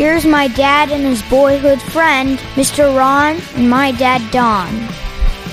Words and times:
Here's 0.00 0.24
my 0.24 0.48
dad 0.48 0.90
and 0.90 1.04
his 1.04 1.20
boyhood 1.24 1.78
friend, 1.78 2.38
Mr. 2.54 2.96
Ron, 2.96 3.38
and 3.54 3.68
my 3.68 3.92
dad, 3.92 4.22
Don. 4.32 4.74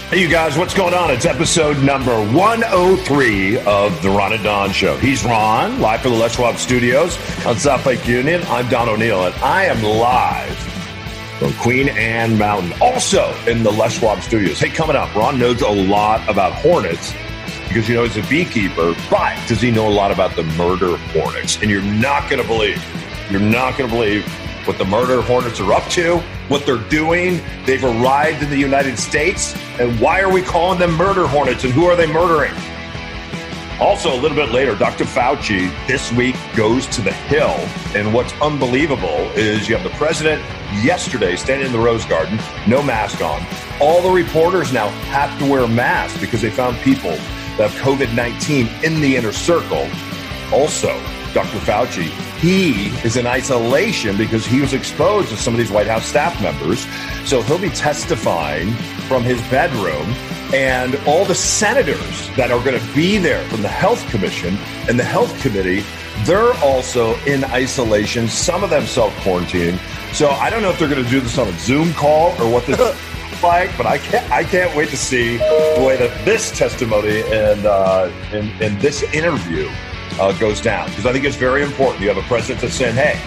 Hey, 0.09 0.21
you 0.21 0.29
guys, 0.29 0.57
what's 0.57 0.73
going 0.73 0.93
on? 0.93 1.11
It's 1.11 1.25
episode 1.25 1.83
number 1.83 2.15
103 2.31 3.57
of 3.65 4.01
the 4.01 4.09
Ron 4.09 4.31
and 4.31 4.43
Don 4.45 4.71
Show. 4.71 4.95
He's 4.99 5.25
Ron, 5.25 5.81
live 5.81 5.99
from 5.99 6.11
the 6.11 6.17
Les 6.17 6.33
Schwab 6.33 6.55
Studios 6.55 7.17
on 7.45 7.57
South 7.57 7.85
Lake 7.85 8.07
Union. 8.07 8.41
I'm 8.45 8.69
Don 8.69 8.87
O'Neill, 8.87 9.25
and 9.25 9.35
I 9.43 9.65
am 9.65 9.83
live 9.83 10.57
from 11.39 11.51
Queen 11.55 11.89
Anne 11.89 12.37
Mountain, 12.37 12.71
also 12.79 13.35
in 13.47 13.63
the 13.63 13.71
Les 13.73 13.99
Schwab 13.99 14.21
Studios. 14.21 14.61
Hey, 14.61 14.69
coming 14.69 14.95
up, 14.95 15.13
Ron 15.13 15.37
knows 15.37 15.61
a 15.61 15.67
lot 15.67 16.25
about 16.29 16.53
hornets 16.53 17.13
because 17.67 17.89
you 17.89 17.95
know 17.95 18.05
he's 18.05 18.15
a 18.15 18.29
beekeeper, 18.29 18.95
but 19.09 19.37
does 19.49 19.59
he 19.59 19.71
know 19.71 19.89
a 19.89 19.91
lot 19.91 20.11
about 20.11 20.37
the 20.37 20.43
murder 20.43 20.95
hornets? 20.97 21.61
And 21.61 21.69
you're 21.69 21.81
not 21.81 22.29
going 22.29 22.41
to 22.41 22.47
believe, 22.47 22.81
you're 23.29 23.39
not 23.39 23.77
going 23.77 23.89
to 23.89 23.95
believe 23.95 24.25
what 24.67 24.77
the 24.77 24.85
murder 24.85 25.21
hornets 25.21 25.59
are 25.59 25.73
up 25.73 25.87
to, 25.89 26.17
what 26.49 26.65
they're 26.65 26.77
doing. 26.89 27.41
They've 27.65 27.83
arrived 27.83 28.43
in 28.43 28.49
the 28.49 28.57
United 28.57 28.99
States, 28.99 29.55
and 29.79 29.99
why 29.99 30.21
are 30.21 30.31
we 30.31 30.41
calling 30.41 30.79
them 30.79 30.93
murder 30.95 31.27
hornets, 31.27 31.63
and 31.63 31.73
who 31.73 31.85
are 31.85 31.95
they 31.95 32.07
murdering? 32.07 32.53
Also, 33.79 34.11
a 34.11 34.19
little 34.19 34.35
bit 34.35 34.49
later, 34.49 34.75
Dr. 34.75 35.03
Fauci 35.03 35.69
this 35.87 36.11
week 36.13 36.35
goes 36.55 36.87
to 36.87 37.01
the 37.01 37.11
Hill. 37.13 37.53
And 37.95 38.11
what's 38.11 38.33
unbelievable 38.41 39.31
is 39.35 39.69
you 39.69 39.77
have 39.77 39.83
the 39.83 39.95
president 39.97 40.41
yesterday 40.83 41.35
standing 41.35 41.67
in 41.67 41.71
the 41.71 41.79
Rose 41.79 42.03
Garden, 42.05 42.39
no 42.67 42.81
mask 42.81 43.21
on. 43.21 43.45
All 43.79 44.01
the 44.01 44.09
reporters 44.09 44.73
now 44.73 44.89
have 45.11 45.37
to 45.39 45.49
wear 45.49 45.67
masks 45.67 46.19
because 46.19 46.41
they 46.41 46.49
found 46.49 46.77
people 46.77 47.11
that 47.11 47.69
have 47.69 47.73
COVID 47.83 48.15
19 48.15 48.67
in 48.83 48.99
the 48.99 49.15
inner 49.15 49.31
circle. 49.31 49.87
Also, 50.51 50.99
Dr. 51.37 51.59
Fauci, 51.59 52.09
he 52.39 52.87
is 53.05 53.15
in 53.15 53.27
isolation 53.27 54.17
because 54.17 54.43
he 54.43 54.59
was 54.59 54.73
exposed 54.73 55.29
to 55.29 55.37
some 55.37 55.53
of 55.53 55.59
these 55.59 55.69
White 55.69 55.85
House 55.85 56.03
staff 56.03 56.41
members. 56.41 56.87
So 57.29 57.43
he'll 57.43 57.59
be 57.59 57.69
testifying 57.69 58.73
from 59.07 59.21
his 59.21 59.39
bedroom. 59.41 60.15
And 60.51 60.95
all 61.05 61.25
the 61.25 61.35
senators 61.35 62.27
that 62.37 62.49
are 62.49 62.59
going 62.65 62.79
to 62.79 62.95
be 62.95 63.19
there 63.19 63.43
from 63.49 63.61
the 63.61 63.67
Health 63.67 64.03
Commission 64.09 64.57
and 64.89 64.97
the 64.97 65.03
Health 65.03 65.39
Committee, 65.39 65.83
they're 66.23 66.55
also 66.55 67.15
in 67.25 67.43
isolation. 67.43 68.27
Some 68.27 68.63
of 68.63 68.71
them 68.71 68.87
self 68.87 69.13
quarantining. 69.17 69.77
So 70.15 70.29
I 70.29 70.49
don't 70.49 70.63
know 70.63 70.71
if 70.71 70.79
they're 70.79 70.89
going 70.89 71.03
to 71.03 71.09
do 71.11 71.21
this 71.21 71.37
on 71.37 71.47
a 71.49 71.59
Zoom 71.59 71.93
call 71.93 72.31
or 72.41 72.51
what 72.51 72.65
this 72.65 72.79
like, 73.43 73.77
but 73.77 73.85
I 73.85 73.99
can't. 73.99 74.31
I 74.31 74.43
can't 74.43 74.75
wait 74.75 74.89
to 74.89 74.97
see 74.97 75.37
the 75.37 75.83
way 75.85 75.97
that 75.97 76.25
this 76.25 76.49
testimony 76.57 77.21
and 77.31 77.63
uh, 77.67 78.11
and, 78.31 78.49
and 78.59 78.81
this 78.81 79.03
interview 79.13 79.69
uh, 80.19 80.37
goes 80.39 80.61
down 80.61 80.89
because 80.89 81.05
I 81.05 81.13
think 81.13 81.25
it's 81.25 81.35
very 81.35 81.63
important. 81.63 82.01
You 82.01 82.09
have 82.09 82.17
a 82.17 82.27
president 82.27 82.61
that's 82.61 82.75
saying, 82.75 82.95
"Hey, 82.95 83.19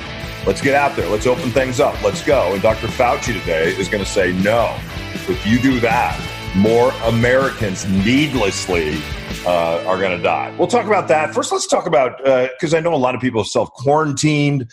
let's 0.46 0.60
get 0.60 0.74
out 0.74 0.96
there, 0.96 1.08
let's 1.08 1.26
open 1.26 1.50
things 1.50 1.80
up, 1.80 2.00
let's 2.02 2.22
go." 2.22 2.52
And 2.52 2.62
Dr. 2.62 2.88
Fauci 2.88 3.38
today 3.38 3.74
is 3.76 3.88
going 3.88 4.04
to 4.04 4.10
say, 4.10 4.32
"No, 4.32 4.76
if 5.28 5.46
you 5.46 5.58
do 5.60 5.80
that, 5.80 6.18
more 6.56 6.92
Americans 7.04 7.86
needlessly 7.88 9.00
uh, 9.46 9.84
are 9.86 9.98
going 9.98 10.16
to 10.16 10.22
die." 10.22 10.54
We'll 10.58 10.68
talk 10.68 10.86
about 10.86 11.08
that 11.08 11.34
first. 11.34 11.52
Let's 11.52 11.66
talk 11.66 11.86
about 11.86 12.18
because 12.18 12.74
I 12.74 12.80
know 12.80 12.94
a 12.94 12.96
lot 12.96 13.14
of 13.14 13.20
people 13.20 13.44
self 13.44 13.72
quarantined. 13.72 14.70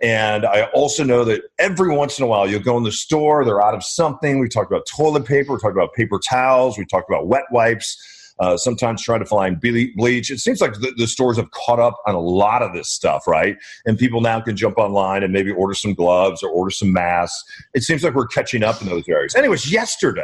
And 0.00 0.46
I 0.46 0.64
also 0.74 1.02
know 1.02 1.24
that 1.24 1.42
every 1.58 1.94
once 1.94 2.18
in 2.18 2.24
a 2.24 2.28
while 2.28 2.48
you'll 2.48 2.60
go 2.60 2.76
in 2.76 2.84
the 2.84 2.92
store, 2.92 3.44
they're 3.44 3.60
out 3.60 3.74
of 3.74 3.82
something. 3.82 4.38
We 4.38 4.48
talked 4.48 4.70
about 4.70 4.86
toilet 4.86 5.24
paper, 5.24 5.54
we 5.54 5.58
talked 5.58 5.74
about 5.74 5.92
paper 5.92 6.20
towels, 6.20 6.78
we 6.78 6.84
talked 6.84 7.10
about 7.10 7.26
wet 7.26 7.44
wipes. 7.50 8.00
Uh, 8.40 8.56
sometimes 8.56 9.02
try 9.02 9.18
to 9.18 9.24
find 9.24 9.60
bleach. 9.60 10.30
It 10.30 10.38
seems 10.38 10.60
like 10.60 10.74
the, 10.74 10.92
the, 10.96 11.06
stores 11.06 11.36
have 11.36 11.50
caught 11.50 11.80
up 11.80 11.96
on 12.06 12.14
a 12.14 12.20
lot 12.20 12.62
of 12.62 12.72
this 12.72 12.88
stuff, 12.88 13.26
right? 13.26 13.56
And 13.84 13.98
people 13.98 14.20
now 14.20 14.40
can 14.40 14.56
jump 14.56 14.78
online 14.78 15.22
and 15.22 15.32
maybe 15.32 15.50
order 15.50 15.74
some 15.74 15.94
gloves 15.94 16.42
or 16.42 16.50
order 16.50 16.70
some 16.70 16.92
masks. 16.92 17.42
It 17.74 17.82
seems 17.82 18.04
like 18.04 18.14
we're 18.14 18.26
catching 18.28 18.62
up 18.62 18.80
in 18.80 18.88
those 18.88 19.08
areas. 19.08 19.34
Anyways, 19.34 19.72
yesterday, 19.72 20.22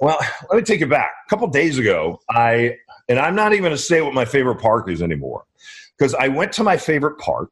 well, 0.00 0.18
let 0.48 0.56
me 0.56 0.62
take 0.62 0.80
it 0.80 0.88
back. 0.88 1.10
A 1.26 1.28
couple 1.28 1.46
days 1.48 1.78
ago, 1.78 2.20
I, 2.30 2.76
and 3.08 3.18
I'm 3.18 3.34
not 3.34 3.52
even 3.52 3.64
going 3.64 3.76
to 3.76 3.82
say 3.82 4.00
what 4.00 4.14
my 4.14 4.24
favorite 4.24 4.60
park 4.60 4.88
is 4.88 5.02
anymore, 5.02 5.44
because 5.98 6.14
I 6.14 6.28
went 6.28 6.52
to 6.54 6.64
my 6.64 6.76
favorite 6.76 7.18
park 7.18 7.50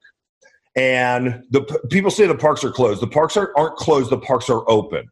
and 0.78 1.42
the 1.50 1.62
people 1.90 2.10
say 2.10 2.26
the 2.26 2.36
parks 2.36 2.62
are 2.62 2.70
closed. 2.70 3.02
The 3.02 3.08
parks 3.08 3.36
are, 3.36 3.52
aren't 3.56 3.76
closed. 3.76 4.10
The 4.10 4.18
parks 4.18 4.48
are 4.48 4.62
open. 4.70 5.10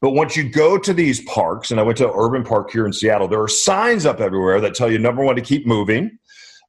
But 0.00 0.10
once 0.10 0.36
you 0.36 0.48
go 0.48 0.78
to 0.78 0.92
these 0.92 1.22
parks, 1.22 1.70
and 1.70 1.80
I 1.80 1.82
went 1.82 1.98
to 1.98 2.12
Urban 2.12 2.44
Park 2.44 2.70
here 2.70 2.86
in 2.86 2.92
Seattle, 2.92 3.28
there 3.28 3.42
are 3.42 3.48
signs 3.48 4.04
up 4.04 4.20
everywhere 4.20 4.60
that 4.60 4.74
tell 4.74 4.90
you 4.90 4.98
number 4.98 5.24
one 5.24 5.36
to 5.36 5.42
keep 5.42 5.66
moving, 5.66 6.18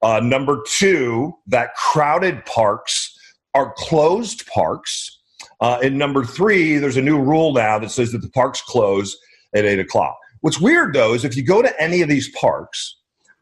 uh, 0.02 0.20
number 0.22 0.64
two 0.68 1.34
that 1.48 1.76
crowded 1.76 2.46
parks 2.46 3.14
are 3.54 3.74
closed 3.78 4.48
parks, 4.48 5.20
uh, 5.60 5.80
and 5.84 5.98
number 5.98 6.24
three 6.24 6.78
there's 6.78 6.98
a 6.98 7.02
new 7.02 7.20
rule 7.20 7.54
now 7.54 7.80
that 7.80 7.90
says 7.90 8.12
that 8.12 8.22
the 8.22 8.30
parks 8.30 8.62
close 8.62 9.18
at 9.54 9.66
eight 9.66 9.80
o'clock. 9.80 10.18
What's 10.42 10.62
weird 10.62 10.94
though 10.94 11.14
is 11.14 11.26
if 11.26 11.36
you 11.36 11.44
go 11.44 11.62
to 11.62 11.82
any 11.82 12.02
of 12.02 12.10
these 12.10 12.30
parks, 12.30 12.96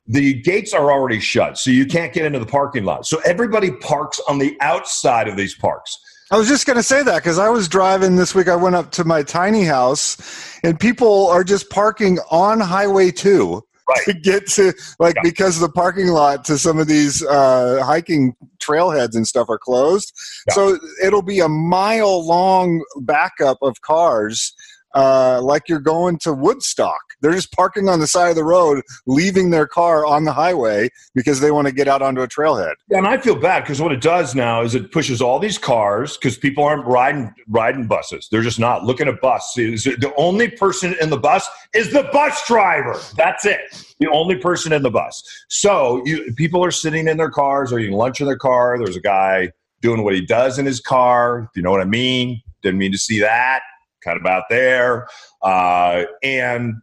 the 0.07 0.41
gates 0.41 0.73
are 0.73 0.91
already 0.91 1.19
shut, 1.19 1.57
so 1.57 1.71
you 1.71 1.85
can't 1.85 2.13
get 2.13 2.25
into 2.25 2.39
the 2.39 2.45
parking 2.45 2.85
lot. 2.85 3.05
So 3.05 3.19
everybody 3.25 3.71
parks 3.71 4.21
on 4.29 4.37
the 4.37 4.55
outside 4.61 5.27
of 5.27 5.35
these 5.35 5.55
parks. 5.55 5.97
I 6.31 6.37
was 6.37 6.47
just 6.47 6.65
going 6.65 6.77
to 6.77 6.83
say 6.83 7.03
that 7.03 7.17
because 7.17 7.37
I 7.37 7.49
was 7.49 7.67
driving 7.67 8.15
this 8.15 8.33
week. 8.33 8.47
I 8.47 8.55
went 8.55 8.75
up 8.75 8.91
to 8.91 9.03
my 9.03 9.21
tiny 9.21 9.63
house, 9.63 10.17
and 10.63 10.79
people 10.79 11.27
are 11.27 11.43
just 11.43 11.69
parking 11.69 12.17
on 12.31 12.59
Highway 12.59 13.11
2 13.11 13.61
right. 13.87 14.03
to 14.05 14.13
get 14.13 14.47
to, 14.51 14.73
like, 14.97 15.15
yeah. 15.15 15.21
because 15.23 15.59
the 15.59 15.69
parking 15.69 16.07
lot 16.07 16.43
to 16.45 16.57
some 16.57 16.79
of 16.79 16.87
these 16.87 17.23
uh, 17.23 17.83
hiking 17.83 18.35
trailheads 18.57 19.15
and 19.15 19.27
stuff 19.27 19.49
are 19.49 19.59
closed. 19.59 20.13
Yeah. 20.47 20.53
So 20.55 20.79
it'll 21.03 21.21
be 21.21 21.39
a 21.41 21.49
mile 21.49 22.25
long 22.25 22.83
backup 23.01 23.59
of 23.61 23.81
cars 23.81 24.55
uh, 24.95 25.41
like 25.41 25.63
you're 25.67 25.79
going 25.79 26.17
to 26.19 26.33
Woodstock. 26.33 27.01
They're 27.21 27.33
just 27.33 27.51
parking 27.51 27.89
on 27.89 27.99
the 27.99 28.07
side 28.07 28.29
of 28.29 28.35
the 28.35 28.43
road, 28.43 28.81
leaving 29.05 29.49
their 29.49 29.67
car 29.67 30.05
on 30.05 30.23
the 30.23 30.33
highway 30.33 30.89
because 31.13 31.39
they 31.39 31.51
want 31.51 31.67
to 31.67 31.73
get 31.73 31.87
out 31.87 32.01
onto 32.01 32.21
a 32.21 32.27
trailhead. 32.27 32.73
Yeah, 32.89 32.99
and 32.99 33.07
I 33.07 33.17
feel 33.17 33.35
bad 33.35 33.63
because 33.63 33.81
what 33.81 33.91
it 33.91 34.01
does 34.01 34.35
now 34.35 34.61
is 34.61 34.75
it 34.75 34.91
pushes 34.91 35.21
all 35.21 35.39
these 35.39 35.57
cars 35.57 36.17
because 36.17 36.37
people 36.37 36.63
aren't 36.63 36.85
riding 36.85 37.33
riding 37.49 37.87
buses. 37.87 38.27
They're 38.31 38.41
just 38.41 38.59
not 38.59 38.83
looking 38.83 39.07
at 39.07 39.21
bus. 39.21 39.53
The 39.55 40.13
only 40.17 40.49
person 40.49 40.95
in 41.01 41.09
the 41.09 41.17
bus 41.17 41.47
is 41.73 41.91
the 41.91 42.09
bus 42.11 42.45
driver. 42.47 42.99
That's 43.15 43.45
it. 43.45 43.93
The 43.99 44.09
only 44.09 44.37
person 44.37 44.71
in 44.71 44.81
the 44.81 44.91
bus. 44.91 45.23
So 45.49 46.01
you, 46.05 46.33
people 46.35 46.63
are 46.63 46.71
sitting 46.71 47.07
in 47.07 47.17
their 47.17 47.31
cars 47.31 47.71
or 47.73 47.79
eating 47.79 47.95
lunch 47.95 48.21
in 48.21 48.27
their 48.27 48.37
car. 48.37 48.77
There's 48.77 48.95
a 48.95 49.01
guy 49.01 49.51
doing 49.81 50.03
what 50.03 50.13
he 50.13 50.25
does 50.25 50.57
in 50.57 50.65
his 50.65 50.79
car. 50.79 51.49
You 51.55 51.61
know 51.61 51.71
what 51.71 51.81
I 51.81 51.85
mean? 51.85 52.41
Didn't 52.61 52.79
mean 52.79 52.91
to 52.91 52.97
see 52.97 53.19
that 53.19 53.61
kind 54.05 54.19
of 54.19 54.25
out 54.25 54.43
there. 54.49 55.07
Uh, 55.41 56.03
and 56.23 56.75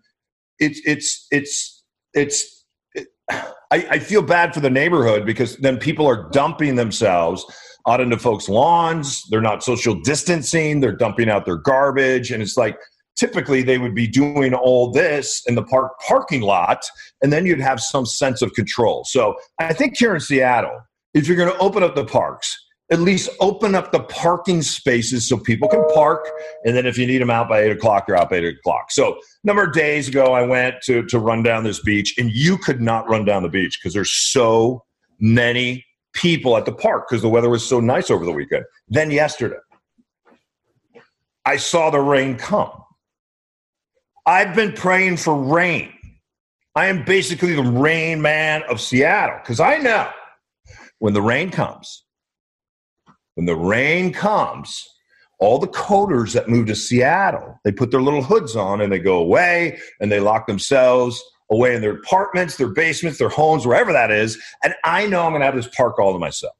it's 0.59 0.81
it's 0.85 1.27
it's 1.31 1.85
it's. 2.15 2.65
It, 2.95 3.09
I, 3.31 3.87
I 3.93 3.99
feel 3.99 4.21
bad 4.21 4.53
for 4.53 4.61
the 4.61 4.69
neighborhood 4.69 5.25
because 5.25 5.57
then 5.57 5.79
people 5.79 6.07
are 6.07 6.29
dumping 6.31 6.75
themselves 6.75 7.47
out 7.89 8.01
into 8.01 8.19
folks' 8.19 8.49
lawns. 8.49 9.23
They're 9.31 9.41
not 9.41 9.63
social 9.63 9.99
distancing. 10.03 10.81
They're 10.81 10.97
dumping 10.97 11.31
out 11.31 11.47
their 11.47 11.57
garbage, 11.57 12.31
and 12.31 12.43
it's 12.43 12.57
like 12.59 12.77
typically 13.17 13.63
they 13.63 13.79
would 13.79 13.95
be 13.95 14.07
doing 14.07 14.55
all 14.55 14.91
this 14.91 15.43
in 15.47 15.55
the 15.55 15.63
park 15.63 15.93
parking 16.07 16.43
lot, 16.43 16.85
and 17.23 17.33
then 17.33 17.47
you'd 17.47 17.61
have 17.61 17.81
some 17.81 18.07
sense 18.07 18.43
of 18.43 18.53
control. 18.53 19.05
So 19.05 19.37
I 19.59 19.73
think 19.73 19.97
here 19.97 20.15
in 20.15 20.21
Seattle, 20.21 20.79
if 21.15 21.27
you're 21.27 21.37
going 21.37 21.53
to 21.53 21.59
open 21.59 21.83
up 21.83 21.95
the 21.95 22.05
parks, 22.05 22.57
at 22.93 23.01
least 23.01 23.31
open 23.41 23.75
up 23.75 23.91
the 23.91 24.01
parking 24.01 24.61
spaces 24.61 25.27
so 25.27 25.39
people 25.39 25.67
can 25.67 25.83
park. 25.95 26.29
And 26.67 26.77
then 26.77 26.85
if 26.85 26.99
you 26.99 27.07
need 27.07 27.23
them 27.23 27.31
out 27.31 27.49
by 27.49 27.61
eight 27.61 27.73
o'clock, 27.73 28.05
you're 28.07 28.19
out 28.19 28.29
by 28.29 28.37
eight 28.37 28.59
o'clock. 28.59 28.91
So, 28.91 29.15
a 29.15 29.17
number 29.45 29.65
of 29.65 29.73
days 29.73 30.09
ago, 30.09 30.35
I 30.35 30.43
went 30.43 30.77
to, 30.83 31.03
to 31.07 31.19
run 31.19 31.43
down 31.43 31.65
this 31.65 31.81
beach, 31.81 32.15
and 32.19 32.31
you 32.31 32.59
could 32.59 32.83
not 32.83 33.09
run 33.09 33.25
down 33.25 33.43
the 33.43 33.49
beach 33.49 33.81
because 33.81 33.95
there's 33.95 34.11
so 34.11 34.85
many 35.19 35.85
people 36.13 36.57
at 36.59 36.67
the 36.67 36.73
park 36.73 37.09
because 37.09 37.23
the 37.23 37.31
weather 37.31 37.49
was 37.49 37.67
so 37.67 37.81
nice 37.81 38.11
over 38.11 38.27
the 38.27 38.33
weekend. 38.33 38.65
Then, 38.89 39.11
yesterday, 39.11 39.57
I 41.47 41.57
saw 41.57 41.89
the 41.89 42.01
rain 42.01 42.37
come. 42.37 42.71
I've 44.27 44.55
been 44.55 44.73
praying 44.73 45.17
for 45.17 45.35
rain. 45.35 45.93
I 46.77 46.87
am 46.87 47.05
basically 47.05 47.55
the 47.55 47.63
rain 47.63 48.21
man 48.21 48.63
of 48.69 48.81
Seattle 48.81 49.39
because 49.43 49.61
I 49.61 49.79
know 49.79 50.11
when 50.99 51.15
the 51.15 51.23
rain 51.23 51.51
comes, 51.51 52.05
when 53.35 53.47
the 53.47 53.57
rain 53.57 54.13
comes, 54.13 54.89
all 55.39 55.59
the 55.59 55.69
coders 55.69 56.35
that 56.35 56.49
move 56.49 56.67
to 56.67 56.77
Seattle, 56.77 57.59
they 57.65 57.73
put 57.73 57.91
their 57.91 58.03
little 58.03 58.23
hoods 58.23 58.55
on 58.55 58.81
and 58.81 58.93
they 58.93 58.99
go 58.99 59.19
away 59.19 59.79
and 60.01 60.11
they 60.11 60.21
lock 60.21 60.47
themselves 60.47 61.23
away 61.51 61.75
in 61.75 61.81
their 61.83 61.97
apartments, 61.97 62.57
their 62.57 62.69
basements, 62.69 63.19
their 63.19 63.29
homes, 63.29 63.67
wherever 63.67 63.93
that 63.93 64.11
is. 64.11 64.41
And 64.63 64.75
I 64.85 65.07
know 65.07 65.25
I'm 65.25 65.33
going 65.33 65.41
to 65.41 65.47
have 65.47 65.57
this 65.57 65.69
park 65.69 65.99
all 65.99 66.13
to 66.13 66.19
myself. 66.19 66.55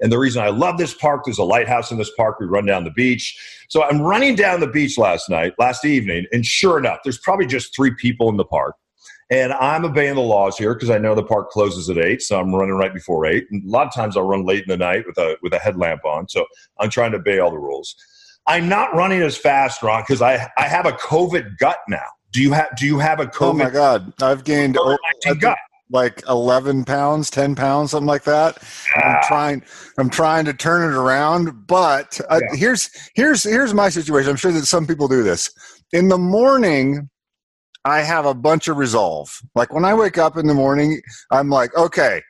And 0.00 0.10
the 0.10 0.18
reason 0.18 0.42
I 0.42 0.48
love 0.48 0.78
this 0.78 0.94
park, 0.94 1.24
there's 1.24 1.38
a 1.38 1.44
lighthouse 1.44 1.90
in 1.90 1.98
this 1.98 2.10
park. 2.16 2.40
We 2.40 2.46
run 2.46 2.64
down 2.64 2.84
the 2.84 2.90
beach. 2.90 3.38
So 3.68 3.82
I'm 3.82 4.00
running 4.00 4.34
down 4.34 4.60
the 4.60 4.66
beach 4.66 4.96
last 4.96 5.28
night, 5.28 5.52
last 5.58 5.84
evening, 5.84 6.26
and 6.32 6.44
sure 6.44 6.78
enough, 6.78 7.00
there's 7.04 7.18
probably 7.18 7.46
just 7.46 7.74
three 7.76 7.94
people 7.94 8.28
in 8.30 8.36
the 8.36 8.44
park. 8.44 8.76
And 9.30 9.52
I'm 9.52 9.84
obeying 9.84 10.16
the 10.16 10.20
laws 10.20 10.58
here 10.58 10.74
because 10.74 10.90
I 10.90 10.98
know 10.98 11.14
the 11.14 11.22
park 11.22 11.50
closes 11.50 11.88
at 11.88 11.98
eight, 11.98 12.20
so 12.20 12.40
I'm 12.40 12.52
running 12.52 12.74
right 12.74 12.92
before 12.92 13.26
eight. 13.26 13.46
And 13.50 13.64
a 13.64 13.70
lot 13.70 13.86
of 13.86 13.94
times 13.94 14.16
I'll 14.16 14.24
run 14.24 14.44
late 14.44 14.62
in 14.62 14.68
the 14.68 14.76
night 14.76 15.04
with 15.06 15.18
a 15.18 15.36
with 15.42 15.52
a 15.52 15.58
headlamp 15.58 16.04
on, 16.04 16.28
so 16.28 16.44
I'm 16.78 16.90
trying 16.90 17.12
to 17.12 17.18
obey 17.18 17.38
all 17.38 17.50
the 17.50 17.58
rules. 17.58 17.94
I'm 18.46 18.68
not 18.68 18.94
running 18.94 19.22
as 19.22 19.36
fast, 19.36 19.82
Ron, 19.82 20.02
because 20.02 20.20
I 20.20 20.48
I 20.58 20.66
have 20.66 20.86
a 20.86 20.92
COVID 20.92 21.58
gut 21.58 21.78
now. 21.88 22.06
Do 22.32 22.42
you 22.42 22.52
have 22.52 22.76
Do 22.76 22.86
you 22.86 22.98
have 22.98 23.20
a 23.20 23.26
COVID? 23.26 23.50
Oh 23.50 23.52
my 23.52 23.70
God, 23.70 24.12
I've 24.20 24.42
gained 24.42 24.74
gut. 24.74 25.58
like 25.90 26.22
11 26.28 26.84
pounds, 26.84 27.30
10 27.30 27.54
pounds, 27.56 27.90
something 27.90 28.06
like 28.06 28.22
that. 28.24 28.58
I'm 28.96 29.22
trying. 29.26 29.64
I'm 29.98 30.10
trying 30.10 30.44
to 30.46 30.54
turn 30.54 30.90
it 30.90 30.96
around, 30.96 31.66
but 31.66 32.20
uh, 32.30 32.40
yeah. 32.40 32.56
here's 32.56 32.90
here's 33.14 33.42
here's 33.42 33.74
my 33.74 33.88
situation. 33.88 34.30
I'm 34.30 34.36
sure 34.36 34.52
that 34.52 34.66
some 34.66 34.86
people 34.86 35.08
do 35.08 35.22
this 35.22 35.50
in 35.92 36.08
the 36.08 36.18
morning. 36.18 37.09
I 37.84 38.00
have 38.00 38.26
a 38.26 38.34
bunch 38.34 38.68
of 38.68 38.76
resolve. 38.76 39.40
Like 39.54 39.72
when 39.72 39.84
I 39.84 39.94
wake 39.94 40.18
up 40.18 40.36
in 40.36 40.46
the 40.46 40.54
morning, 40.54 41.00
I'm 41.30 41.48
like, 41.48 41.74
okay, 41.76 42.22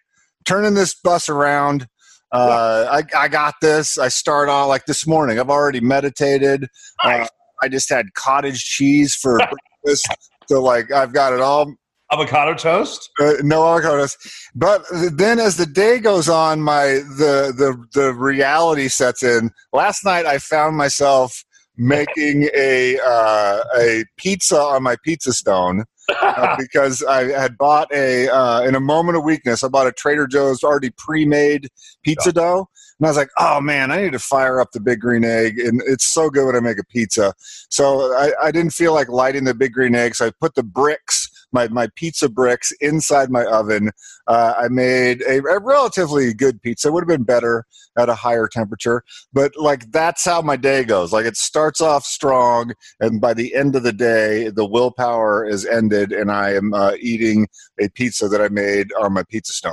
turning 0.45 0.75
this 0.75 0.95
bus 0.95 1.29
around. 1.29 1.87
Uh, 2.33 2.87
I, 2.91 3.03
I 3.19 3.29
got 3.29 3.55
this. 3.61 3.99
I 3.99 4.09
start 4.09 4.49
off 4.49 4.69
like 4.69 4.87
this 4.87 5.07
morning. 5.07 5.41
I've 5.41 5.51
already 5.51 5.81
meditated. 5.81 6.69
Nice. 7.03 7.27
Uh, 7.27 7.29
I 7.63 7.69
just 7.69 7.89
had 7.89 8.15
cottage 8.15 8.65
cheese 8.65 9.15
for 9.15 9.39
breakfast. 9.83 10.09
So 10.49 10.63
like 10.63 10.93
I've 10.93 11.13
got 11.13 11.33
it 11.33 11.41
all. 11.41 11.75
Avocado 12.13 12.55
toast? 12.55 13.09
Uh, 13.21 13.35
no 13.43 13.61
avocados. 13.61 14.17
But 14.55 14.83
then 15.13 15.39
as 15.39 15.57
the 15.57 15.67
day 15.67 16.01
goes 16.01 16.29
on, 16.29 16.61
my 16.61 16.85
the 16.85 17.53
the 17.57 17.85
the 17.95 18.13
reality 18.13 18.89
sets 18.89 19.23
in. 19.23 19.51
Last 19.73 20.05
night 20.05 20.27
I 20.27 20.39
found 20.39 20.77
myself 20.77 21.45
making 21.81 22.51
a 22.55 22.99
uh, 22.99 23.65
a 23.79 24.05
pizza 24.19 24.61
on 24.61 24.83
my 24.83 24.97
pizza 25.03 25.33
stone 25.33 25.85
uh, 26.21 26.57
because 26.59 27.03
I 27.03 27.25
had 27.25 27.57
bought 27.57 27.89
a 27.93 28.29
uh, 28.29 28.61
in 28.63 28.75
a 28.75 28.81
moment 28.81 29.17
of 29.17 29.25
weakness. 29.25 29.65
I 29.65 29.69
bought 29.69 29.87
a 29.87 29.93
Trader 29.93 30.27
Joe's 30.27 30.63
already 30.63 30.91
pre-made 30.91 31.69
pizza 32.05 32.33
dough, 32.33 32.69
and 32.99 33.07
I 33.07 33.11
was 33.11 33.17
like, 33.17 33.31
"Oh 33.39 33.63
man, 33.63 33.91
I 33.91 34.03
need 34.03 34.13
to 34.13 34.19
fire 34.19 34.61
up 34.61 34.73
the 34.73 34.81
big 34.81 35.01
green 35.01 35.25
egg." 35.25 35.59
And 35.59 35.81
it's 35.87 36.13
so 36.13 36.29
good 36.29 36.47
when 36.47 36.57
I 36.57 36.61
make 36.61 36.79
a 36.79 36.85
pizza. 36.85 37.33
So 37.71 38.15
I, 38.15 38.33
I 38.43 38.51
didn't 38.51 38.75
feel 38.75 38.93
like 38.93 39.09
lighting 39.09 39.45
the 39.45 39.55
big 39.55 39.73
green 39.73 39.95
egg, 39.95 40.15
so 40.15 40.27
I 40.27 40.33
put 40.39 40.55
the 40.55 40.63
bricks 40.63 41.29
my, 41.53 41.69
my 41.69 41.89
pizza 41.97 42.29
bricks 42.29 42.73
inside 42.81 43.31
my 43.31 43.45
oven. 43.45 43.91
Uh, 44.27 44.55
I 44.59 44.69
made 44.69 45.23
a, 45.23 45.39
a, 45.39 45.59
relatively 45.61 46.33
good 46.35 46.61
pizza. 46.63 46.89
It 46.89 46.93
would 46.93 47.03
have 47.03 47.09
been 47.09 47.25
better 47.25 47.65
at 47.99 48.09
a 48.09 48.15
higher 48.15 48.49
temperature, 48.49 49.03
but 49.33 49.53
like 49.57 49.91
that's 49.91 50.25
how 50.25 50.43
my 50.43 50.57
day 50.57 50.85
goes. 50.85 51.13
Like 51.13 51.27
it 51.27 51.37
starts 51.37 51.81
off 51.81 52.05
strong, 52.05 52.73
and 53.01 53.21
by 53.21 53.35
the 53.35 53.55
end 53.55 53.77
of 53.77 53.83
the 53.83 53.93
day, 53.93 54.49
the 54.49 54.67
willpower 54.67 55.47
is 55.47 55.67
ended, 55.67 56.13
and 56.13 56.31
I 56.31 56.55
am 56.55 56.73
uh, 56.75 56.93
eating 57.01 57.49
a 57.81 57.89
pizza 57.89 58.29
that 58.29 58.41
I 58.41 58.49
made 58.49 58.93
on 59.01 59.13
my 59.13 59.25
pizza 59.29 59.53
stone. 59.53 59.73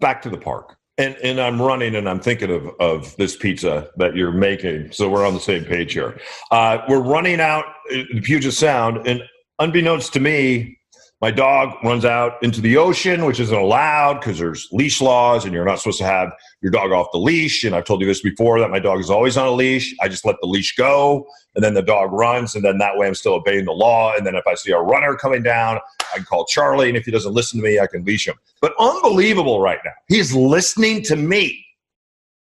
Back 0.00 0.22
to 0.22 0.30
the 0.30 0.38
park. 0.38 0.76
And, 0.98 1.16
and 1.22 1.40
I'm 1.40 1.62
running 1.62 1.94
and 1.94 2.06
I'm 2.06 2.20
thinking 2.20 2.50
of, 2.50 2.68
of 2.78 3.16
this 3.16 3.34
pizza 3.34 3.88
that 3.96 4.14
you're 4.14 4.32
making. 4.32 4.92
So 4.92 5.08
we're 5.08 5.26
on 5.26 5.32
the 5.32 5.40
same 5.40 5.64
page 5.64 5.94
here. 5.94 6.20
Uh, 6.50 6.78
we're 6.90 7.00
running 7.00 7.40
out 7.40 7.64
the 7.88 8.20
Puget 8.22 8.52
Sound, 8.52 9.06
and 9.06 9.22
unbeknownst 9.58 10.12
to 10.14 10.20
me, 10.20 10.78
my 11.20 11.30
dog 11.30 11.74
runs 11.84 12.06
out 12.06 12.42
into 12.42 12.62
the 12.62 12.78
ocean, 12.78 13.26
which 13.26 13.40
isn't 13.40 13.56
allowed 13.56 14.20
because 14.20 14.38
there's 14.38 14.68
leash 14.72 15.02
laws 15.02 15.44
and 15.44 15.52
you're 15.52 15.66
not 15.66 15.78
supposed 15.78 15.98
to 15.98 16.04
have 16.04 16.32
your 16.62 16.72
dog 16.72 16.92
off 16.92 17.08
the 17.12 17.18
leash. 17.18 17.62
And 17.62 17.74
I've 17.74 17.84
told 17.84 18.00
you 18.00 18.06
this 18.06 18.22
before 18.22 18.58
that 18.58 18.70
my 18.70 18.78
dog 18.78 19.00
is 19.00 19.10
always 19.10 19.36
on 19.36 19.46
a 19.46 19.50
leash. 19.50 19.94
I 20.00 20.08
just 20.08 20.24
let 20.24 20.36
the 20.40 20.48
leash 20.48 20.74
go 20.76 21.26
and 21.54 21.62
then 21.62 21.74
the 21.74 21.82
dog 21.82 22.10
runs. 22.12 22.54
And 22.54 22.64
then 22.64 22.78
that 22.78 22.96
way 22.96 23.06
I'm 23.06 23.14
still 23.14 23.34
obeying 23.34 23.66
the 23.66 23.72
law. 23.72 24.14
And 24.16 24.26
then 24.26 24.34
if 24.34 24.46
I 24.46 24.54
see 24.54 24.72
a 24.72 24.78
runner 24.78 25.14
coming 25.14 25.42
down, 25.42 25.78
I 26.12 26.16
can 26.16 26.24
call 26.24 26.46
Charlie. 26.46 26.88
And 26.88 26.96
if 26.96 27.04
he 27.04 27.10
doesn't 27.10 27.34
listen 27.34 27.60
to 27.60 27.64
me, 27.64 27.78
I 27.78 27.86
can 27.86 28.02
leash 28.02 28.26
him. 28.26 28.36
But 28.62 28.72
unbelievable 28.78 29.60
right 29.60 29.78
now. 29.84 29.92
He's 30.08 30.34
listening 30.34 31.02
to 31.02 31.16
me. 31.16 31.66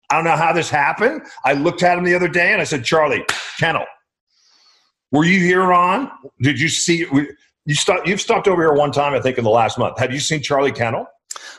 I 0.08 0.14
don't 0.14 0.24
know 0.24 0.36
how 0.36 0.52
this 0.54 0.70
happened. 0.70 1.22
I 1.44 1.52
looked 1.52 1.82
at 1.82 1.98
him 1.98 2.04
the 2.04 2.14
other 2.14 2.28
day 2.28 2.52
and 2.52 2.60
I 2.60 2.64
said, 2.64 2.84
Charlie, 2.84 3.24
kennel. 3.58 3.84
Were 5.10 5.24
you 5.24 5.40
here, 5.40 5.62
Ron? 5.62 6.10
Did 6.40 6.58
you 6.58 6.70
see? 6.70 7.06
You 7.64 7.74
stopped, 7.74 8.08
you've 8.08 8.20
stopped 8.20 8.48
over 8.48 8.62
here 8.62 8.72
one 8.72 8.90
time, 8.90 9.14
I 9.14 9.20
think, 9.20 9.38
in 9.38 9.44
the 9.44 9.50
last 9.50 9.78
month. 9.78 9.98
Have 9.98 10.12
you 10.12 10.18
seen 10.18 10.42
Charlie 10.42 10.72
Kennel? 10.72 11.06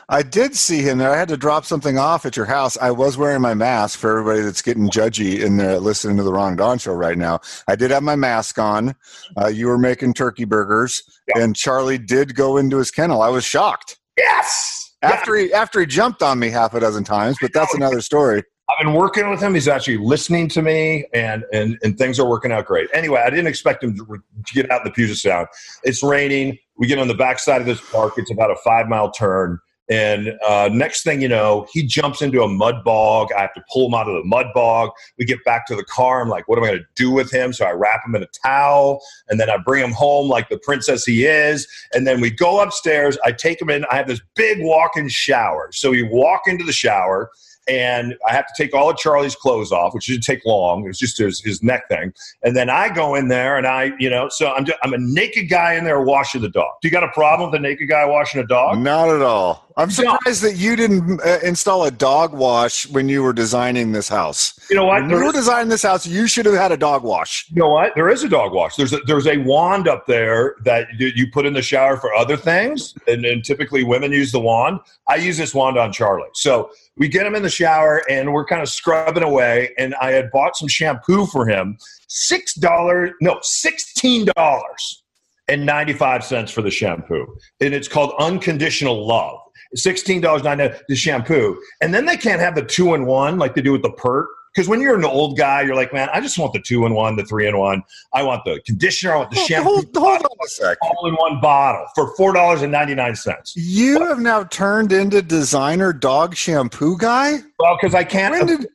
I 0.08 0.22
did 0.22 0.54
see 0.54 0.82
him 0.82 0.98
there. 0.98 1.10
I 1.10 1.16
had 1.16 1.28
to 1.28 1.36
drop 1.36 1.64
something 1.64 1.98
off 1.98 2.26
at 2.26 2.36
your 2.36 2.46
house. 2.46 2.76
I 2.80 2.90
was 2.90 3.16
wearing 3.16 3.40
my 3.40 3.54
mask 3.54 3.98
for 3.98 4.10
everybody 4.10 4.42
that's 4.42 4.62
getting 4.62 4.88
judgy 4.88 5.40
in 5.40 5.56
there 5.56 5.80
listening 5.80 6.16
to 6.18 6.22
the 6.22 6.32
Ron 6.32 6.56
Don 6.56 6.78
show 6.78 6.92
right 6.92 7.16
now. 7.16 7.40
I 7.68 7.76
did 7.76 7.90
have 7.90 8.02
my 8.02 8.16
mask 8.16 8.58
on. 8.58 8.94
Uh, 9.36 9.48
you 9.48 9.66
were 9.66 9.78
making 9.78 10.14
turkey 10.14 10.44
burgers, 10.44 11.02
and 11.34 11.56
Charlie 11.56 11.98
did 11.98 12.34
go 12.34 12.56
into 12.58 12.76
his 12.76 12.90
kennel. 12.90 13.22
I 13.22 13.28
was 13.28 13.44
shocked. 13.44 13.98
Yes. 14.16 14.92
After 15.02 15.36
he 15.36 15.52
after 15.52 15.80
he 15.80 15.86
jumped 15.86 16.22
on 16.22 16.38
me 16.38 16.48
half 16.50 16.72
a 16.74 16.80
dozen 16.80 17.04
times, 17.04 17.36
but 17.40 17.52
that's 17.52 17.74
another 17.74 18.00
story. 18.00 18.42
I've 18.68 18.84
been 18.84 18.94
working 18.94 19.28
with 19.28 19.40
him. 19.40 19.54
He's 19.54 19.68
actually 19.68 19.98
listening 19.98 20.48
to 20.48 20.62
me, 20.62 21.04
and 21.12 21.44
and 21.52 21.78
and 21.82 21.98
things 21.98 22.18
are 22.18 22.28
working 22.28 22.50
out 22.50 22.64
great. 22.64 22.88
Anyway, 22.94 23.22
I 23.24 23.28
didn't 23.28 23.46
expect 23.46 23.84
him 23.84 23.94
to, 23.96 24.22
to 24.46 24.54
get 24.54 24.70
out 24.70 24.80
in 24.80 24.84
the 24.84 24.90
Puget 24.90 25.18
Sound. 25.18 25.48
It's 25.82 26.02
raining. 26.02 26.58
We 26.78 26.86
get 26.86 26.98
on 26.98 27.08
the 27.08 27.14
backside 27.14 27.60
of 27.60 27.66
this 27.66 27.80
park. 27.90 28.14
It's 28.16 28.30
about 28.30 28.50
a 28.50 28.56
five 28.64 28.88
mile 28.88 29.10
turn. 29.10 29.58
And 29.90 30.32
uh, 30.46 30.70
next 30.72 31.02
thing 31.02 31.20
you 31.20 31.28
know, 31.28 31.66
he 31.70 31.82
jumps 31.82 32.22
into 32.22 32.42
a 32.42 32.48
mud 32.48 32.82
bog. 32.84 33.28
I 33.36 33.42
have 33.42 33.52
to 33.52 33.62
pull 33.70 33.88
him 33.88 33.94
out 33.94 34.08
of 34.08 34.14
the 34.14 34.24
mud 34.24 34.46
bog. 34.54 34.90
We 35.18 35.26
get 35.26 35.44
back 35.44 35.66
to 35.66 35.76
the 35.76 35.84
car. 35.84 36.22
I'm 36.22 36.30
like, 36.30 36.48
what 36.48 36.56
am 36.56 36.64
I 36.64 36.68
going 36.68 36.78
to 36.78 36.86
do 36.94 37.10
with 37.10 37.30
him? 37.30 37.52
So 37.52 37.66
I 37.66 37.72
wrap 37.72 38.00
him 38.06 38.14
in 38.14 38.22
a 38.22 38.28
towel 38.42 39.02
and 39.28 39.38
then 39.38 39.50
I 39.50 39.58
bring 39.58 39.84
him 39.84 39.92
home 39.92 40.28
like 40.30 40.48
the 40.48 40.58
princess 40.58 41.04
he 41.04 41.26
is. 41.26 41.68
And 41.92 42.06
then 42.06 42.22
we 42.22 42.30
go 42.30 42.60
upstairs. 42.62 43.18
I 43.26 43.32
take 43.32 43.60
him 43.60 43.68
in. 43.68 43.84
I 43.90 43.96
have 43.96 44.08
this 44.08 44.22
big 44.34 44.62
walk 44.62 44.92
in 44.96 45.06
shower. 45.10 45.68
So 45.72 45.90
we 45.90 46.02
walk 46.02 46.42
into 46.46 46.64
the 46.64 46.72
shower 46.72 47.30
and 47.68 48.14
I 48.28 48.32
have 48.32 48.46
to 48.46 48.62
take 48.62 48.74
all 48.74 48.90
of 48.90 48.96
Charlie's 48.96 49.34
clothes 49.34 49.72
off, 49.72 49.94
which 49.94 50.06
didn't 50.06 50.24
take 50.24 50.44
long. 50.44 50.84
It 50.84 50.88
was 50.88 50.98
just 50.98 51.18
his, 51.18 51.40
his 51.40 51.62
neck 51.62 51.88
thing. 51.88 52.12
And 52.42 52.56
then 52.56 52.68
I 52.68 52.92
go 52.92 53.14
in 53.14 53.28
there 53.28 53.56
and 53.56 53.66
I, 53.66 53.92
you 53.98 54.10
know, 54.10 54.28
so 54.28 54.52
I'm, 54.52 54.64
just, 54.64 54.78
I'm 54.82 54.92
a 54.92 54.98
naked 54.98 55.48
guy 55.48 55.74
in 55.74 55.84
there 55.84 56.02
washing 56.02 56.42
the 56.42 56.48
dog. 56.48 56.72
Do 56.82 56.88
you 56.88 56.92
got 56.92 57.04
a 57.04 57.12
problem 57.12 57.50
with 57.50 57.58
a 57.58 57.62
naked 57.62 57.88
guy 57.88 58.04
washing 58.04 58.40
a 58.40 58.46
dog? 58.46 58.78
Not 58.78 59.08
at 59.08 59.22
all. 59.22 59.63
I'm 59.76 59.90
surprised 59.90 60.42
that 60.42 60.54
you 60.56 60.76
didn't 60.76 61.20
uh, 61.20 61.38
install 61.42 61.84
a 61.84 61.90
dog 61.90 62.32
wash 62.32 62.88
when 62.90 63.08
you 63.08 63.24
were 63.24 63.32
designing 63.32 63.90
this 63.90 64.08
house. 64.08 64.56
You 64.70 64.76
know 64.76 64.86
what? 64.86 65.02
When 65.02 65.10
you 65.10 65.24
were 65.24 65.32
designing 65.32 65.68
this 65.68 65.82
house, 65.82 66.06
you 66.06 66.28
should 66.28 66.46
have 66.46 66.54
had 66.54 66.70
a 66.70 66.76
dog 66.76 67.02
wash. 67.02 67.46
You 67.50 67.62
know 67.62 67.70
what? 67.70 67.92
There 67.96 68.08
is 68.08 68.22
a 68.22 68.28
dog 68.28 68.52
wash. 68.52 68.76
There's 68.76 68.92
a, 68.92 68.98
there's 69.06 69.26
a 69.26 69.38
wand 69.38 69.88
up 69.88 70.06
there 70.06 70.54
that 70.64 70.86
you 70.98 71.28
put 71.32 71.44
in 71.44 71.54
the 71.54 71.62
shower 71.62 71.96
for 71.96 72.14
other 72.14 72.36
things, 72.36 72.94
and, 73.08 73.24
and 73.24 73.44
typically 73.44 73.82
women 73.82 74.12
use 74.12 74.30
the 74.30 74.40
wand. 74.40 74.78
I 75.08 75.16
use 75.16 75.36
this 75.38 75.54
wand 75.54 75.76
on 75.76 75.92
Charlie. 75.92 76.28
So 76.34 76.70
we 76.96 77.08
get 77.08 77.26
him 77.26 77.34
in 77.34 77.42
the 77.42 77.50
shower 77.50 78.02
and 78.08 78.32
we're 78.32 78.46
kind 78.46 78.62
of 78.62 78.68
scrubbing 78.68 79.24
away. 79.24 79.70
And 79.76 79.96
I 80.00 80.12
had 80.12 80.30
bought 80.30 80.56
some 80.56 80.68
shampoo 80.68 81.26
for 81.26 81.48
him. 81.48 81.76
Six 82.06 82.54
dollars, 82.54 83.10
no, 83.20 83.40
sixteen 83.42 84.28
dollars 84.36 85.02
and 85.48 85.66
ninety 85.66 85.92
five 85.92 86.22
cents 86.24 86.52
for 86.52 86.62
the 86.62 86.70
shampoo, 86.70 87.26
and 87.60 87.74
it's 87.74 87.88
called 87.88 88.14
Unconditional 88.20 89.04
Love. 89.04 89.40
Sixteen 89.74 90.20
dollars 90.20 90.42
ninety 90.42 90.68
the 90.88 90.96
shampoo, 90.96 91.60
and 91.80 91.92
then 91.92 92.06
they 92.06 92.16
can't 92.16 92.40
have 92.40 92.54
the 92.54 92.64
two 92.64 92.94
in 92.94 93.06
one 93.06 93.38
like 93.38 93.54
they 93.54 93.62
do 93.62 93.72
with 93.72 93.82
the 93.82 93.92
Pert 93.92 94.26
because 94.54 94.68
when 94.68 94.80
you're 94.80 94.94
an 94.94 95.04
old 95.04 95.36
guy, 95.36 95.62
you're 95.62 95.74
like, 95.74 95.92
man, 95.92 96.08
I 96.12 96.20
just 96.20 96.38
want 96.38 96.52
the 96.52 96.60
two 96.60 96.86
in 96.86 96.94
one, 96.94 97.16
the 97.16 97.24
three 97.24 97.48
in 97.48 97.58
one. 97.58 97.82
I 98.12 98.22
want 98.22 98.44
the 98.44 98.60
conditioner. 98.64 99.14
I 99.14 99.16
want 99.16 99.30
the 99.32 99.36
shampoo. 99.36 99.68
Hold, 99.68 99.96
hold 99.96 100.22
on 100.22 100.36
a 100.44 100.48
sec. 100.48 100.78
All 100.80 101.06
in 101.08 101.14
one 101.14 101.40
bottle 101.40 101.86
for 101.94 102.14
four 102.16 102.32
dollars 102.32 102.62
and 102.62 102.70
ninety 102.70 102.94
nine 102.94 103.16
cents. 103.16 103.54
You 103.56 103.98
what? 103.98 104.08
have 104.10 104.20
now 104.20 104.44
turned 104.44 104.92
into 104.92 105.22
designer 105.22 105.92
dog 105.92 106.36
shampoo 106.36 106.96
guy. 106.96 107.38
Well, 107.58 107.76
because 107.80 107.94
I 107.94 108.04
can't. 108.04 108.46
Did, 108.46 108.68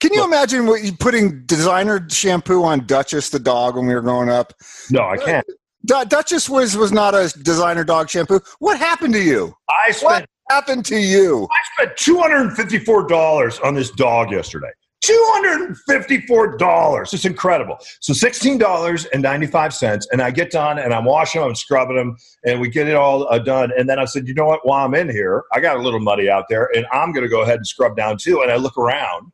can 0.00 0.12
you 0.12 0.24
imagine 0.24 0.66
what 0.66 0.82
you 0.82 0.92
putting 0.92 1.46
designer 1.46 2.04
shampoo 2.10 2.64
on 2.64 2.86
Duchess 2.86 3.28
the 3.28 3.38
dog 3.38 3.76
when 3.76 3.86
we 3.86 3.94
were 3.94 4.00
growing 4.00 4.28
up? 4.28 4.52
No, 4.90 5.02
I 5.02 5.16
can't. 5.16 5.46
D- 5.84 6.04
Duchess 6.08 6.48
was 6.48 6.76
was 6.76 6.90
not 6.90 7.14
a 7.14 7.32
designer 7.42 7.84
dog 7.84 8.10
shampoo. 8.10 8.40
What 8.58 8.78
happened 8.78 9.14
to 9.14 9.22
you? 9.22 9.54
I 9.86 9.92
spent. 9.92 10.26
Happened 10.52 10.84
to 10.84 10.98
you? 10.98 11.48
I 11.50 11.56
spent 11.72 11.96
two 11.96 12.18
hundred 12.18 12.42
and 12.42 12.54
fifty 12.54 12.78
four 12.78 13.06
dollars 13.06 13.58
on 13.60 13.72
this 13.72 13.90
dog 13.90 14.30
yesterday. 14.30 14.68
$254. 15.02 17.14
It's 17.14 17.24
incredible. 17.24 17.78
So 18.00 18.12
$16.95. 18.12 20.06
And 20.12 20.22
I 20.22 20.30
get 20.30 20.50
done 20.50 20.78
and 20.78 20.92
I'm 20.92 21.06
washing 21.06 21.40
them, 21.40 21.48
I'm 21.48 21.54
scrubbing 21.56 21.96
them, 21.96 22.16
and 22.44 22.60
we 22.60 22.68
get 22.68 22.86
it 22.86 22.94
all 22.94 23.26
uh, 23.32 23.38
done. 23.38 23.72
And 23.76 23.88
then 23.88 23.98
I 23.98 24.04
said, 24.04 24.28
you 24.28 24.34
know 24.34 24.44
what? 24.44 24.60
While 24.64 24.84
I'm 24.84 24.94
in 24.94 25.08
here, 25.08 25.44
I 25.52 25.60
got 25.60 25.78
a 25.78 25.80
little 25.80 26.00
muddy 26.00 26.28
out 26.30 26.44
there 26.50 26.68
and 26.74 26.84
I'm 26.92 27.12
going 27.12 27.24
to 27.24 27.30
go 27.30 27.40
ahead 27.40 27.56
and 27.56 27.66
scrub 27.66 27.96
down 27.96 28.18
too. 28.18 28.42
And 28.42 28.52
I 28.52 28.56
look 28.56 28.76
around 28.76 29.32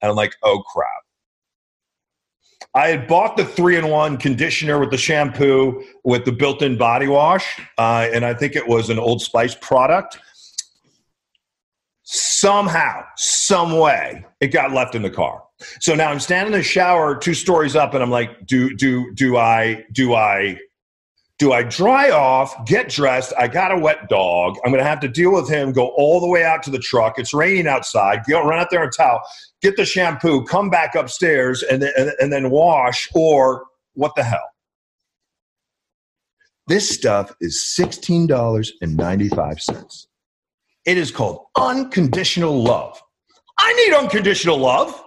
and 0.00 0.10
I'm 0.10 0.16
like, 0.16 0.36
oh 0.44 0.62
crap. 0.62 1.03
I 2.74 2.88
had 2.88 3.06
bought 3.06 3.36
the 3.36 3.44
three 3.44 3.76
in 3.76 3.88
one 3.88 4.16
conditioner 4.16 4.78
with 4.78 4.90
the 4.90 4.98
shampoo 4.98 5.84
with 6.04 6.24
the 6.24 6.32
built 6.32 6.62
in 6.62 6.76
body 6.76 7.06
wash. 7.06 7.60
Uh, 7.78 8.08
and 8.12 8.24
I 8.24 8.34
think 8.34 8.56
it 8.56 8.66
was 8.66 8.90
an 8.90 8.98
Old 8.98 9.22
Spice 9.22 9.54
product 9.54 10.18
somehow, 12.04 13.02
some 13.16 13.78
way, 13.78 14.24
it 14.40 14.48
got 14.48 14.72
left 14.72 14.94
in 14.94 15.02
the 15.02 15.10
car. 15.10 15.42
So 15.80 15.94
now 15.94 16.10
I'm 16.10 16.20
standing 16.20 16.52
in 16.52 16.58
the 16.58 16.62
shower, 16.62 17.16
two 17.16 17.34
stories 17.34 17.74
up, 17.74 17.94
and 17.94 18.02
I'm 18.02 18.10
like, 18.10 18.46
do 18.46 18.74
do 18.76 19.12
do 19.14 19.36
I 19.36 19.84
do 19.92 20.14
I 20.14 20.58
do 21.38 21.52
I 21.52 21.62
dry 21.64 22.10
off, 22.10 22.64
get 22.64 22.88
dressed? 22.88 23.34
I 23.38 23.48
got 23.48 23.72
a 23.72 23.76
wet 23.76 24.08
dog. 24.08 24.56
I'm 24.64 24.70
going 24.70 24.82
to 24.82 24.88
have 24.88 25.00
to 25.00 25.08
deal 25.08 25.32
with 25.32 25.48
him, 25.48 25.72
go 25.72 25.88
all 25.96 26.20
the 26.20 26.28
way 26.28 26.44
out 26.44 26.62
to 26.64 26.70
the 26.70 26.78
truck. 26.78 27.18
It's 27.18 27.34
raining 27.34 27.66
outside. 27.66 28.20
Go 28.28 28.46
run 28.46 28.60
out 28.60 28.68
there 28.70 28.84
and 28.84 28.92
towel, 28.96 29.20
get 29.60 29.76
the 29.76 29.84
shampoo, 29.84 30.44
come 30.44 30.70
back 30.70 30.94
upstairs, 30.94 31.64
and 31.64 31.82
then, 31.82 31.92
and, 31.96 32.12
and 32.20 32.32
then 32.32 32.50
wash, 32.50 33.08
or 33.14 33.64
what 33.94 34.14
the 34.14 34.22
hell? 34.22 34.48
This 36.66 36.88
stuff 36.88 37.34
is 37.40 37.62
$16.95. 37.78 40.06
It 40.86 40.96
is 40.96 41.10
called 41.10 41.44
unconditional 41.56 42.62
love. 42.62 43.02
I 43.58 43.72
need 43.72 43.92
unconditional 43.94 44.58
love. 44.58 45.02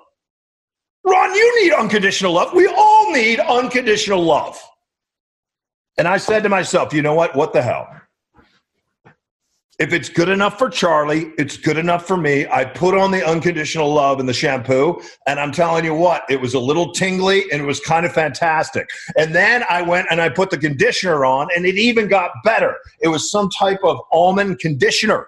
Ron, 1.05 1.33
you 1.33 1.63
need 1.63 1.71
unconditional 1.73 2.33
love. 2.33 2.53
We 2.53 2.67
all 2.67 3.11
need 3.11 3.39
unconditional 3.39 4.21
love. 4.21 4.61
And 5.97 6.07
I 6.07 6.17
said 6.17 6.43
to 6.43 6.49
myself, 6.49 6.93
you 6.93 7.01
know 7.01 7.15
what? 7.15 7.35
What 7.35 7.53
the 7.53 7.61
hell? 7.61 7.89
If 9.79 9.93
it's 9.93 10.09
good 10.09 10.29
enough 10.29 10.57
for 10.57 10.71
Charlie, 10.71 11.33
it's 11.37 11.55
good 11.55 11.77
enough 11.77 12.07
for 12.07 12.17
me. 12.17 12.47
I 12.47 12.65
put 12.65 12.97
on 12.97 13.11
the 13.11 13.23
unconditional 13.23 13.93
love 13.93 14.19
and 14.19 14.27
the 14.27 14.33
shampoo, 14.33 14.99
and 15.27 15.39
I'm 15.39 15.51
telling 15.51 15.85
you 15.85 15.93
what, 15.93 16.23
it 16.29 16.41
was 16.41 16.55
a 16.55 16.59
little 16.59 16.91
tingly 16.93 17.43
and 17.51 17.61
it 17.61 17.65
was 17.65 17.79
kind 17.79 18.03
of 18.03 18.11
fantastic. 18.11 18.89
And 19.17 19.35
then 19.35 19.63
I 19.69 19.83
went 19.83 20.07
and 20.09 20.19
I 20.19 20.29
put 20.29 20.49
the 20.49 20.57
conditioner 20.57 21.25
on, 21.25 21.49
and 21.55 21.63
it 21.65 21.75
even 21.75 22.07
got 22.07 22.31
better. 22.43 22.75
It 23.01 23.09
was 23.09 23.29
some 23.29 23.49
type 23.51 23.79
of 23.83 23.99
almond 24.11 24.57
conditioner. 24.59 25.27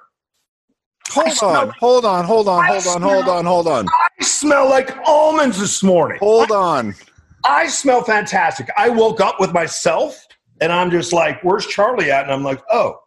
Hold 1.12 1.44
on, 1.44 1.70
hold 1.80 2.06
on, 2.06 2.26
hold 2.26 2.48
on, 2.48 2.66
hold 2.66 2.88
on, 2.88 3.02
hold 3.02 3.28
on, 3.28 3.46
hold 3.46 3.68
on. 3.68 3.86
I 3.88 4.24
smell 4.24 4.68
like 4.68 4.98
almonds 5.06 5.60
this 5.60 5.84
morning. 5.84 6.18
Hold 6.20 6.52
on. 6.52 6.96
I 7.46 7.68
smell 7.68 8.04
fantastic. 8.04 8.70
I 8.78 8.90
woke 8.90 9.22
up 9.22 9.40
with 9.40 9.54
myself 9.54 10.26
and 10.62 10.72
I'm 10.72 10.92
just 10.92 11.14
like, 11.14 11.42
where's 11.44 11.66
Charlie 11.66 12.12
at? 12.12 12.24
And 12.24 12.32
I'm 12.32 12.44
like, 12.44 12.62
oh, 12.72 13.00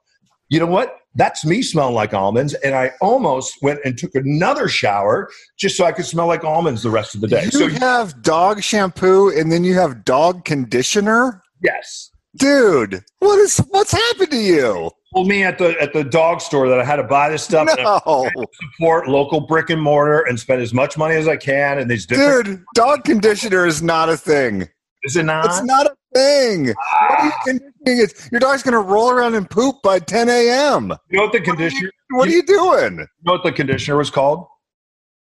you 0.48 0.60
know 0.60 0.66
what? 0.66 0.98
That's 1.14 1.44
me 1.44 1.62
smelling 1.62 1.94
like 1.94 2.14
almonds. 2.14 2.54
And 2.54 2.74
I 2.74 2.92
almost 3.00 3.56
went 3.62 3.80
and 3.84 3.98
took 3.98 4.14
another 4.14 4.68
shower 4.68 5.30
just 5.58 5.76
so 5.76 5.84
I 5.84 5.92
could 5.92 6.06
smell 6.06 6.26
like 6.26 6.44
almonds 6.44 6.82
the 6.82 6.90
rest 6.90 7.14
of 7.14 7.20
the 7.20 7.28
day. 7.28 7.44
You 7.44 7.50
so 7.50 7.68
have 7.68 8.22
dog 8.22 8.62
shampoo 8.62 9.30
and 9.30 9.52
then 9.52 9.64
you 9.64 9.74
have 9.74 10.04
dog 10.04 10.44
conditioner? 10.44 11.42
Yes. 11.62 12.10
Dude, 12.36 13.04
what 13.18 13.38
is 13.38 13.58
what's 13.70 13.92
happened 13.92 14.30
to 14.30 14.38
you? 14.38 14.90
told 15.14 15.28
me 15.28 15.42
at 15.44 15.58
the 15.58 15.78
at 15.80 15.92
the 15.92 16.04
dog 16.04 16.40
store 16.40 16.68
that 16.68 16.80
I 16.80 16.84
had 16.84 16.96
to 16.96 17.02
buy 17.02 17.28
this 17.28 17.42
stuff 17.42 17.68
no. 17.76 18.30
and 18.34 18.46
support 18.74 19.08
local 19.08 19.40
brick 19.40 19.70
and 19.70 19.80
mortar 19.80 20.20
and 20.20 20.38
spend 20.38 20.62
as 20.62 20.72
much 20.72 20.96
money 20.96 21.14
as 21.14 21.28
I 21.28 21.36
can. 21.36 21.78
And 21.78 21.90
these 21.90 22.06
different 22.06 22.44
dude, 22.44 22.64
dog 22.74 23.04
conditioner 23.04 23.66
is 23.66 23.82
not 23.82 24.08
a 24.08 24.16
thing. 24.16 24.68
Is 25.04 25.16
it 25.16 25.24
not? 25.24 25.46
It's 25.46 25.62
not 25.62 25.86
a 25.86 25.94
thing. 26.14 26.74
Ah. 26.78 27.06
What 27.08 27.20
are 27.20 27.26
you 27.26 27.32
conditioning 27.44 28.04
it? 28.04 28.28
Your 28.32 28.40
dog's 28.40 28.62
going 28.62 28.72
to 28.72 28.80
roll 28.80 29.10
around 29.10 29.34
and 29.34 29.48
poop 29.48 29.76
by 29.82 29.98
10 29.98 30.28
a.m. 30.28 30.92
You 31.10 31.18
know 31.18 31.24
what 31.24 31.32
the 31.32 31.40
conditioner? 31.40 31.90
What 32.10 32.28
are 32.28 32.30
you, 32.30 32.42
what 32.42 32.52
are 32.52 32.52
you 32.52 32.80
doing? 32.80 32.98
You 32.98 33.06
know 33.24 33.32
what 33.32 33.44
the 33.44 33.52
conditioner 33.52 33.96
was 33.96 34.10
called? 34.10 34.46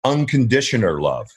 Unconditioner 0.05 1.01
love. 1.03 1.29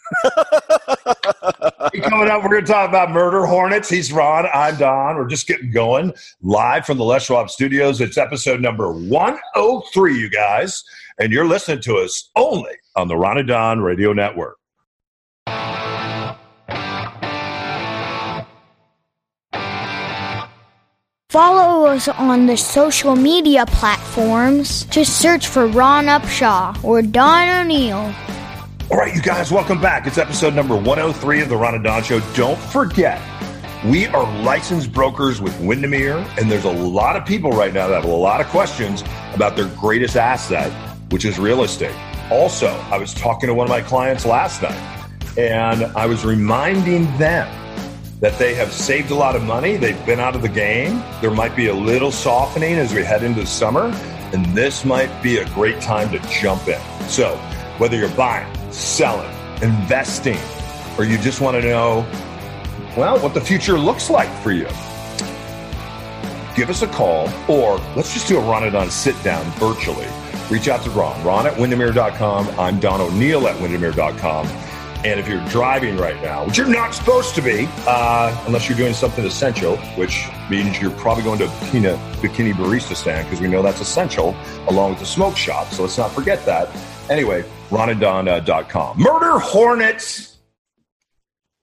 coming 2.04 2.30
up, 2.30 2.44
we're 2.44 2.50
going 2.50 2.66
to 2.66 2.72
talk 2.72 2.88
about 2.88 3.10
murder 3.10 3.46
hornets. 3.48 3.90
He's 3.90 4.12
Ron. 4.12 4.48
I'm 4.54 4.78
Don. 4.78 5.16
We're 5.16 5.28
just 5.28 5.48
getting 5.48 5.72
going 5.72 6.14
live 6.44 6.86
from 6.86 7.00
the 7.00 7.04
Les 7.04 7.26
Schwab 7.26 7.50
Studios. 7.50 8.00
It's 8.00 8.18
episode 8.18 8.62
number 8.62 8.92
103, 8.92 10.20
you 10.20 10.30
guys, 10.30 10.84
and 11.20 11.34
you're 11.34 11.48
listening 11.48 11.82
to 11.82 11.96
us 11.98 12.30
only 12.36 12.74
on 12.96 13.08
the 13.08 13.18
Ron 13.18 13.40
and 13.40 13.48
Don 13.48 13.82
Radio 13.82 14.14
Network. 14.14 14.59
Us 21.90 22.08
on 22.08 22.46
the 22.46 22.56
social 22.56 23.16
media 23.16 23.66
platforms. 23.66 24.86
Just 24.86 25.20
search 25.20 25.48
for 25.48 25.66
Ron 25.66 26.06
Upshaw 26.06 26.82
or 26.84 27.02
Don 27.02 27.50
O'Neill. 27.50 28.14
All 28.92 28.98
right, 28.98 29.14
you 29.14 29.22
guys, 29.22 29.52
welcome 29.52 29.82
back. 29.82 30.06
It's 30.06 30.18
episode 30.18 30.54
number 30.54 30.76
103 30.76 31.42
of 31.42 31.50
the 31.50 31.58
Ron 31.58 31.76
and 31.76 31.84
Don 31.84 32.04
Show. 32.04 32.20
Don't 32.36 32.60
forget, 32.60 33.20
we 33.86 34.06
are 34.08 34.24
licensed 34.44 34.92
brokers 34.92 35.42
with 35.42 35.60
Windermere, 35.62 36.18
and 36.40 36.52
there's 36.52 36.66
a 36.66 36.72
lot 36.72 37.16
of 37.16 37.26
people 37.26 37.52
right 37.52 37.74
now 37.74 37.88
that 37.88 38.02
have 38.02 38.12
a 38.12 38.16
lot 38.16 38.40
of 38.40 38.48
questions 38.48 39.04
about 39.34 39.56
their 39.56 39.68
greatest 39.70 40.16
asset, 40.16 40.72
which 41.12 41.26
is 41.26 41.40
real 41.40 41.64
estate. 41.64 41.96
Also, 42.30 42.68
I 42.68 42.98
was 42.98 43.14
talking 43.16 43.48
to 43.48 43.54
one 43.54 43.66
of 43.66 43.72
my 43.72 43.82
clients 43.82 44.26
last 44.26 44.62
night, 44.62 45.08
and 45.38 45.86
I 45.96 46.06
was 46.06 46.24
reminding 46.24 47.06
them 47.18 47.48
that 48.20 48.38
they 48.38 48.54
have 48.54 48.72
saved 48.72 49.12
a 49.12 49.16
lot 49.16 49.36
of 49.36 49.44
money. 49.44 49.78
They've 49.78 50.06
been 50.06 50.20
out 50.20 50.36
of 50.36 50.42
the 50.42 50.50
game. 50.50 51.02
There 51.22 51.32
might 51.32 51.56
be 51.56 51.68
a 51.68 51.74
little 51.74 52.12
softening 52.12 52.76
as 52.76 52.94
we 52.94 53.04
head 53.04 53.24
into 53.24 53.42
the 53.42 53.48
summer, 53.48 53.94
and 54.34 54.46
this 54.48 54.84
might 54.84 55.24
be 55.24 55.38
a 55.38 55.46
great 55.50 55.82
time 55.82 56.12
to 56.12 56.20
jump 56.30 56.68
in. 56.68 56.80
So, 57.08 57.38
whether 57.78 57.98
you're 57.98 58.10
buying, 58.10 58.54
selling, 58.72 59.34
investing, 59.62 60.38
or 60.98 61.06
you 61.06 61.18
just 61.18 61.40
want 61.40 61.62
to 61.62 61.68
know, 61.68 62.06
well, 62.98 63.20
what 63.20 63.34
the 63.34 63.42
future 63.42 63.80
looks 63.80 64.10
like 64.10 64.30
for 64.42 64.52
you, 64.52 64.68
give 66.56 66.70
us 66.70 66.82
a 66.82 66.88
call 66.88 67.30
or 67.48 67.78
let's 67.96 68.14
just 68.14 68.28
do 68.28 68.38
a 68.38 68.42
Ron 68.42 68.64
and 68.64 68.74
Don 68.74 68.92
sit 68.92 69.22
down 69.24 69.46
virtually. 69.52 70.08
Reach 70.50 70.68
out 70.68 70.84
to 70.84 70.90
Ron, 70.90 71.24
ron 71.24 71.48
at 71.48 71.58
windermere.com. 71.58 72.50
I'm 72.60 72.80
Don 72.80 73.00
O'Neill 73.00 73.48
at 73.48 73.56
windermere.com. 73.62 74.48
And 75.06 75.18
if 75.18 75.30
you're 75.30 75.44
driving 75.48 75.96
right 75.96 76.22
now, 76.22 76.46
which 76.46 76.58
you're 76.58 76.68
not 76.68 76.94
supposed 76.94 77.34
to 77.36 77.42
be, 77.42 77.70
uh, 77.88 78.44
unless 78.48 78.68
you're 78.68 78.78
doing 78.78 78.94
something 78.94 79.26
essential, 79.26 79.78
which 79.96 80.28
means 80.50 80.82
you're 80.82 80.92
probably 80.92 81.24
going 81.24 81.40
to 81.40 81.46
a 81.46 81.48
bikini, 81.48 81.98
bikini 82.16 82.54
barista 82.54 82.98
stand 82.98 83.26
because 83.26 83.40
we 83.40 83.48
know 83.48 83.62
that's 83.62 83.80
essential, 83.80 84.36
along 84.68 84.92
with 84.92 85.00
the 85.00 85.06
smoke 85.06 85.38
shop. 85.38 85.68
So 85.68 85.84
let's 85.84 85.98
not 85.98 86.12
forget 86.12 86.46
that. 86.46 86.68
Anyway, 87.10 87.46
ronandon.com. 87.70 89.00
Murder 89.00 89.40
hornets. 89.40 90.38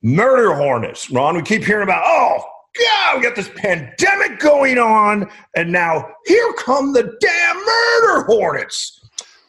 Murder 0.00 0.54
hornets. 0.54 1.10
Ron, 1.10 1.36
we 1.36 1.42
keep 1.42 1.62
hearing 1.62 1.82
about, 1.82 2.04
oh, 2.06 2.42
God, 2.78 3.16
we 3.18 3.22
got 3.22 3.36
this 3.36 3.50
pandemic 3.54 4.38
going 4.38 4.78
on, 4.78 5.28
and 5.54 5.72
now 5.72 6.08
here 6.26 6.52
come 6.54 6.94
the 6.94 7.02
damn 7.20 7.56
murder 7.56 8.24
hornets. 8.26 8.98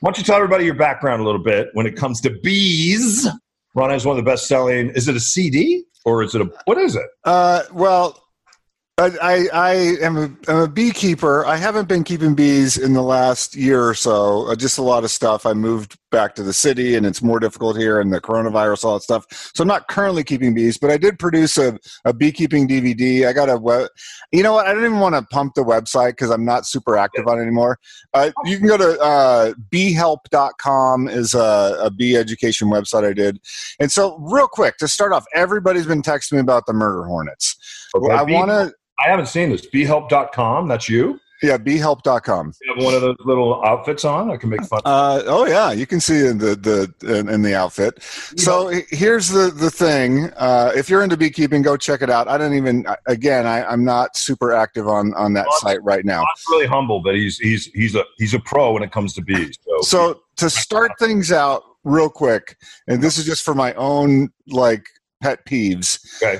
Why 0.02 0.10
don't 0.10 0.18
you 0.18 0.26
tell 0.26 0.36
everybody 0.36 0.66
your 0.66 0.76
background 0.76 1.22
a 1.22 1.26
little 1.26 1.42
bit 1.42 1.70
when 1.74 1.86
it 1.86 1.96
comes 1.96 2.20
to 2.22 2.32
bees? 2.44 3.28
Ron 3.78 3.92
has 3.92 4.08
one 4.08 4.18
of 4.18 4.26
the 4.26 4.30
best 4.30 4.48
selling. 4.48 4.90
Is 4.90 5.08
it 5.08 5.16
a 5.16 5.20
CD 5.20 5.84
or 6.04 6.24
is 6.24 6.34
it 6.34 6.42
a 6.42 6.50
what 6.66 6.80
is 6.80 6.96
it? 6.96 7.06
Uh, 7.24 7.62
well, 7.72 8.20
I, 8.98 9.48
I 9.54 9.74
am 10.02 10.18
a, 10.18 10.52
I'm 10.52 10.58
a 10.58 10.68
beekeeper. 10.68 11.46
I 11.46 11.58
haven't 11.58 11.88
been 11.88 12.04
keeping 12.04 12.34
bees 12.34 12.80
in 12.80 12.94
the 12.94 13.04
last 13.04 13.56
year 13.56 13.88
or 13.88 13.94
so. 13.94 14.48
Uh, 14.48 14.56
just 14.56 14.80
a 14.80 14.82
lot 14.82 15.04
of 15.04 15.12
stuff. 15.12 15.46
I 15.46 15.54
moved 15.54 15.96
back 16.12 16.36
to 16.36 16.44
the 16.44 16.54
city, 16.54 16.96
and 16.96 17.06
it's 17.06 17.22
more 17.22 17.40
difficult 17.40 17.78
here, 17.78 18.00
and 18.00 18.14
the 18.14 18.22
coronavirus, 18.22 18.86
all 18.86 18.94
that 18.96 19.04
stuff. 19.04 19.26
So 19.54 19.62
I'm 19.62 19.68
not 19.68 19.88
currently 19.88 20.24
keeping 20.24 20.54
bees, 20.54 20.78
but 20.78 20.92
I 20.92 20.98
did 20.98 21.20
produce 21.20 21.58
a, 21.58 21.78
a 22.06 22.14
beekeeping 22.14 22.68
DVD. 22.68 23.28
I 23.28 23.34
got 23.34 23.50
a 23.50 23.58
web. 23.58 23.90
You 24.32 24.44
know 24.44 24.54
what? 24.54 24.68
I 24.68 24.74
don't 24.74 24.86
even 24.86 25.00
want 25.00 25.16
to 25.16 25.22
pump 25.34 25.54
the 25.56 25.64
website 25.64 26.12
because 26.12 26.30
I'm 26.30 26.46
not 26.46 26.66
super 26.66 26.98
active 26.98 27.28
on 27.28 27.40
it 27.40 27.44
anymore. 27.44 27.80
Uh, 28.14 28.32
you 28.46 28.58
can 28.58 28.68
go 28.68 28.78
to 28.78 29.00
uh, 29.00 29.54
beehelp.com 29.72 31.08
is 31.08 31.34
a, 31.34 31.78
a 31.82 31.92
bee 31.92 32.16
education 32.16 32.70
website 32.70 33.06
I 33.06 33.14
did. 33.14 33.40
And 33.80 33.92
so, 33.92 34.18
real 34.20 34.48
quick 34.48 34.78
to 34.78 34.88
start 34.88 35.14
off, 35.14 35.26
everybody's 35.34 35.86
been 35.86 36.02
texting 36.02 36.34
me 36.34 36.40
about 36.40 36.66
the 36.66 36.74
murder 36.74 37.06
hornets. 37.06 37.56
Okay, 37.96 38.14
I 38.14 38.24
want 38.24 38.50
to 38.50 38.74
I 39.00 39.10
haven't 39.10 39.28
seen 39.28 39.50
this. 39.50 39.66
Beehelp.com. 39.68 40.68
That's 40.68 40.90
you. 40.90 41.20
Yeah, 41.42 41.58
beehelp.com. 41.58 42.54
You 42.62 42.74
have 42.76 42.84
one 42.84 42.94
of 42.96 43.02
those 43.02 43.18
little 43.20 43.64
outfits 43.64 44.04
on. 44.06 44.32
I 44.32 44.38
can 44.38 44.50
make 44.50 44.64
fun. 44.64 44.82
Uh, 44.86 45.22
oh 45.26 45.46
yeah, 45.46 45.72
you 45.72 45.86
can 45.86 46.00
see 46.00 46.26
in 46.26 46.40
the 46.40 46.56
the 46.56 47.18
in, 47.18 47.30
in 47.30 47.42
the 47.44 47.56
outfit. 47.56 48.02
So 48.02 48.72
here's 48.90 49.30
the 49.30 49.52
the 49.52 49.70
thing. 49.70 50.32
Uh, 50.38 50.72
if 50.76 50.90
you're 50.90 51.04
into 51.04 51.18
beekeeping, 51.18 51.62
go 51.62 51.78
check 51.78 52.02
it 52.02 52.10
out. 52.10 52.28
I 52.28 52.38
don't 52.38 52.56
even. 52.56 52.86
Again, 53.06 53.46
I, 53.46 53.72
am 53.72 53.86
not 53.86 54.18
super 54.18 54.52
active 54.52 54.88
on 54.88 55.14
on 55.14 55.34
that 55.34 55.48
site 55.60 55.84
right 55.84 56.06
now. 56.06 56.26
really 56.50 56.66
humble, 56.66 57.02
but 57.02 57.16
he's 57.16 57.38
he's 57.38 57.66
he's 57.68 57.96
a 57.96 58.04
he's 58.18 58.34
a 58.34 58.40
pro 58.40 58.72
when 58.74 58.84
it 58.84 58.92
comes 58.92 59.14
to 59.14 59.22
bees. 59.22 59.58
So, 59.62 59.82
so 59.82 60.22
to 60.38 60.50
start 60.50 60.92
things 61.00 61.32
out 61.32 61.64
real 61.84 62.10
quick, 62.10 62.58
and 62.88 63.02
this 63.02 63.18
is 63.18 63.26
just 63.26 63.44
for 63.44 63.54
my 63.54 63.74
own 63.74 64.30
like 64.48 64.86
pet 65.22 65.46
peeves. 65.46 66.00
Okay. 66.22 66.40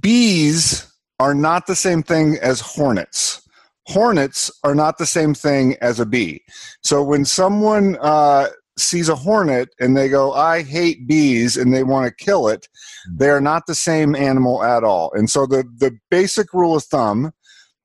Bees 0.00 0.86
are 1.18 1.34
not 1.34 1.66
the 1.66 1.76
same 1.76 2.02
thing 2.02 2.38
as 2.40 2.60
hornets. 2.60 3.46
Hornets 3.86 4.50
are 4.62 4.74
not 4.74 4.98
the 4.98 5.06
same 5.06 5.34
thing 5.34 5.76
as 5.80 5.98
a 5.98 6.06
bee. 6.06 6.42
So 6.82 7.02
when 7.02 7.24
someone 7.24 7.96
uh, 8.00 8.48
sees 8.78 9.08
a 9.08 9.16
hornet 9.16 9.70
and 9.80 9.96
they 9.96 10.08
go, 10.08 10.32
I 10.32 10.62
hate 10.62 11.06
bees, 11.06 11.56
and 11.56 11.72
they 11.72 11.82
want 11.82 12.06
to 12.06 12.24
kill 12.24 12.48
it, 12.48 12.68
they 13.10 13.30
are 13.30 13.40
not 13.40 13.66
the 13.66 13.74
same 13.74 14.14
animal 14.14 14.62
at 14.62 14.84
all. 14.84 15.12
And 15.14 15.28
so 15.28 15.46
the, 15.46 15.64
the 15.78 15.96
basic 16.10 16.52
rule 16.52 16.76
of 16.76 16.84
thumb 16.84 17.32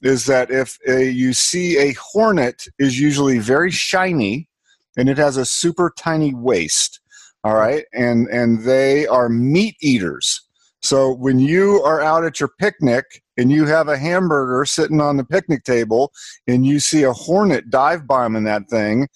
is 0.02 0.26
that 0.26 0.52
if 0.52 0.78
a, 0.88 1.10
you 1.10 1.34
see 1.34 1.78
a 1.78 1.94
hornet 1.94 2.68
is 2.78 3.00
usually 3.00 3.40
very 3.40 3.72
shiny 3.72 4.48
and 4.98 5.10
it 5.10 5.18
has 5.18 5.38
a 5.38 5.46
super 5.46 5.92
tiny 5.98 6.34
waist, 6.34 7.00
all 7.44 7.56
right, 7.56 7.86
and 7.94 8.28
and 8.28 8.64
they 8.64 9.06
are 9.08 9.30
meat 9.30 9.76
eaters. 9.82 10.45
So 10.86 11.12
when 11.12 11.40
you 11.40 11.82
are 11.84 12.00
out 12.00 12.26
at 12.26 12.40
your 12.40 12.50
picnic 12.60 13.24
and 13.38 13.52
you 13.52 13.66
have 13.66 13.88
a 13.88 13.98
hamburger 13.98 14.66
sitting 14.66 15.02
on 15.02 15.18
the 15.18 15.24
picnic 15.24 15.64
table 15.64 16.14
and 16.48 16.64
you 16.64 16.80
see 16.80 17.04
a 17.04 17.12
hornet 17.12 17.72
dive 17.72 18.06
bombing 18.06 18.44
that 18.44 18.70
thing, 18.70 19.08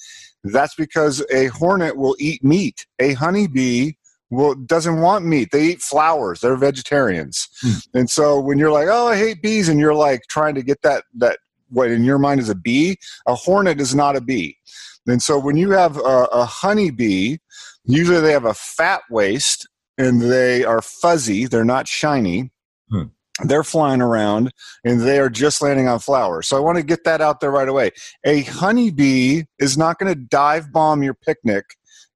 that's 0.44 0.74
because 0.74 1.24
a 1.32 1.46
hornet 1.48 1.96
will 1.96 2.16
eat 2.20 2.44
meat. 2.44 2.88
A 2.98 3.14
honeybee 3.14 3.92
will 4.32 4.56
doesn't 4.56 5.00
want 5.00 5.26
meat. 5.26 5.50
They 5.52 5.66
eat 5.66 5.82
flowers. 5.82 6.42
They're 6.42 6.56
vegetarians. 6.56 7.48
Hmm. 7.62 7.98
And 8.00 8.10
so 8.10 8.40
when 8.40 8.58
you're 8.58 8.72
like, 8.72 8.88
"Oh, 8.90 9.08
I 9.08 9.18
hate 9.18 9.42
bees," 9.42 9.70
and 9.70 9.80
you're 9.80 9.94
like 9.94 10.24
trying 10.28 10.56
to 10.56 10.64
get 10.64 10.82
that 10.82 11.04
that 11.18 11.38
what 11.70 11.92
in 11.92 12.04
your 12.04 12.18
mind 12.18 12.40
is 12.40 12.50
a 12.50 12.56
bee, 12.56 12.98
a 13.28 13.36
hornet 13.36 13.80
is 13.80 13.94
not 13.94 14.16
a 14.16 14.22
bee. 14.22 14.58
And 15.06 15.22
so 15.22 15.38
when 15.38 15.56
you 15.56 15.72
have 15.72 15.98
a, 15.98 16.28
a 16.32 16.46
honeybee, 16.46 17.38
usually 17.86 18.22
they 18.22 18.32
have 18.32 18.46
a 18.46 18.54
fat 18.56 19.02
waist 19.10 19.68
and 20.00 20.22
they 20.22 20.63
are 20.63 20.82
fuzzy. 20.82 21.46
They're 21.46 21.63
not 21.63 21.88
shiny. 21.88 22.51
Hmm. 22.89 23.03
They're 23.44 23.63
flying 23.63 24.01
around 24.01 24.51
and 24.84 25.01
they 25.01 25.20
are 25.20 25.29
just 25.29 25.62
landing 25.62 25.88
on 25.88 26.00
flowers. 26.00 26.48
So 26.48 26.58
I 26.58 26.60
want 26.60 26.77
to 26.77 26.84
get 26.84 27.03
that 27.03 27.22
out 27.22 27.39
there 27.39 27.51
right 27.51 27.70
away. 27.70 27.91
A 28.25 28.41
honeybee 28.44 29.44
is 29.60 29.77
not 29.77 30.00
going 30.00 30.13
to 30.13 30.20
dive 30.20 30.72
bomb 30.74 31.03
your 31.03 31.13
picnic 31.13 31.65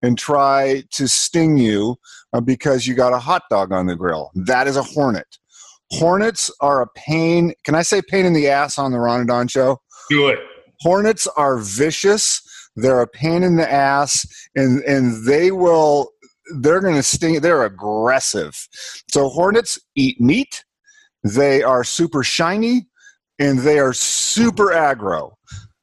and 0.02 0.18
try 0.18 0.84
to 0.92 1.08
sting 1.08 1.58
you 1.58 1.96
uh, 2.34 2.42
because 2.42 2.88
you 2.88 2.96
got 2.96 3.14
a 3.14 3.20
hot 3.20 3.44
dog 3.50 3.72
on 3.72 3.86
the 3.86 3.96
grill. 3.96 4.32
That 4.34 4.68
is 4.68 4.76
a 4.76 4.84
hornet. 4.84 5.38
Hornets 5.92 6.52
are 6.60 6.82
a 6.82 6.88
pain. 6.88 7.54
Can 7.64 7.76
I 7.76 7.84
say 7.84 8.02
pain 8.02 8.26
in 8.26 8.34
the 8.34 8.50
ass 8.50 8.78
on 8.78 8.92
the 8.92 9.00
Ron 9.00 9.20
and 9.20 9.30
Don 9.30 9.48
show? 9.48 9.80
Do 10.10 10.28
it. 10.28 10.40
Hornets 10.82 11.28
are 11.38 11.58
vicious. 11.58 12.42
They're 12.76 13.02
a 13.02 13.08
pain 13.08 13.44
in 13.44 13.56
the 13.56 13.72
ass, 13.72 14.26
and 14.56 14.84
and 14.84 15.26
they 15.28 15.52
will. 15.52 16.10
They're 16.60 16.82
going 16.82 16.96
to 16.96 17.04
sting. 17.04 17.40
They're 17.42 17.64
aggressive. 17.64 18.68
So 19.12 19.30
hornets 19.30 19.80
eat 19.96 20.20
meat. 20.20 20.64
They 21.24 21.64
are 21.64 21.84
super 21.84 22.24
shiny, 22.24 22.88
and 23.40 23.60
they 23.60 23.80
are 23.80 23.94
super 23.94 24.68
aggro. 24.68 25.34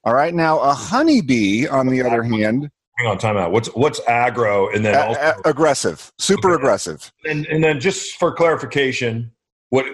All 0.04 0.14
right. 0.14 0.34
Now 0.34 0.58
a 0.60 0.72
honeybee, 0.72 1.66
on 1.66 1.88
the 1.88 2.02
other 2.02 2.22
hand, 2.22 2.70
hang 2.98 3.10
on, 3.10 3.18
time 3.18 3.36
out. 3.36 3.52
What's 3.52 3.68
what's 3.68 4.00
aggro 4.00 4.74
and 4.74 4.84
then 4.84 4.94
a- 4.94 5.00
also, 5.00 5.40
aggressive, 5.44 6.12
super 6.18 6.50
okay. 6.50 6.62
aggressive. 6.62 7.12
And 7.24 7.46
and 7.46 7.64
then 7.64 7.80
just 7.80 8.16
for 8.16 8.32
clarification, 8.32 9.32
what 9.70 9.86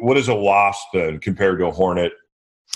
what 0.00 0.16
is 0.16 0.28
a 0.28 0.34
wasp 0.34 0.86
then 0.94 1.18
compared 1.18 1.58
to 1.58 1.66
a 1.66 1.70
hornet? 1.70 2.12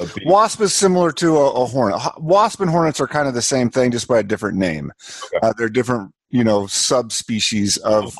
A 0.00 0.08
wasp 0.24 0.60
is 0.60 0.74
similar 0.74 1.12
to 1.12 1.36
a, 1.36 1.50
a, 1.52 1.66
hornet. 1.66 2.00
Wasp 2.18 2.60
and 2.60 2.68
hornets 2.68 3.00
are 3.00 3.06
kind 3.06 3.28
of 3.28 3.34
the 3.34 3.42
same 3.42 3.70
thing, 3.70 3.92
just 3.92 4.08
by 4.08 4.18
a 4.18 4.24
different 4.24 4.58
name. 4.58 4.90
Okay. 5.26 5.38
Uh, 5.40 5.52
they're 5.56 5.68
different, 5.68 6.10
you 6.34 6.42
know, 6.42 6.66
subspecies 6.66 7.76
of. 7.78 8.12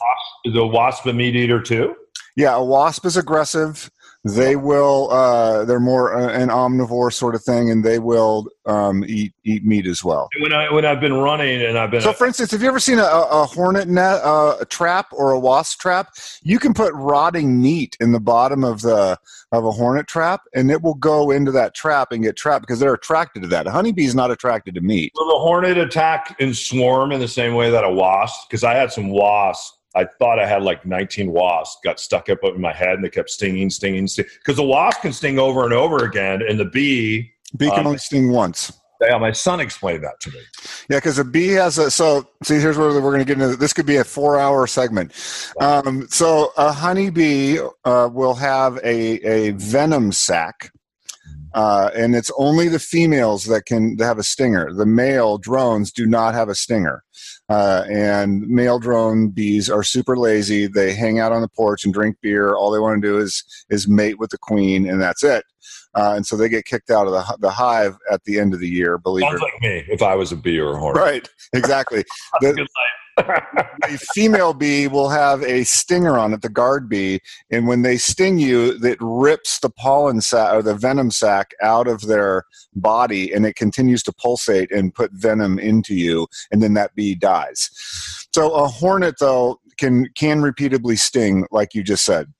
Is 0.44 0.54
a 0.56 0.64
wasp 0.64 1.04
a 1.06 1.12
meat 1.12 1.34
eater 1.34 1.60
too? 1.60 1.96
Yeah, 2.36 2.54
a 2.54 2.62
wasp 2.62 3.04
is 3.06 3.16
aggressive 3.16 3.90
they 4.24 4.56
will 4.56 5.10
uh, 5.10 5.64
they're 5.66 5.78
more 5.78 6.16
uh, 6.16 6.30
an 6.30 6.48
omnivore 6.48 7.12
sort 7.12 7.34
of 7.34 7.42
thing 7.42 7.70
and 7.70 7.84
they 7.84 7.98
will 7.98 8.48
um, 8.64 9.04
eat 9.06 9.34
eat 9.44 9.64
meat 9.64 9.86
as 9.86 10.02
well. 10.02 10.28
When 10.40 10.52
i 10.52 10.72
when 10.72 10.84
i've 10.86 11.00
been 11.00 11.14
running 11.14 11.62
and 11.62 11.78
i've 11.78 11.90
been 11.90 12.00
so 12.00 12.12
for 12.12 12.26
instance 12.26 12.50
have 12.52 12.62
you 12.62 12.68
ever 12.68 12.80
seen 12.80 12.98
a, 12.98 13.02
a 13.02 13.44
hornet 13.44 13.86
net 13.86 14.20
uh, 14.22 14.56
a 14.60 14.64
trap 14.64 15.08
or 15.12 15.32
a 15.32 15.38
wasp 15.38 15.78
trap? 15.80 16.14
You 16.42 16.58
can 16.58 16.72
put 16.72 16.94
rotting 16.94 17.60
meat 17.60 17.96
in 18.00 18.12
the 18.12 18.20
bottom 18.20 18.64
of 18.64 18.80
the 18.80 19.18
of 19.52 19.66
a 19.66 19.70
hornet 19.70 20.06
trap 20.06 20.42
and 20.54 20.70
it 20.70 20.80
will 20.80 20.94
go 20.94 21.30
into 21.30 21.52
that 21.52 21.74
trap 21.74 22.10
and 22.10 22.22
get 22.22 22.36
trapped 22.36 22.62
because 22.62 22.80
they're 22.80 22.94
attracted 22.94 23.42
to 23.42 23.48
that. 23.48 23.66
A 23.66 23.70
honeybee 23.70 24.04
is 24.04 24.14
not 24.14 24.30
attracted 24.30 24.74
to 24.74 24.80
meat. 24.80 25.12
Will 25.14 25.28
the 25.28 25.40
hornet 25.40 25.76
attack 25.76 26.34
and 26.40 26.56
swarm 26.56 27.12
in 27.12 27.20
the 27.20 27.28
same 27.28 27.54
way 27.54 27.70
that 27.70 27.84
a 27.84 27.90
wasp? 27.90 28.48
Because 28.48 28.64
i 28.64 28.72
had 28.72 28.90
some 28.90 29.10
wasps 29.10 29.78
I 29.94 30.04
thought 30.04 30.38
I 30.38 30.46
had 30.46 30.62
like 30.62 30.84
19 30.84 31.30
wasps 31.30 31.78
got 31.84 32.00
stuck 32.00 32.28
up 32.28 32.38
in 32.42 32.60
my 32.60 32.72
head 32.72 32.94
and 32.94 33.04
they 33.04 33.10
kept 33.10 33.30
stinging, 33.30 33.70
stinging, 33.70 34.06
stinging. 34.06 34.30
Because 34.38 34.56
the 34.56 34.64
wasp 34.64 35.02
can 35.02 35.12
sting 35.12 35.38
over 35.38 35.64
and 35.64 35.72
over 35.72 36.04
again, 36.04 36.42
and 36.46 36.58
the 36.58 36.64
bee. 36.64 37.32
Bee 37.56 37.70
can 37.70 37.80
um, 37.80 37.86
only 37.86 37.98
sting 37.98 38.30
once. 38.30 38.72
Yeah, 39.00 39.18
my 39.18 39.32
son 39.32 39.60
explained 39.60 40.04
that 40.04 40.20
to 40.20 40.30
me. 40.30 40.38
Yeah, 40.88 40.98
because 40.98 41.18
a 41.18 41.24
bee 41.24 41.48
has 41.48 41.78
a. 41.78 41.90
So, 41.90 42.28
see, 42.42 42.58
here's 42.58 42.78
where 42.78 42.88
we're 42.88 43.00
going 43.00 43.18
to 43.18 43.24
get 43.24 43.40
into. 43.40 43.56
This 43.56 43.72
could 43.72 43.86
be 43.86 43.96
a 43.96 44.04
four-hour 44.04 44.66
segment. 44.66 45.12
Um, 45.60 46.06
so, 46.08 46.52
a 46.56 46.72
honeybee 46.72 47.58
uh, 47.84 48.08
will 48.12 48.34
have 48.34 48.76
a 48.78 49.18
a 49.26 49.50
venom 49.52 50.12
sac. 50.12 50.72
Uh, 51.54 51.90
and 51.94 52.16
it's 52.16 52.32
only 52.36 52.68
the 52.68 52.80
females 52.80 53.44
that 53.44 53.64
can 53.64 53.96
have 53.98 54.18
a 54.18 54.24
stinger. 54.24 54.72
The 54.72 54.86
male 54.86 55.38
drones 55.38 55.92
do 55.92 56.04
not 56.04 56.34
have 56.34 56.48
a 56.48 56.54
stinger. 56.54 57.04
Uh, 57.48 57.84
and 57.88 58.46
male 58.48 58.80
drone 58.80 59.28
bees 59.28 59.70
are 59.70 59.84
super 59.84 60.16
lazy. 60.16 60.66
They 60.66 60.92
hang 60.94 61.20
out 61.20 61.30
on 61.30 61.42
the 61.42 61.48
porch 61.48 61.84
and 61.84 61.94
drink 61.94 62.16
beer. 62.20 62.54
All 62.54 62.70
they 62.70 62.80
want 62.80 63.00
to 63.00 63.08
do 63.08 63.18
is 63.18 63.44
is 63.70 63.86
mate 63.86 64.18
with 64.18 64.30
the 64.30 64.38
queen, 64.38 64.88
and 64.88 65.00
that's 65.00 65.22
it. 65.22 65.44
Uh, 65.94 66.14
and 66.16 66.26
so 66.26 66.36
they 66.36 66.48
get 66.48 66.64
kicked 66.64 66.90
out 66.90 67.06
of 67.06 67.12
the, 67.12 67.36
the 67.40 67.50
hive 67.50 67.96
at 68.10 68.24
the 68.24 68.40
end 68.40 68.52
of 68.52 68.60
the 68.60 68.68
year. 68.68 68.98
Believe 68.98 69.22
Sounds 69.22 69.40
it. 69.40 69.44
like 69.44 69.60
me 69.60 69.84
if 69.88 70.02
I 70.02 70.16
was 70.16 70.32
a 70.32 70.36
bee 70.36 70.58
or 70.58 70.72
a 70.72 70.78
hornet. 70.78 71.00
Right, 71.00 71.28
exactly. 71.52 72.04
the, 72.40 72.66
the 73.16 74.06
female 74.14 74.54
bee 74.54 74.88
will 74.88 75.08
have 75.08 75.42
a 75.42 75.64
stinger 75.64 76.18
on 76.18 76.32
it, 76.32 76.42
the 76.42 76.48
guard 76.48 76.88
bee, 76.88 77.20
and 77.50 77.66
when 77.66 77.82
they 77.82 77.96
sting 77.96 78.38
you, 78.38 78.78
it 78.82 78.98
rips 79.00 79.58
the 79.60 79.70
pollen 79.70 80.20
sac 80.20 80.52
or 80.52 80.62
the 80.62 80.74
venom 80.74 81.10
sac 81.10 81.52
out 81.62 81.86
of 81.86 82.02
their 82.02 82.44
body, 82.74 83.32
and 83.32 83.46
it 83.46 83.56
continues 83.56 84.02
to 84.02 84.12
pulsate 84.12 84.70
and 84.72 84.94
put 84.94 85.12
venom 85.12 85.58
into 85.58 85.94
you, 85.94 86.26
and 86.50 86.62
then 86.62 86.74
that 86.74 86.94
bee 86.94 87.14
dies. 87.14 87.70
So 88.34 88.52
a 88.52 88.66
hornet, 88.66 89.16
though, 89.20 89.60
can 89.78 90.08
can 90.14 90.42
repeatedly 90.42 90.96
sting, 90.96 91.46
like 91.50 91.74
you 91.74 91.82
just 91.82 92.04
said. 92.04 92.32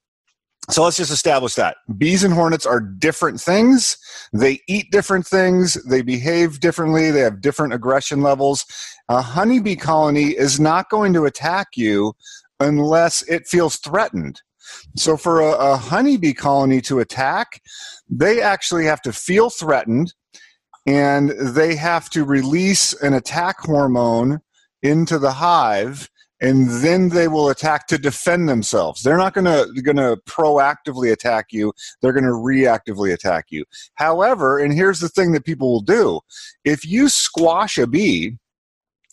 So 0.71 0.83
let's 0.83 0.97
just 0.97 1.11
establish 1.11 1.55
that 1.55 1.77
bees 1.99 2.25
and 2.25 2.33
hornets 2.33 2.65
are 2.65 2.81
different 2.81 3.41
things. 3.41 3.99
They 4.33 4.61
eat 4.67 4.91
different 4.91 5.27
things. 5.27 5.75
They 5.85 6.03
behave 6.03 6.61
differently. 6.61 7.11
They 7.11 7.21
have 7.21 7.41
different 7.41 7.75
aggression 7.75 8.23
levels. 8.23 8.65
A 9.09 9.21
honeybee 9.21 9.77
colony 9.77 10.29
is 10.29 10.59
not 10.59 10.89
going 10.89 11.13
to 11.15 11.27
attack 11.27 11.69
you 11.77 12.15
unless 12.61 13.23
it 13.23 13.47
feels 13.47 13.77
threatened. 13.77 14.41
So 14.97 15.17
for 15.17 15.41
a, 15.41 15.53
a 15.53 15.77
honeybee 15.77 16.33
colony 16.33 16.81
to 16.83 17.01
attack, 17.01 17.61
they 18.09 18.41
actually 18.41 18.87
have 18.87 19.03
to 19.03 19.13
feel 19.13 19.51
threatened 19.51 20.15
and 20.87 21.31
they 21.31 21.77
have 21.77 22.09
to 22.11 22.25
release 22.25 22.93
an 23.03 23.15
attack 23.15 23.59
hormone 23.61 24.41
into 24.83 25.19
the 25.19 25.33
hive 25.33 26.09
and 26.45 26.69
then 26.85 27.09
they 27.09 27.27
will 27.27 27.49
attack 27.49 27.87
to 27.87 27.97
defend 27.97 28.51
themselves. 28.51 29.03
They're 29.03 29.17
not 29.17 29.33
going 29.33 29.47
to 29.47 29.81
going 29.81 29.97
to 29.97 30.19
proactively 30.29 31.11
attack 31.11 31.47
you. 31.53 31.73
They're 32.03 32.13
going 32.13 32.25
to 32.25 32.31
reactively 32.31 33.15
attack 33.15 33.47
you. 33.49 33.65
However, 33.95 34.59
and 34.59 34.71
here's 34.73 35.01
the 35.01 35.09
thing 35.09 35.33
that 35.33 35.47
people 35.47 35.73
will 35.73 35.81
do: 35.81 36.21
if 36.63 36.85
you 36.85 37.09
squash 37.09 37.79
a 37.79 37.87
bee, 37.87 38.37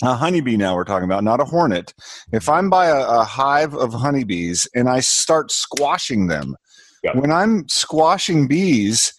a 0.03 0.13
honeybee 0.13 0.57
now 0.57 0.75
we're 0.75 0.83
talking 0.83 1.05
about, 1.05 1.23
not 1.23 1.39
a 1.39 1.45
hornet. 1.45 1.93
If 2.33 2.49
I'm 2.49 2.69
by 2.69 2.87
a, 2.87 2.99
a 2.99 3.23
hive 3.23 3.75
of 3.75 3.93
honeybees 3.93 4.67
and 4.75 4.89
I 4.89 4.99
start 4.99 5.51
squashing 5.51 6.27
them, 6.27 6.57
yeah. 7.01 7.17
when 7.17 7.31
I'm 7.31 7.65
squashing 7.69 8.45
bees, 8.45 9.13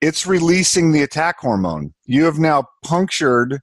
it's 0.00 0.24
releasing 0.24 0.92
the 0.92 1.02
attack 1.02 1.40
hormone. 1.40 1.94
You 2.04 2.26
have 2.26 2.38
now 2.38 2.68
punctured 2.84 3.58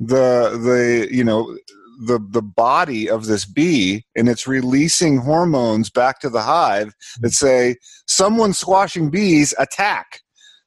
the 0.00 0.58
the 0.60 1.14
you 1.14 1.22
know 1.22 1.56
the 1.98 2.18
the 2.30 2.42
body 2.42 3.08
of 3.08 3.26
this 3.26 3.44
bee 3.44 4.04
and 4.16 4.28
it's 4.28 4.46
releasing 4.46 5.18
hormones 5.18 5.90
back 5.90 6.20
to 6.20 6.30
the 6.30 6.42
hive 6.42 6.94
that 7.20 7.32
say 7.32 7.76
someone 8.06 8.52
squashing 8.52 9.10
bees 9.10 9.54
attack. 9.58 10.20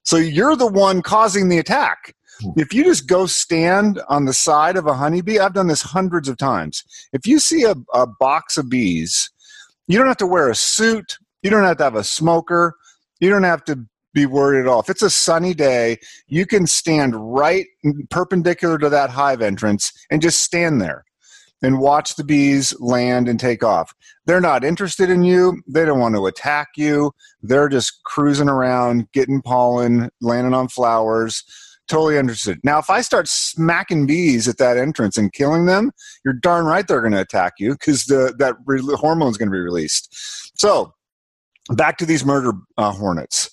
So 0.04 0.18
you're 0.18 0.56
the 0.56 0.68
one 0.68 1.02
causing 1.02 1.50
the 1.50 1.58
attack. 1.58 2.14
Hmm. 2.40 2.52
if 2.56 2.72
you 2.72 2.84
just 2.84 3.08
go 3.08 3.26
stand 3.26 4.00
on 4.10 4.26
the 4.26 4.34
side 4.34 4.78
of 4.78 4.86
a 4.86 4.94
honeybee 4.94 5.40
i've 5.40 5.56
done 5.56 5.68
this 5.68 5.82
hundreds 5.82 6.30
of 6.30 6.38
times. 6.38 6.84
If 7.12 7.26
you 7.26 7.40
see 7.40 7.64
a, 7.64 7.74
a 7.94 8.06
box 8.06 8.58
of 8.58 8.70
bees 8.70 9.32
you 9.88 9.98
don't 9.98 10.08
have 10.08 10.18
to 10.18 10.28
wear 10.28 10.50
a 10.50 10.56
suit. 10.56 11.18
You 11.42 11.50
don't 11.50 11.64
have 11.64 11.78
to 11.78 11.84
have 11.84 11.96
a 11.96 12.04
smoker. 12.04 12.76
You 13.20 13.30
don't 13.30 13.44
have 13.44 13.64
to 13.66 13.86
be 14.14 14.26
worried 14.26 14.62
at 14.62 14.68
all. 14.68 14.80
If 14.80 14.90
it's 14.90 15.02
a 15.02 15.10
sunny 15.10 15.54
day, 15.54 15.98
you 16.28 16.46
can 16.46 16.68
stand 16.68 17.16
right 17.16 17.66
perpendicular 18.10 18.78
to 18.80 18.90
that 18.90 19.10
hive 19.10 19.42
entrance 19.42 19.92
and 20.12 20.22
just 20.22 20.42
stand 20.42 20.82
there 20.82 21.06
and 21.62 21.80
watch 21.80 22.16
the 22.16 22.24
bees 22.24 22.80
land 22.80 23.28
and 23.28 23.40
take 23.40 23.64
off. 23.64 23.94
They're 24.26 24.42
not 24.42 24.64
interested 24.64 25.10
in 25.10 25.24
you. 25.24 25.62
They 25.68 25.86
don't 25.86 26.00
want 26.00 26.16
to 26.16 26.26
attack 26.26 26.70
you. 26.76 27.12
They're 27.42 27.70
just 27.70 28.04
cruising 28.04 28.50
around, 28.50 29.12
getting 29.12 29.42
pollen, 29.42 30.10
landing 30.22 30.54
on 30.54 30.68
flowers. 30.68 31.44
Totally 31.88 32.18
interested. 32.18 32.60
Now, 32.64 32.80
if 32.80 32.90
I 32.90 33.02
start 33.02 33.30
smacking 33.30 34.08
bees 34.08 34.48
at 34.48 34.58
that 34.58 34.78
entrance 34.78 35.18
and 35.18 35.32
killing 35.32 35.66
them, 35.66 35.92
you're 36.26 36.34
darn 36.34 36.66
right 36.66 36.86
they're 36.86 37.02
going 37.02 37.14
to 37.14 37.22
attack 37.22 37.54
you 37.60 37.72
because 37.72 38.06
the 38.06 38.36
that 38.40 38.56
re- 38.66 38.82
hormone 38.96 39.32
is 39.32 39.38
going 39.38 39.48
to 39.48 39.54
be 39.54 39.60
released. 39.60 40.14
So, 40.60 40.94
back 41.70 41.98
to 42.00 42.06
these 42.06 42.26
murder 42.26 42.52
uh, 42.78 42.92
hornets. 42.92 43.50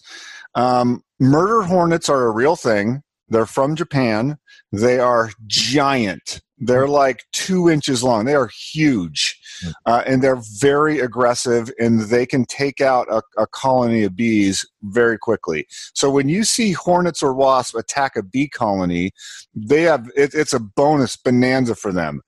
Um, 0.56 1.02
murder 1.20 1.62
hornets 1.62 2.08
are 2.08 2.26
a 2.26 2.32
real 2.32 2.56
thing. 2.56 3.02
They're 3.28 3.46
from 3.46 3.76
Japan. 3.76 4.36
They 4.72 4.98
are 4.98 5.30
giant. 5.46 6.40
They're 6.66 6.88
like 6.88 7.24
two 7.33 7.68
inches 7.68 8.03
long. 8.03 8.24
They 8.24 8.35
are 8.35 8.48
huge. 8.48 9.38
Hmm. 9.62 9.70
Uh, 9.87 10.03
and 10.07 10.22
they're 10.22 10.40
very 10.59 10.98
aggressive 11.00 11.70
and 11.79 12.00
they 12.00 12.27
can 12.27 12.44
take 12.46 12.81
out 12.81 13.07
a, 13.11 13.22
a, 13.37 13.46
colony 13.46 14.03
of 14.05 14.16
bees 14.16 14.66
very 14.83 15.18
quickly. 15.18 15.66
So 15.94 16.11
when 16.11 16.29
you 16.29 16.44
see 16.44 16.72
hornets 16.72 17.22
or 17.22 17.35
wasps 17.35 17.79
attack 17.79 18.16
a 18.16 18.22
bee 18.22 18.48
colony, 18.48 19.12
they 19.55 19.83
have 19.83 20.09
it, 20.16 20.35
it's 20.35 20.53
a 20.53 20.61
bonus 20.61 21.16
bonanza 21.16 21.74
for 21.74 21.92
them. 21.92 22.22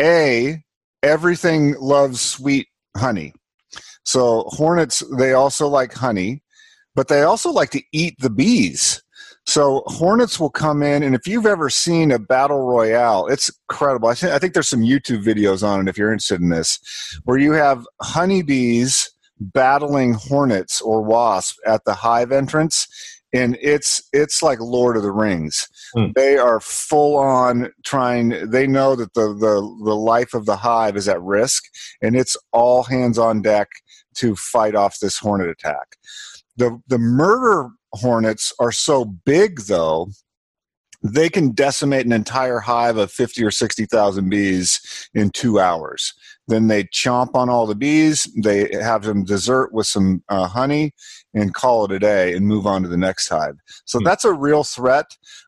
A, 0.00 0.62
everything 1.02 1.74
loves 1.78 2.20
sweet 2.20 2.68
honey. 2.96 3.32
So 4.04 4.44
hornets, 4.48 5.02
they 5.18 5.32
also 5.32 5.68
like 5.68 5.92
honey, 5.92 6.42
but 6.94 7.08
they 7.08 7.22
also 7.22 7.50
like 7.50 7.70
to 7.70 7.82
eat 7.92 8.14
the 8.20 8.30
bees. 8.30 9.02
So 9.50 9.82
hornets 9.86 10.38
will 10.38 10.50
come 10.50 10.80
in, 10.80 11.02
and 11.02 11.12
if 11.12 11.26
you've 11.26 11.44
ever 11.44 11.68
seen 11.70 12.12
a 12.12 12.20
battle 12.20 12.60
royale, 12.60 13.26
it's 13.26 13.50
incredible. 13.68 14.08
I, 14.08 14.14
th- 14.14 14.32
I 14.32 14.38
think 14.38 14.54
there's 14.54 14.68
some 14.68 14.82
YouTube 14.82 15.24
videos 15.24 15.66
on 15.66 15.80
it 15.80 15.90
if 15.90 15.98
you're 15.98 16.12
interested 16.12 16.40
in 16.40 16.50
this, 16.50 16.78
where 17.24 17.36
you 17.36 17.50
have 17.54 17.84
honeybees 18.00 19.12
battling 19.40 20.14
hornets 20.14 20.80
or 20.80 21.02
wasps 21.02 21.58
at 21.66 21.84
the 21.84 21.94
hive 21.94 22.30
entrance, 22.30 22.86
and 23.32 23.58
it's 23.60 24.00
it's 24.12 24.40
like 24.40 24.60
Lord 24.60 24.96
of 24.96 25.02
the 25.02 25.10
Rings. 25.10 25.66
Hmm. 25.94 26.12
They 26.14 26.36
are 26.38 26.60
full 26.60 27.16
on 27.16 27.72
trying. 27.84 28.50
They 28.50 28.68
know 28.68 28.94
that 28.94 29.14
the 29.14 29.34
the 29.34 29.60
the 29.84 29.96
life 29.96 30.32
of 30.32 30.46
the 30.46 30.58
hive 30.58 30.96
is 30.96 31.08
at 31.08 31.20
risk, 31.20 31.64
and 32.00 32.14
it's 32.14 32.36
all 32.52 32.84
hands 32.84 33.18
on 33.18 33.42
deck 33.42 33.68
to 34.14 34.36
fight 34.36 34.76
off 34.76 35.00
this 35.00 35.18
hornet 35.18 35.48
attack. 35.48 35.96
The 36.56 36.80
the 36.86 36.98
murder 36.98 37.70
hornets 37.92 38.52
are 38.58 38.72
so 38.72 39.04
big 39.04 39.62
though 39.62 40.08
they 41.02 41.28
can 41.28 41.52
decimate 41.52 42.04
an 42.04 42.12
entire 42.12 42.60
hive 42.60 42.96
of 42.96 43.10
50 43.10 43.42
or 43.42 43.50
60,000 43.50 44.28
bees 44.28 45.08
in 45.14 45.30
two 45.30 45.58
hours. 45.58 46.12
Then 46.46 46.66
they 46.66 46.84
chomp 46.84 47.30
on 47.34 47.48
all 47.48 47.66
the 47.66 47.74
bees, 47.74 48.28
they 48.42 48.68
have 48.72 49.04
them 49.04 49.24
dessert 49.24 49.72
with 49.72 49.86
some 49.86 50.22
uh, 50.28 50.46
honey, 50.46 50.92
and 51.32 51.54
call 51.54 51.84
it 51.84 51.92
a 51.92 51.98
day 51.98 52.34
and 52.34 52.46
move 52.46 52.66
on 52.66 52.82
to 52.82 52.88
the 52.88 52.96
next 52.96 53.28
hive. 53.28 53.56
So 53.86 53.98
mm-hmm. 53.98 54.06
that's 54.06 54.24
a 54.24 54.32
real 54.32 54.64
threat. 54.64 55.06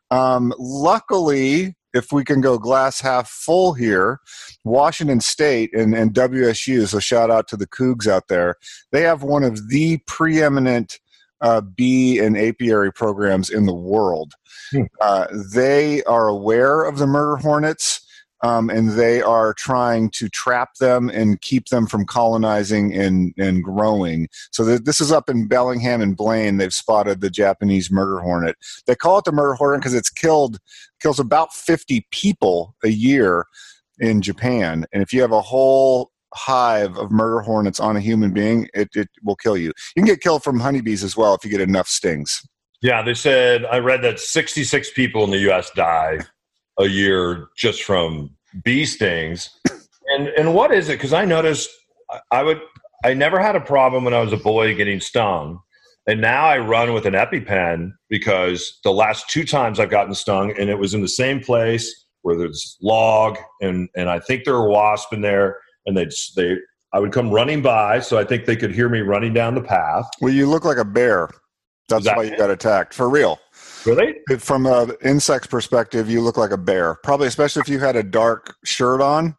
Um, 0.09 0.53
luckily, 0.57 1.75
if 1.93 2.11
we 2.11 2.23
can 2.23 2.41
go 2.41 2.57
glass 2.57 2.99
half 2.99 3.29
full 3.29 3.73
here, 3.73 4.19
Washington 4.63 5.19
State 5.19 5.71
and, 5.75 5.93
and 5.93 6.13
WSU, 6.13 6.87
so 6.87 6.99
shout 6.99 7.29
out 7.29 7.47
to 7.49 7.57
the 7.57 7.67
Cougs 7.67 8.07
out 8.07 8.27
there, 8.29 8.55
they 8.91 9.01
have 9.01 9.21
one 9.21 9.43
of 9.43 9.69
the 9.69 9.99
preeminent 10.07 10.99
uh, 11.43 11.61
bee 11.61 12.17
and 12.17 12.37
apiary 12.37 12.91
programs 12.91 13.49
in 13.49 13.65
the 13.65 13.75
world. 13.75 14.33
Hmm. 14.71 14.83
Uh, 14.99 15.27
they 15.53 16.01
are 16.03 16.27
aware 16.27 16.83
of 16.83 16.97
the 16.97 17.05
murder 17.05 17.37
hornets. 17.37 17.99
Um, 18.41 18.69
and 18.69 18.89
they 18.89 19.21
are 19.21 19.53
trying 19.53 20.09
to 20.15 20.27
trap 20.27 20.75
them 20.75 21.07
and 21.07 21.39
keep 21.39 21.69
them 21.69 21.87
from 21.87 22.05
colonizing 22.05 22.93
and, 22.93 23.33
and 23.37 23.63
growing. 23.63 24.27
So 24.51 24.65
th- 24.65 24.81
this 24.81 24.99
is 24.99 25.13
up 25.13 25.29
in 25.29 25.47
Bellingham 25.47 26.01
and 26.01 26.17
Blaine. 26.17 26.57
They've 26.57 26.73
spotted 26.73 27.21
the 27.21 27.29
Japanese 27.29 27.89
murder 27.89 28.19
hornet. 28.19 28.57
They 28.85 28.95
call 28.95 29.19
it 29.19 29.23
the 29.23 29.31
murder 29.31 29.53
hornet 29.53 29.79
because 29.79 29.93
it's 29.93 30.09
killed 30.09 30.59
kills 31.01 31.21
about 31.21 31.53
50 31.53 32.05
people 32.11 32.75
a 32.83 32.89
year 32.89 33.45
in 33.99 34.21
Japan. 34.21 34.85
And 34.91 35.01
if 35.01 35.13
you 35.13 35.21
have 35.21 35.31
a 35.31 35.39
whole 35.39 36.11
hive 36.33 36.97
of 36.97 37.11
murder 37.11 37.41
hornets 37.41 37.79
on 37.79 37.95
a 37.95 37.99
human 37.99 38.31
being, 38.31 38.67
it, 38.73 38.89
it 38.95 39.09
will 39.23 39.35
kill 39.35 39.57
you. 39.57 39.71
You 39.95 40.03
can 40.03 40.05
get 40.05 40.21
killed 40.21 40.43
from 40.43 40.59
honeybees 40.59 41.03
as 41.03 41.15
well 41.15 41.33
if 41.33 41.43
you 41.43 41.51
get 41.51 41.61
enough 41.61 41.87
stings. 41.87 42.41
Yeah, 42.81 43.01
they 43.01 43.13
said 43.13 43.65
I 43.65 43.79
read 43.79 44.01
that 44.01 44.19
66 44.19 44.91
people 44.93 45.23
in 45.23 45.31
the 45.31 45.39
U.S. 45.39 45.71
die 45.71 46.19
a 46.79 46.85
year 46.85 47.47
just 47.55 47.83
from 47.83 48.31
bee 48.63 48.85
stings. 48.85 49.49
And 50.07 50.27
and 50.29 50.53
what 50.53 50.73
is 50.73 50.89
it? 50.89 50.93
Because 50.93 51.13
I 51.13 51.23
noticed 51.23 51.69
I 52.31 52.43
would 52.43 52.59
I 53.05 53.13
never 53.13 53.39
had 53.39 53.55
a 53.55 53.61
problem 53.61 54.03
when 54.03 54.13
I 54.13 54.19
was 54.19 54.33
a 54.33 54.37
boy 54.37 54.75
getting 54.75 54.99
stung, 54.99 55.59
and 56.07 56.19
now 56.19 56.45
I 56.45 56.57
run 56.57 56.93
with 56.93 57.05
an 57.05 57.13
EpiPen 57.13 57.93
because 58.09 58.79
the 58.83 58.91
last 58.91 59.29
two 59.29 59.45
times 59.45 59.79
I've 59.79 59.89
gotten 59.89 60.13
stung, 60.13 60.53
and 60.59 60.69
it 60.69 60.77
was 60.77 60.93
in 60.93 61.01
the 61.01 61.07
same 61.07 61.39
place 61.39 62.05
where 62.21 62.37
there's 62.37 62.77
log, 62.81 63.37
and 63.61 63.87
and 63.95 64.09
I 64.09 64.19
think 64.19 64.43
there 64.43 64.55
were 64.55 64.69
wasps 64.69 65.13
in 65.13 65.21
there, 65.21 65.57
and 65.85 65.97
they 65.97 66.07
they 66.35 66.57
I 66.93 66.99
would 66.99 67.11
come 67.11 67.31
running 67.31 67.61
by, 67.61 67.99
so 67.99 68.19
I 68.19 68.23
think 68.23 68.45
they 68.45 68.55
could 68.55 68.73
hear 68.73 68.87
me 68.87 69.01
running 69.01 69.33
down 69.33 69.55
the 69.55 69.61
path. 69.61 70.07
Well, 70.21 70.31
you 70.31 70.47
look 70.47 70.63
like 70.63 70.77
a 70.77 70.85
bear. 70.85 71.29
That's 71.89 72.05
that 72.05 72.15
why 72.15 72.23
you 72.23 72.37
got 72.37 72.49
attacked 72.49 72.93
for 72.93 73.09
real. 73.09 73.39
Really? 73.85 74.15
From 74.37 74.65
an 74.65 74.91
insect's 75.03 75.47
perspective, 75.47 76.09
you 76.09 76.21
look 76.21 76.37
like 76.37 76.51
a 76.51 76.57
bear. 76.57 76.95
Probably, 77.03 77.27
especially 77.27 77.61
if 77.61 77.67
you 77.67 77.79
had 77.79 77.95
a 77.95 78.03
dark 78.03 78.55
shirt 78.63 79.01
on. 79.01 79.35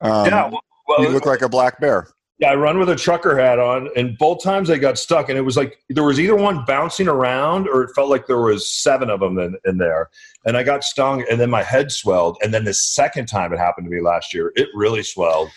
Um, 0.00 0.26
yeah, 0.26 0.48
well, 0.48 0.60
well, 0.86 1.02
you 1.02 1.08
look 1.08 1.26
like 1.26 1.42
a 1.42 1.48
black 1.48 1.80
bear. 1.80 2.08
Yeah, 2.38 2.50
I 2.50 2.56
run 2.56 2.80
with 2.80 2.88
a 2.88 2.96
trucker 2.96 3.38
hat 3.38 3.60
on, 3.60 3.88
and 3.94 4.18
both 4.18 4.42
times 4.42 4.68
I 4.68 4.76
got 4.76 4.98
stuck, 4.98 5.28
and 5.28 5.38
it 5.38 5.42
was 5.42 5.56
like 5.56 5.78
there 5.88 6.02
was 6.02 6.18
either 6.18 6.34
one 6.34 6.64
bouncing 6.64 7.06
around, 7.06 7.68
or 7.68 7.82
it 7.84 7.90
felt 7.94 8.10
like 8.10 8.26
there 8.26 8.40
was 8.40 8.68
seven 8.68 9.08
of 9.08 9.20
them 9.20 9.38
in, 9.38 9.56
in 9.64 9.78
there, 9.78 10.10
and 10.44 10.56
I 10.56 10.64
got 10.64 10.82
stung, 10.82 11.24
and 11.30 11.40
then 11.40 11.48
my 11.48 11.62
head 11.62 11.92
swelled, 11.92 12.36
and 12.42 12.52
then 12.52 12.64
the 12.64 12.74
second 12.74 13.26
time 13.26 13.52
it 13.52 13.58
happened 13.58 13.86
to 13.86 13.90
me 13.90 14.00
last 14.00 14.34
year, 14.34 14.52
it 14.56 14.68
really 14.74 15.04
swelled, 15.04 15.48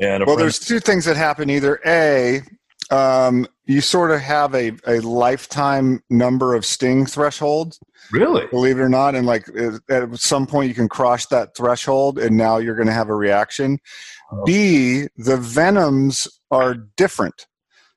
and 0.00 0.26
well, 0.26 0.36
there's 0.36 0.58
two 0.58 0.80
things 0.80 1.04
that 1.04 1.16
happen. 1.16 1.48
Either 1.50 1.80
a, 1.86 2.42
um, 2.90 3.46
you 3.66 3.80
sort 3.80 4.10
of 4.10 4.20
have 4.20 4.56
a, 4.56 4.72
a 4.88 4.98
lifetime 5.00 6.02
number 6.10 6.54
of 6.54 6.66
sting 6.66 7.06
threshold. 7.06 7.78
Really? 8.10 8.46
Believe 8.48 8.78
it 8.78 8.82
or 8.82 8.88
not, 8.88 9.14
and 9.14 9.24
like 9.24 9.46
at 9.88 10.18
some 10.18 10.48
point 10.48 10.68
you 10.68 10.74
can 10.74 10.88
cross 10.88 11.26
that 11.26 11.56
threshold, 11.56 12.18
and 12.18 12.36
now 12.36 12.58
you're 12.58 12.74
going 12.74 12.88
to 12.88 12.92
have 12.92 13.08
a 13.08 13.14
reaction. 13.14 13.78
Oh. 14.32 14.44
B, 14.44 15.06
the 15.16 15.36
venoms 15.36 16.28
are 16.50 16.74
different. 16.96 17.46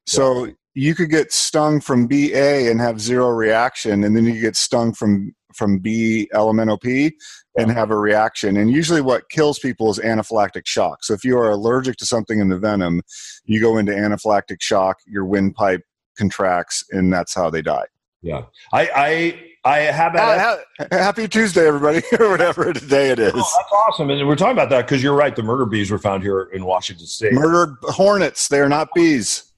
So 0.05 0.53
you 0.73 0.95
could 0.95 1.09
get 1.09 1.33
stung 1.33 1.81
from 1.81 2.07
BA 2.07 2.69
and 2.69 2.79
have 2.79 3.01
zero 3.01 3.29
reaction, 3.29 4.03
and 4.03 4.15
then 4.15 4.25
you 4.25 4.39
get 4.39 4.55
stung 4.55 4.93
from 4.93 5.33
from 5.53 5.79
B 5.79 6.29
LMNOP 6.33 7.13
and 7.57 7.71
have 7.71 7.89
a 7.89 7.97
reaction. 7.97 8.55
And 8.57 8.71
usually, 8.71 9.01
what 9.01 9.29
kills 9.29 9.59
people 9.59 9.89
is 9.89 9.97
anaphylactic 9.97 10.65
shock. 10.65 11.03
So, 11.03 11.13
if 11.13 11.25
you 11.25 11.37
are 11.37 11.49
allergic 11.49 11.97
to 11.97 12.05
something 12.05 12.39
in 12.39 12.49
the 12.49 12.59
venom, 12.59 13.01
you 13.45 13.59
go 13.59 13.77
into 13.77 13.91
anaphylactic 13.91 14.61
shock, 14.61 14.99
your 15.07 15.25
windpipe 15.25 15.81
contracts, 16.17 16.85
and 16.91 17.11
that's 17.11 17.33
how 17.33 17.49
they 17.49 17.61
die. 17.61 17.87
Yeah, 18.21 18.43
I 18.71 18.89
I, 18.95 19.46
I 19.67 19.79
have 19.79 20.15
uh, 20.15 20.57
happy 20.91 21.27
Tuesday, 21.27 21.67
everybody, 21.67 22.01
or 22.19 22.29
whatever 22.29 22.71
today 22.71 23.09
it 23.09 23.19
is. 23.19 23.33
Oh, 23.35 23.37
that's 23.37 23.71
awesome, 23.71 24.09
and 24.09 24.25
we're 24.25 24.37
talking 24.37 24.53
about 24.53 24.69
that 24.69 24.85
because 24.85 25.03
you're 25.03 25.15
right. 25.15 25.35
The 25.35 25.43
murder 25.43 25.65
bees 25.65 25.91
were 25.91 25.99
found 25.99 26.23
here 26.23 26.43
in 26.53 26.63
Washington 26.63 27.05
State. 27.05 27.33
Murdered 27.33 27.75
hornets. 27.81 28.47
They 28.47 28.59
are 28.61 28.69
not 28.69 28.87
bees. 28.95 29.51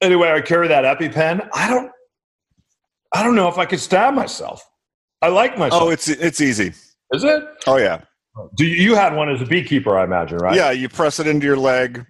Anyway, 0.00 0.30
I 0.30 0.40
carry 0.40 0.68
that 0.68 0.84
EpiPen. 0.84 1.48
I 1.52 1.68
don't. 1.68 1.90
I 3.12 3.24
don't 3.24 3.34
know 3.34 3.48
if 3.48 3.58
I 3.58 3.66
could 3.66 3.80
stab 3.80 4.14
myself. 4.14 4.64
I 5.20 5.28
like 5.28 5.58
myself. 5.58 5.82
Oh, 5.82 5.90
it's 5.90 6.08
it's 6.08 6.40
easy. 6.40 6.72
Is 7.12 7.24
it? 7.24 7.42
Oh 7.66 7.78
yeah. 7.78 8.02
Do 8.56 8.64
you, 8.64 8.76
you 8.76 8.94
had 8.94 9.14
one 9.14 9.28
as 9.28 9.42
a 9.42 9.46
beekeeper? 9.46 9.98
I 9.98 10.04
imagine, 10.04 10.38
right? 10.38 10.54
Yeah, 10.54 10.70
you 10.70 10.88
press 10.88 11.18
it 11.18 11.26
into 11.26 11.46
your 11.46 11.56
leg, 11.56 12.06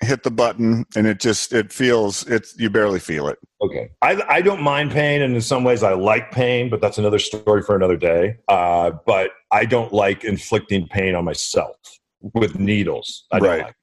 hit 0.00 0.22
the 0.22 0.30
button, 0.30 0.84
and 0.96 1.06
it 1.06 1.20
just 1.20 1.52
it 1.52 1.72
feels 1.72 2.26
it's 2.26 2.58
you 2.58 2.70
barely 2.70 3.00
feel 3.00 3.28
it. 3.28 3.38
Okay, 3.62 3.90
I 4.02 4.22
I 4.28 4.40
don't 4.40 4.62
mind 4.62 4.90
pain, 4.90 5.22
and 5.22 5.34
in 5.34 5.40
some 5.40 5.64
ways 5.64 5.82
I 5.82 5.92
like 5.94 6.30
pain, 6.32 6.70
but 6.70 6.80
that's 6.80 6.98
another 6.98 7.18
story 7.18 7.62
for 7.62 7.76
another 7.76 7.96
day. 7.96 8.36
Uh, 8.48 8.92
but 9.06 9.30
I 9.50 9.64
don't 9.64 9.92
like 9.92 10.24
inflicting 10.24 10.88
pain 10.88 11.14
on 11.14 11.24
myself 11.24 11.76
with 12.34 12.58
needles. 12.58 13.26
I 13.32 13.38
right. 13.38 13.62
Like. 13.62 13.74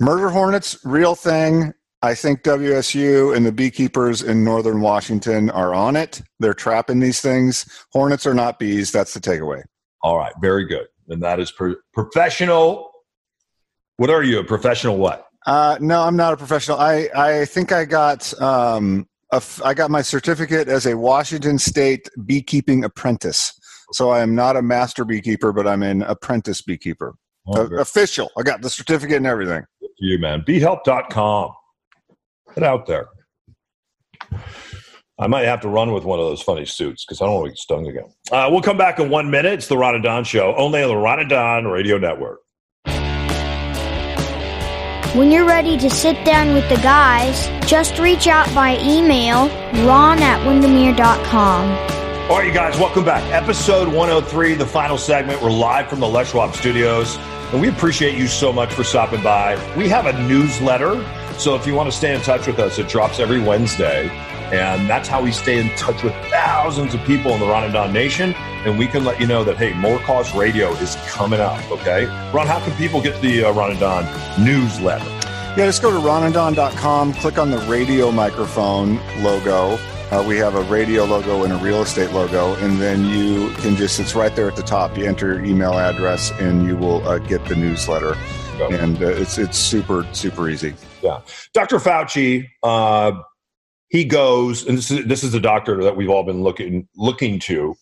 Murder 0.00 0.30
hornets, 0.30 0.78
real 0.84 1.14
thing. 1.14 1.72
I 2.02 2.14
think 2.14 2.42
WSU 2.42 3.36
and 3.36 3.44
the 3.44 3.52
beekeepers 3.52 4.22
in 4.22 4.42
northern 4.42 4.80
Washington 4.80 5.50
are 5.50 5.74
on 5.74 5.96
it. 5.96 6.22
They're 6.38 6.54
trapping 6.54 6.98
these 6.98 7.20
things. 7.20 7.66
Hornets 7.92 8.26
are 8.26 8.32
not 8.32 8.58
bees. 8.58 8.90
That's 8.90 9.12
the 9.12 9.20
takeaway. 9.20 9.62
All 10.02 10.16
right, 10.16 10.32
very 10.40 10.64
good. 10.64 10.86
And 11.08 11.22
that 11.22 11.40
is 11.40 11.52
pro- 11.52 11.76
professional. 11.92 12.90
What 13.98 14.08
are 14.08 14.22
you? 14.22 14.38
A 14.38 14.44
professional 14.44 14.96
what? 14.96 15.26
Uh, 15.46 15.78
no, 15.80 16.02
I'm 16.02 16.16
not 16.16 16.32
a 16.32 16.36
professional. 16.36 16.78
I, 16.78 17.08
I 17.14 17.44
think 17.46 17.72
I 17.72 17.84
got 17.84 18.38
um, 18.40 19.08
I 19.64 19.74
got 19.74 19.90
my 19.90 20.02
certificate 20.02 20.68
as 20.68 20.86
a 20.86 20.96
Washington 20.96 21.58
State 21.58 22.08
beekeeping 22.26 22.84
apprentice. 22.84 23.52
So 23.92 24.10
I 24.10 24.20
am 24.20 24.34
not 24.34 24.56
a 24.56 24.62
master 24.62 25.04
beekeeper, 25.04 25.52
but 25.52 25.66
I'm 25.66 25.82
an 25.82 26.02
apprentice 26.02 26.62
beekeeper. 26.62 27.14
Oh, 27.46 27.66
official. 27.78 28.30
I 28.36 28.42
got 28.42 28.60
the 28.62 28.70
certificate 28.70 29.16
and 29.16 29.26
everything. 29.26 29.64
Good 29.80 29.88
for 29.88 30.04
you, 30.04 30.18
man. 30.18 30.42
Beehelp.com. 30.42 31.52
Get 32.54 32.64
out 32.64 32.86
there. 32.86 33.08
I 35.18 35.26
might 35.26 35.44
have 35.44 35.60
to 35.60 35.68
run 35.68 35.92
with 35.92 36.04
one 36.04 36.18
of 36.18 36.26
those 36.26 36.42
funny 36.42 36.64
suits 36.64 37.04
because 37.04 37.20
I 37.20 37.26
don't 37.26 37.34
want 37.34 37.46
to 37.46 37.50
get 37.50 37.58
stung 37.58 37.86
again. 37.86 38.08
Uh, 38.32 38.48
we'll 38.50 38.62
come 38.62 38.78
back 38.78 38.98
in 38.98 39.10
one 39.10 39.30
minute. 39.30 39.54
It's 39.54 39.68
the 39.68 39.76
Ron 39.76 39.94
and 39.94 40.04
Don 40.04 40.24
Show, 40.24 40.54
only 40.56 40.82
on 40.82 40.88
the 40.88 40.96
Ron 40.96 41.20
and 41.20 41.28
Don 41.28 41.66
Radio 41.66 41.98
Network. 41.98 42.40
When 45.14 45.32
you're 45.32 45.44
ready 45.44 45.76
to 45.76 45.90
sit 45.90 46.24
down 46.24 46.54
with 46.54 46.68
the 46.68 46.76
guys, 46.76 47.48
just 47.68 47.98
reach 47.98 48.28
out 48.28 48.46
by 48.54 48.78
email 48.78 49.48
ron 49.84 50.22
at 50.22 50.46
windermere.com. 50.46 52.30
All 52.30 52.38
right, 52.38 52.46
you 52.46 52.54
guys, 52.54 52.78
welcome 52.78 53.04
back. 53.04 53.24
Episode 53.32 53.88
103, 53.88 54.54
the 54.54 54.64
final 54.64 54.96
segment. 54.96 55.42
We're 55.42 55.50
live 55.50 55.88
from 55.88 55.98
the 55.98 56.06
Les 56.06 56.30
Schwab 56.30 56.54
studios, 56.54 57.16
and 57.50 57.60
we 57.60 57.68
appreciate 57.68 58.16
you 58.16 58.28
so 58.28 58.52
much 58.52 58.72
for 58.72 58.84
stopping 58.84 59.20
by. 59.20 59.56
We 59.76 59.88
have 59.88 60.06
a 60.06 60.12
newsletter, 60.28 61.04
so 61.40 61.56
if 61.56 61.66
you 61.66 61.74
want 61.74 61.90
to 61.90 61.96
stay 61.96 62.14
in 62.14 62.20
touch 62.20 62.46
with 62.46 62.60
us, 62.60 62.78
it 62.78 62.86
drops 62.86 63.18
every 63.18 63.40
Wednesday. 63.40 64.06
And 64.52 64.88
that's 64.88 65.08
how 65.08 65.22
we 65.22 65.32
stay 65.32 65.58
in 65.58 65.68
touch 65.76 66.02
with 66.02 66.14
thousands 66.30 66.94
of 66.94 67.02
people 67.04 67.32
in 67.32 67.40
the 67.40 67.46
Ron 67.46 67.64
and 67.64 67.72
Don 67.72 67.92
Nation. 67.92 68.34
And 68.64 68.78
we 68.78 68.86
can 68.86 69.04
let 69.04 69.20
you 69.20 69.26
know 69.26 69.44
that, 69.44 69.56
hey, 69.56 69.72
More 69.74 69.98
Cause 70.00 70.34
Radio 70.34 70.70
is 70.72 70.96
coming 71.08 71.40
up, 71.40 71.70
okay? 71.70 72.06
Ron, 72.32 72.46
how 72.46 72.60
can 72.60 72.76
people 72.76 73.00
get 73.00 73.20
the 73.22 73.44
uh, 73.44 73.52
Ron 73.52 73.70
and 73.70 73.80
Don 73.80 74.04
newsletter? 74.44 75.04
Yeah, 75.56 75.66
just 75.66 75.82
go 75.82 75.90
to 75.90 75.98
ronandon.com, 75.98 77.14
click 77.14 77.38
on 77.38 77.50
the 77.50 77.58
radio 77.58 78.12
microphone 78.12 78.96
logo, 79.22 79.78
uh, 80.10 80.24
we 80.26 80.36
have 80.36 80.56
a 80.56 80.62
radio 80.62 81.04
logo 81.04 81.44
and 81.44 81.52
a 81.52 81.56
real 81.56 81.82
estate 81.82 82.10
logo, 82.10 82.56
and 82.56 82.80
then 82.80 83.04
you 83.04 83.50
can 83.58 83.76
just, 83.76 84.00
it's 84.00 84.16
right 84.16 84.34
there 84.34 84.48
at 84.48 84.56
the 84.56 84.62
top. 84.62 84.98
You 84.98 85.04
enter 85.04 85.34
your 85.34 85.44
email 85.44 85.74
address 85.74 86.32
and 86.40 86.66
you 86.66 86.76
will 86.76 87.06
uh, 87.06 87.18
get 87.18 87.44
the 87.44 87.54
newsletter. 87.54 88.16
And 88.72 89.00
uh, 89.00 89.06
it's, 89.06 89.38
it's 89.38 89.56
super, 89.56 90.04
super 90.12 90.48
easy. 90.48 90.74
Yeah. 91.00 91.20
Dr. 91.54 91.76
Fauci, 91.76 92.48
uh, 92.64 93.22
he 93.90 94.04
goes, 94.04 94.66
and 94.66 94.78
this 94.78 94.90
is, 94.90 95.04
this 95.06 95.24
is 95.24 95.34
a 95.34 95.40
doctor 95.40 95.82
that 95.82 95.96
we've 95.96 96.10
all 96.10 96.22
been 96.22 96.42
looking, 96.42 96.88
looking 96.96 97.38
to. 97.40 97.74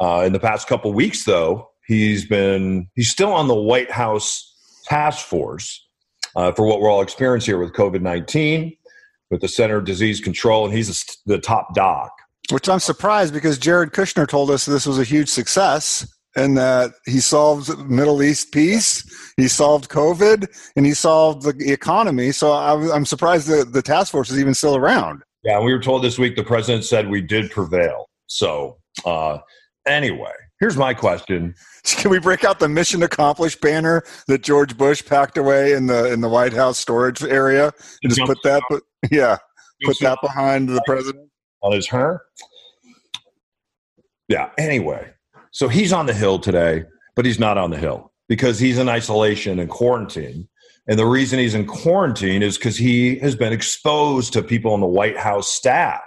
Uh, 0.00 0.22
in 0.24 0.32
the 0.32 0.40
past 0.40 0.68
couple 0.68 0.92
weeks, 0.92 1.24
though, 1.24 1.68
he's 1.86 2.26
been, 2.26 2.88
he's 2.94 3.10
still 3.10 3.32
on 3.32 3.48
the 3.48 3.54
White 3.54 3.90
House 3.90 4.48
task 4.84 5.26
force 5.26 5.86
uh, 6.36 6.52
for 6.52 6.66
what 6.66 6.80
we're 6.80 6.90
all 6.90 7.02
experiencing 7.02 7.52
here 7.52 7.58
with 7.58 7.72
COVID 7.72 8.00
19 8.00 8.76
with 9.30 9.40
the 9.40 9.48
Center 9.48 9.78
of 9.78 9.84
Disease 9.84 10.20
Control, 10.20 10.66
and 10.66 10.74
he's 10.74 11.04
the 11.26 11.38
top 11.38 11.74
doc. 11.74 12.10
Which 12.50 12.68
I'm 12.68 12.80
surprised 12.80 13.32
because 13.32 13.58
Jared 13.58 13.92
Kushner 13.92 14.28
told 14.28 14.50
us 14.50 14.66
this 14.66 14.86
was 14.86 14.98
a 14.98 15.04
huge 15.04 15.28
success 15.28 16.06
and 16.36 16.56
that 16.56 16.92
he 17.06 17.20
solved 17.20 17.76
Middle 17.88 18.22
East 18.22 18.52
peace, 18.52 19.04
he 19.36 19.48
solved 19.48 19.90
COVID, 19.90 20.46
and 20.76 20.86
he 20.86 20.94
solved 20.94 21.42
the 21.42 21.72
economy. 21.72 22.32
So 22.32 22.52
I'm 22.52 23.04
surprised 23.04 23.48
that 23.48 23.72
the 23.72 23.82
task 23.82 24.12
force 24.12 24.30
is 24.30 24.38
even 24.38 24.54
still 24.54 24.76
around. 24.76 25.22
Yeah, 25.44 25.60
we 25.60 25.72
were 25.72 25.80
told 25.80 26.02
this 26.02 26.18
week 26.18 26.36
the 26.36 26.44
president 26.44 26.84
said 26.84 27.10
we 27.10 27.20
did 27.20 27.50
prevail. 27.50 28.06
So 28.26 28.78
uh, 29.04 29.38
anyway, 29.86 30.32
here's 30.60 30.76
my 30.76 30.94
question: 30.94 31.54
Can 31.84 32.10
we 32.10 32.18
break 32.18 32.44
out 32.44 32.60
the 32.60 32.68
mission 32.68 33.02
accomplished 33.02 33.60
banner 33.60 34.02
that 34.28 34.42
George 34.42 34.76
Bush 34.76 35.04
packed 35.04 35.36
away 35.36 35.72
in 35.72 35.86
the 35.86 36.12
in 36.12 36.20
the 36.20 36.28
White 36.28 36.52
House 36.52 36.78
storage 36.78 37.22
area 37.22 37.72
and 38.02 38.14
just 38.14 38.26
put 38.26 38.38
that? 38.44 38.62
Put, 38.68 38.82
Yeah, 39.10 39.38
put 39.84 39.98
that 40.00 40.18
behind 40.22 40.68
the 40.68 40.80
president 40.86 41.28
on 41.62 41.72
his 41.72 41.88
her. 41.88 42.22
Yeah. 44.28 44.50
Anyway, 44.58 45.10
so 45.50 45.68
he's 45.68 45.92
on 45.92 46.06
the 46.06 46.14
hill 46.14 46.38
today, 46.38 46.84
but 47.16 47.24
he's 47.24 47.38
not 47.38 47.58
on 47.58 47.70
the 47.70 47.78
hill 47.78 48.12
because 48.28 48.58
he's 48.58 48.78
in 48.78 48.88
isolation 48.88 49.58
and 49.58 49.68
quarantine. 49.68 50.48
And 50.88 50.98
the 50.98 51.06
reason 51.06 51.38
he's 51.38 51.54
in 51.54 51.66
quarantine 51.66 52.42
is 52.42 52.58
because 52.58 52.76
he 52.76 53.18
has 53.20 53.36
been 53.36 53.52
exposed 53.52 54.32
to 54.32 54.42
people 54.42 54.72
on 54.72 54.80
the 54.80 54.86
White 54.86 55.16
House 55.16 55.52
staff. 55.52 56.02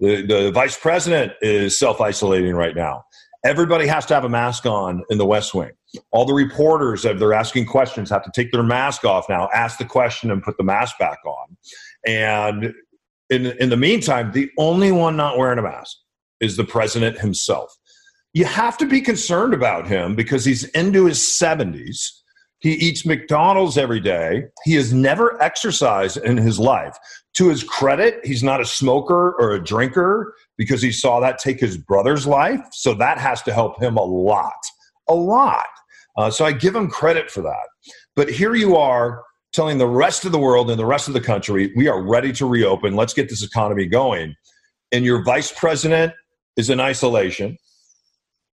The, 0.00 0.22
the 0.22 0.50
vice 0.50 0.76
president 0.76 1.32
is 1.40 1.78
self 1.78 2.00
isolating 2.00 2.54
right 2.54 2.74
now. 2.74 3.04
Everybody 3.44 3.86
has 3.86 4.04
to 4.06 4.14
have 4.14 4.24
a 4.24 4.28
mask 4.28 4.66
on 4.66 5.04
in 5.10 5.18
the 5.18 5.26
West 5.26 5.54
Wing. 5.54 5.70
All 6.10 6.24
the 6.24 6.34
reporters, 6.34 7.04
if 7.04 7.18
they're 7.18 7.32
asking 7.32 7.66
questions, 7.66 8.10
have 8.10 8.24
to 8.24 8.32
take 8.34 8.50
their 8.50 8.62
mask 8.62 9.04
off 9.04 9.28
now, 9.28 9.48
ask 9.54 9.78
the 9.78 9.84
question, 9.84 10.30
and 10.30 10.42
put 10.42 10.56
the 10.58 10.64
mask 10.64 10.98
back 10.98 11.18
on. 11.24 11.56
And 12.06 12.74
in, 13.30 13.46
in 13.46 13.70
the 13.70 13.76
meantime, 13.76 14.32
the 14.32 14.50
only 14.58 14.92
one 14.92 15.16
not 15.16 15.38
wearing 15.38 15.58
a 15.58 15.62
mask 15.62 15.96
is 16.40 16.56
the 16.56 16.64
president 16.64 17.18
himself. 17.18 17.74
You 18.32 18.44
have 18.44 18.76
to 18.78 18.86
be 18.86 19.00
concerned 19.00 19.54
about 19.54 19.86
him 19.86 20.14
because 20.14 20.44
he's 20.44 20.64
into 20.64 21.06
his 21.06 21.18
70s. 21.18 22.10
He 22.60 22.72
eats 22.72 23.06
McDonald's 23.06 23.78
every 23.78 24.00
day. 24.00 24.46
He 24.64 24.74
has 24.74 24.92
never 24.92 25.40
exercised 25.42 26.16
in 26.18 26.36
his 26.36 26.58
life. 26.58 26.96
To 27.34 27.48
his 27.48 27.62
credit, 27.62 28.20
he's 28.24 28.42
not 28.42 28.60
a 28.60 28.64
smoker 28.64 29.34
or 29.38 29.52
a 29.52 29.62
drinker 29.62 30.34
because 30.56 30.82
he 30.82 30.90
saw 30.90 31.20
that 31.20 31.38
take 31.38 31.60
his 31.60 31.78
brother's 31.78 32.26
life. 32.26 32.60
So 32.72 32.94
that 32.94 33.18
has 33.18 33.42
to 33.42 33.52
help 33.52 33.80
him 33.80 33.96
a 33.96 34.02
lot, 34.02 34.58
a 35.08 35.14
lot. 35.14 35.66
Uh, 36.16 36.30
so 36.30 36.44
I 36.44 36.52
give 36.52 36.74
him 36.74 36.88
credit 36.88 37.30
for 37.30 37.42
that. 37.42 37.68
But 38.16 38.28
here 38.28 38.56
you 38.56 38.76
are 38.76 39.22
telling 39.52 39.78
the 39.78 39.86
rest 39.86 40.24
of 40.24 40.32
the 40.32 40.38
world 40.38 40.68
and 40.68 40.78
the 40.78 40.86
rest 40.86 41.06
of 41.06 41.14
the 41.14 41.20
country, 41.20 41.72
we 41.76 41.86
are 41.86 42.02
ready 42.02 42.32
to 42.32 42.46
reopen. 42.46 42.96
Let's 42.96 43.14
get 43.14 43.28
this 43.28 43.44
economy 43.44 43.86
going. 43.86 44.34
And 44.90 45.04
your 45.04 45.22
vice 45.22 45.52
president 45.52 46.12
is 46.56 46.70
in 46.70 46.80
isolation 46.80 47.56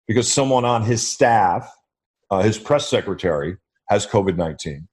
because 0.08 0.32
someone 0.32 0.64
on 0.64 0.84
his 0.84 1.08
staff, 1.08 1.74
uh, 2.30 2.44
his 2.44 2.60
press 2.60 2.88
secretary, 2.88 3.58
has 3.90 4.06
COVID 4.08 4.38
19. 4.38 4.88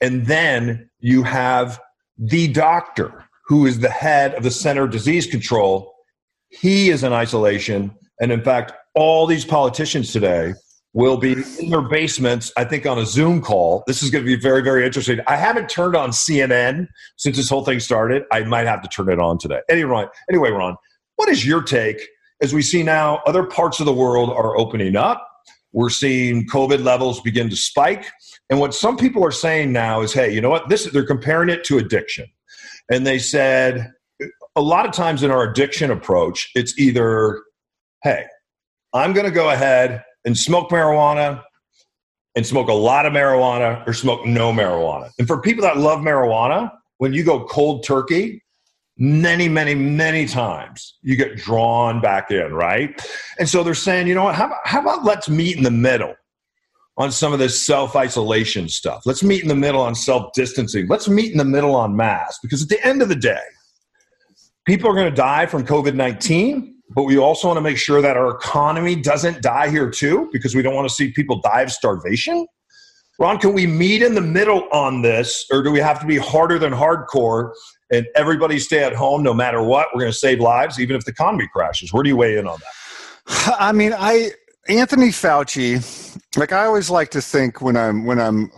And 0.00 0.26
then 0.26 0.88
you 1.00 1.22
have 1.22 1.80
the 2.18 2.48
doctor 2.48 3.24
who 3.46 3.66
is 3.66 3.80
the 3.80 3.90
head 3.90 4.34
of 4.34 4.42
the 4.42 4.50
Center 4.50 4.84
of 4.84 4.90
Disease 4.90 5.26
Control. 5.26 5.92
He 6.48 6.90
is 6.90 7.02
in 7.02 7.12
isolation. 7.12 7.94
And 8.20 8.30
in 8.30 8.42
fact, 8.42 8.72
all 8.94 9.26
these 9.26 9.44
politicians 9.44 10.12
today 10.12 10.54
will 10.92 11.16
be 11.16 11.32
in 11.58 11.70
their 11.70 11.82
basements, 11.82 12.52
I 12.56 12.64
think, 12.64 12.84
on 12.86 12.98
a 12.98 13.06
Zoom 13.06 13.40
call. 13.40 13.84
This 13.86 14.02
is 14.02 14.10
going 14.10 14.24
to 14.24 14.26
be 14.26 14.40
very, 14.40 14.62
very 14.62 14.84
interesting. 14.84 15.20
I 15.26 15.36
haven't 15.36 15.68
turned 15.68 15.94
on 15.94 16.10
CNN 16.10 16.88
since 17.16 17.36
this 17.36 17.48
whole 17.48 17.64
thing 17.64 17.80
started. 17.80 18.24
I 18.32 18.42
might 18.44 18.66
have 18.66 18.82
to 18.82 18.88
turn 18.88 19.08
it 19.08 19.20
on 19.20 19.38
today. 19.38 19.60
Anyway, 19.68 20.06
anyway, 20.28 20.50
Ron, 20.50 20.76
what 21.16 21.28
is 21.28 21.46
your 21.46 21.62
take 21.62 22.00
as 22.42 22.52
we 22.52 22.62
see 22.62 22.82
now 22.82 23.20
other 23.26 23.44
parts 23.44 23.78
of 23.78 23.86
the 23.86 23.92
world 23.92 24.30
are 24.30 24.56
opening 24.56 24.96
up? 24.96 25.26
We're 25.72 25.90
seeing 25.90 26.46
COVID 26.48 26.84
levels 26.84 27.20
begin 27.20 27.48
to 27.50 27.56
spike. 27.56 28.06
And 28.48 28.58
what 28.58 28.74
some 28.74 28.96
people 28.96 29.24
are 29.24 29.30
saying 29.30 29.72
now 29.72 30.02
is, 30.02 30.12
hey, 30.12 30.32
you 30.32 30.40
know 30.40 30.50
what? 30.50 30.68
This 30.68 30.84
they're 30.90 31.06
comparing 31.06 31.48
it 31.48 31.64
to 31.64 31.78
addiction. 31.78 32.26
And 32.90 33.06
they 33.06 33.18
said 33.18 33.92
a 34.56 34.60
lot 34.60 34.86
of 34.86 34.92
times 34.92 35.22
in 35.22 35.30
our 35.30 35.44
addiction 35.44 35.90
approach, 35.90 36.50
it's 36.54 36.76
either, 36.78 37.42
hey, 38.02 38.24
I'm 38.92 39.12
going 39.12 39.26
to 39.26 39.32
go 39.32 39.50
ahead 39.50 40.02
and 40.24 40.36
smoke 40.36 40.70
marijuana 40.70 41.42
and 42.34 42.46
smoke 42.46 42.68
a 42.68 42.74
lot 42.74 43.06
of 43.06 43.12
marijuana 43.12 43.86
or 43.86 43.92
smoke 43.92 44.26
no 44.26 44.52
marijuana. 44.52 45.10
And 45.18 45.26
for 45.26 45.40
people 45.40 45.62
that 45.62 45.76
love 45.76 46.00
marijuana, 46.00 46.70
when 46.98 47.12
you 47.12 47.24
go 47.24 47.44
cold 47.44 47.84
turkey, 47.84 48.42
many, 49.00 49.48
many, 49.48 49.74
many 49.74 50.26
times 50.26 50.98
you 51.02 51.16
get 51.16 51.36
drawn 51.36 52.00
back 52.00 52.30
in, 52.30 52.52
right? 52.52 53.00
And 53.38 53.48
so 53.48 53.64
they're 53.64 53.74
saying, 53.74 54.06
you 54.06 54.14
know 54.14 54.24
what, 54.24 54.36
how 54.36 54.46
about, 54.46 54.60
how 54.64 54.80
about 54.80 55.04
let's 55.04 55.28
meet 55.28 55.56
in 55.56 55.64
the 55.64 55.70
middle 55.70 56.14
on 56.96 57.10
some 57.10 57.32
of 57.32 57.40
this 57.40 57.60
self 57.60 57.96
isolation 57.96 58.68
stuff? 58.68 59.02
Let's 59.06 59.24
meet 59.24 59.42
in 59.42 59.48
the 59.48 59.56
middle 59.56 59.80
on 59.80 59.96
self 59.96 60.32
distancing. 60.34 60.86
Let's 60.86 61.08
meet 61.08 61.32
in 61.32 61.38
the 61.38 61.44
middle 61.44 61.74
on 61.74 61.96
mask. 61.96 62.40
Because 62.42 62.62
at 62.62 62.68
the 62.68 62.86
end 62.86 63.02
of 63.02 63.08
the 63.08 63.16
day, 63.16 63.40
people 64.66 64.88
are 64.88 64.94
going 64.94 65.10
to 65.10 65.16
die 65.16 65.46
from 65.46 65.66
COVID 65.66 65.94
19 65.94 66.76
but 66.92 67.04
we 67.04 67.18
also 67.18 67.46
want 67.46 67.56
to 67.56 67.62
make 67.62 67.78
sure 67.78 68.02
that 68.02 68.16
our 68.16 68.36
economy 68.36 68.96
doesn't 68.96 69.42
die 69.42 69.70
here 69.70 69.88
too, 69.90 70.28
because 70.32 70.54
we 70.54 70.62
don't 70.62 70.74
want 70.74 70.88
to 70.88 70.94
see 70.94 71.12
people 71.12 71.40
die 71.40 71.62
of 71.62 71.70
starvation. 71.70 72.46
Ron, 73.18 73.38
can 73.38 73.52
we 73.52 73.66
meet 73.66 74.02
in 74.02 74.14
the 74.14 74.20
middle 74.20 74.68
on 74.72 75.02
this, 75.02 75.46
or 75.52 75.62
do 75.62 75.70
we 75.70 75.78
have 75.78 76.00
to 76.00 76.06
be 76.06 76.16
harder 76.16 76.58
than 76.58 76.72
hardcore 76.72 77.52
and 77.90 78.06
everybody 78.14 78.58
stay 78.58 78.84
at 78.84 78.94
home 78.94 79.22
no 79.22 79.34
matter 79.34 79.62
what? 79.62 79.88
We're 79.94 80.00
going 80.00 80.12
to 80.12 80.18
save 80.18 80.40
lives, 80.40 80.78
even 80.78 80.96
if 80.96 81.04
the 81.04 81.10
economy 81.10 81.48
crashes. 81.52 81.92
Where 81.92 82.02
do 82.02 82.08
you 82.08 82.16
weigh 82.16 82.36
in 82.36 82.46
on 82.46 82.58
that? 82.58 83.56
I 83.58 83.72
mean, 83.72 83.92
I 83.96 84.32
Anthony 84.68 85.08
Fauci, 85.08 86.18
like 86.36 86.52
I 86.52 86.64
always 86.66 86.90
like 86.90 87.10
to 87.10 87.22
think 87.22 87.60
when 87.60 87.76
I'm 87.76 88.04
when 88.04 88.20
I'm 88.20 88.50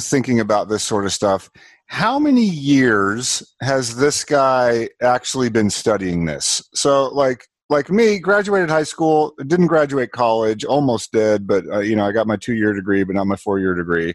thinking 0.00 0.40
about 0.40 0.68
this 0.68 0.82
sort 0.82 1.04
of 1.04 1.12
stuff, 1.12 1.50
how 1.86 2.18
many 2.18 2.44
years 2.44 3.42
has 3.60 3.96
this 3.96 4.24
guy 4.24 4.88
actually 5.02 5.48
been 5.48 5.70
studying 5.70 6.24
this? 6.24 6.62
So, 6.72 7.08
like, 7.08 7.46
like 7.68 7.90
me, 7.90 8.18
graduated 8.18 8.70
high 8.70 8.84
school, 8.84 9.34
didn't 9.46 9.66
graduate 9.66 10.12
college, 10.12 10.64
almost 10.64 11.12
did, 11.12 11.46
but 11.46 11.64
uh, 11.66 11.80
you 11.80 11.96
know, 11.96 12.04
I 12.04 12.12
got 12.12 12.26
my 12.26 12.36
two 12.36 12.54
year 12.54 12.72
degree, 12.72 13.04
but 13.04 13.16
not 13.16 13.26
my 13.26 13.36
four 13.36 13.58
year 13.58 13.74
degree. 13.74 14.14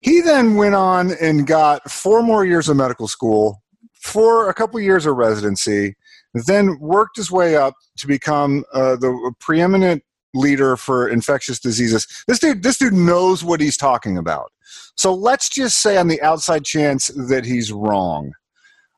He 0.00 0.20
then 0.20 0.56
went 0.56 0.74
on 0.74 1.12
and 1.20 1.46
got 1.46 1.90
four 1.90 2.22
more 2.22 2.44
years 2.44 2.68
of 2.68 2.76
medical 2.76 3.08
school, 3.08 3.62
for 4.06 4.48
a 4.48 4.54
couple 4.54 4.78
years 4.78 5.04
of 5.04 5.16
residency, 5.16 5.96
then 6.32 6.78
worked 6.78 7.16
his 7.16 7.30
way 7.30 7.56
up 7.56 7.74
to 7.98 8.06
become 8.06 8.64
uh, 8.72 8.94
the 8.96 9.34
preeminent 9.40 10.02
leader 10.32 10.76
for 10.76 11.08
infectious 11.08 11.58
diseases. 11.58 12.06
This 12.28 12.38
dude, 12.38 12.62
this 12.62 12.78
dude 12.78 12.92
knows 12.92 13.42
what 13.42 13.60
he's 13.60 13.76
talking 13.76 14.16
about. 14.16 14.52
So 14.96 15.12
let's 15.12 15.48
just 15.48 15.80
say, 15.80 15.96
on 15.96 16.08
the 16.08 16.22
outside 16.22 16.64
chance 16.64 17.08
that 17.28 17.44
he's 17.44 17.72
wrong, 17.72 18.32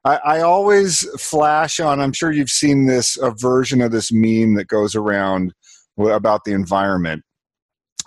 I, 0.04 0.16
I, 0.16 0.40
always 0.40 1.08
flash 1.20 1.80
on. 1.80 2.00
I'm 2.00 2.12
sure 2.12 2.30
you've 2.30 2.50
seen 2.50 2.86
this 2.86 3.16
a 3.16 3.30
version 3.30 3.80
of 3.80 3.90
this 3.90 4.12
meme 4.12 4.54
that 4.54 4.68
goes 4.68 4.94
around 4.94 5.54
about 5.98 6.44
the 6.44 6.52
environment 6.52 7.24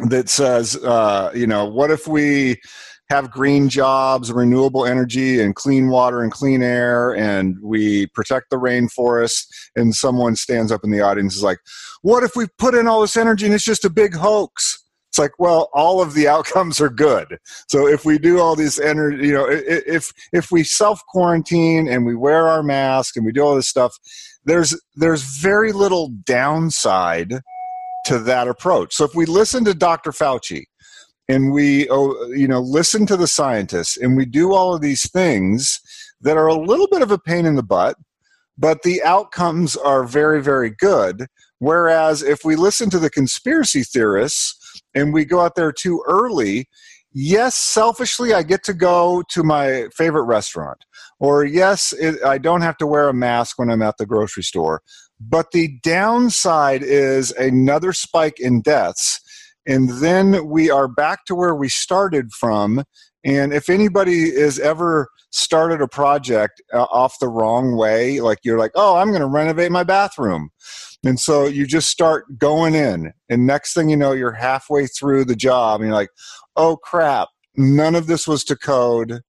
that 0.08 0.30
says, 0.30 0.78
uh, 0.78 1.32
you 1.34 1.48
know, 1.48 1.66
what 1.66 1.92
if 1.92 2.08
we 2.08 2.58
have 3.12 3.30
green 3.30 3.68
jobs, 3.68 4.32
renewable 4.32 4.86
energy, 4.86 5.42
and 5.42 5.54
clean 5.54 5.90
water 5.90 6.22
and 6.24 6.32
clean 6.32 6.64
air, 6.64 7.14
and 7.14 7.58
we 7.62 8.08
protect 8.08 8.50
the 8.50 8.56
rainforest. 8.56 9.48
And 9.76 9.94
someone 9.94 10.38
stands 10.38 10.72
up 10.72 10.82
in 10.86 10.92
the 10.92 11.02
audience 11.02 11.36
is 11.36 11.44
like, 11.44 11.60
"What 12.04 12.24
if 12.24 12.38
we 12.38 12.48
put 12.58 12.74
in 12.74 12.88
all 12.88 13.02
this 13.02 13.18
energy 13.18 13.46
and 13.46 13.54
it's 13.54 13.66
just 13.66 13.84
a 13.84 13.90
big 13.90 14.16
hoax?" 14.16 14.78
It's 15.10 15.20
like, 15.20 15.38
well, 15.40 15.70
all 15.74 16.02
of 16.02 16.14
the 16.14 16.28
outcomes 16.36 16.80
are 16.80 16.90
good. 16.90 17.38
So 17.68 17.86
if 17.86 18.06
we 18.06 18.18
do 18.18 18.40
all 18.40 18.56
these 18.56 18.80
energy, 18.80 19.28
you 19.28 19.34
know, 19.34 19.46
if 19.50 20.14
if 20.32 20.50
we 20.50 20.64
self 20.64 21.02
quarantine 21.10 21.90
and 21.90 22.06
we 22.06 22.16
wear 22.16 22.48
our 22.48 22.64
mask 22.64 23.18
and 23.18 23.26
we 23.26 23.34
do 23.34 23.42
all 23.42 23.56
this 23.56 23.68
stuff, 23.68 23.94
there's 24.46 24.80
there's 24.96 25.24
very 25.42 25.74
little 25.74 26.12
downside 26.26 27.42
to 28.06 28.20
that 28.20 28.48
approach. 28.48 28.94
So 28.94 29.04
if 29.04 29.14
we 29.14 29.26
listen 29.26 29.66
to 29.66 29.74
Dr. 29.74 30.12
Fauci 30.12 30.64
and 31.32 31.54
we 31.54 31.88
oh, 31.90 32.30
you 32.32 32.48
know 32.48 32.60
listen 32.60 33.06
to 33.06 33.16
the 33.16 33.28
scientists 33.28 33.98
and 33.98 34.18
we 34.18 34.26
do 34.26 34.54
all 34.54 34.76
of 34.76 34.82
these 34.82 35.10
things 35.12 35.80
that 36.20 36.38
are 36.38 36.48
a 36.48 36.56
little 36.56 36.88
bit 36.92 37.02
of 37.02 37.12
a 37.12 37.18
pain 37.18 37.46
in 37.46 37.56
the 37.56 37.64
butt 37.64 37.96
but 38.58 38.84
the 38.84 39.02
outcomes 39.04 39.76
are 39.78 40.04
very 40.04 40.44
very 40.44 40.70
good. 40.70 41.28
Whereas 41.60 42.24
if 42.24 42.44
we 42.44 42.56
listen 42.56 42.90
to 42.90 43.00
the 43.00 43.10
conspiracy 43.10 43.84
theorists 43.84 44.82
and 44.94 45.14
we 45.14 45.26
go 45.26 45.40
out 45.40 45.56
there 45.56 45.72
too 45.72 46.04
early 46.08 46.68
yes 47.14 47.56
selfishly 47.56 48.34
i 48.34 48.42
get 48.42 48.64
to 48.64 48.74
go 48.74 49.24
to 49.30 49.44
my 49.44 49.88
favorite 49.96 50.24
restaurant. 50.24 50.86
Or 51.20 51.46
yes 51.46 51.94
it, 51.94 52.24
i 52.26 52.38
don't 52.38 52.62
have 52.62 52.78
to 52.78 52.88
wear 52.88 53.08
a 53.08 53.14
mask 53.14 53.58
when 53.58 53.70
i'm 53.70 53.82
at 53.82 53.98
the 53.98 54.06
grocery 54.06 54.44
store. 54.44 54.82
But 55.20 55.52
the 55.52 55.78
downside 55.84 56.82
is 56.82 57.32
another 57.34 57.94
spike 57.94 58.40
in 58.40 58.62
deaths 58.62 59.22
and 59.68 59.90
then 60.02 60.48
we 60.48 60.70
are 60.70 60.88
back 60.88 61.26
to 61.26 61.36
where 61.36 61.56
we 61.56 61.70
started 61.70 62.32
from. 62.32 62.84
And 63.24 63.54
if 63.54 63.70
anybody 63.70 64.32
has 64.40 64.58
ever 64.60 65.10
started 65.32 65.82
a 65.82 65.88
project 65.88 66.62
uh, 66.74 66.84
off 66.84 67.20
the 67.20 67.28
wrong 67.28 67.78
way 67.78 68.20
like 68.20 68.40
you're 68.44 68.60
like 68.60 68.72
oh 68.76 68.98
i'm 68.98 69.10
going 69.10 69.22
to 69.22 69.28
renovate 69.28 69.72
my 69.72 69.84
bathroom. 69.84 70.50
And 71.04 71.20
so 71.20 71.48
you 71.48 71.66
just 71.66 71.90
start 71.90 72.38
going 72.38 72.76
in 72.76 73.14
and 73.30 73.48
next 73.48 73.74
thing 73.74 73.90
you 73.90 73.96
know 73.96 74.12
you're 74.12 74.34
halfway 74.34 74.88
through 74.88 75.26
the 75.26 75.36
job 75.36 75.82
and 75.82 75.88
you're 75.88 75.96
like 75.96 76.10
oh 76.56 76.78
crap. 76.78 77.30
None 77.56 77.96
of 77.96 78.08
this 78.08 78.28
was 78.28 78.44
to 78.46 78.56
code. 78.56 79.22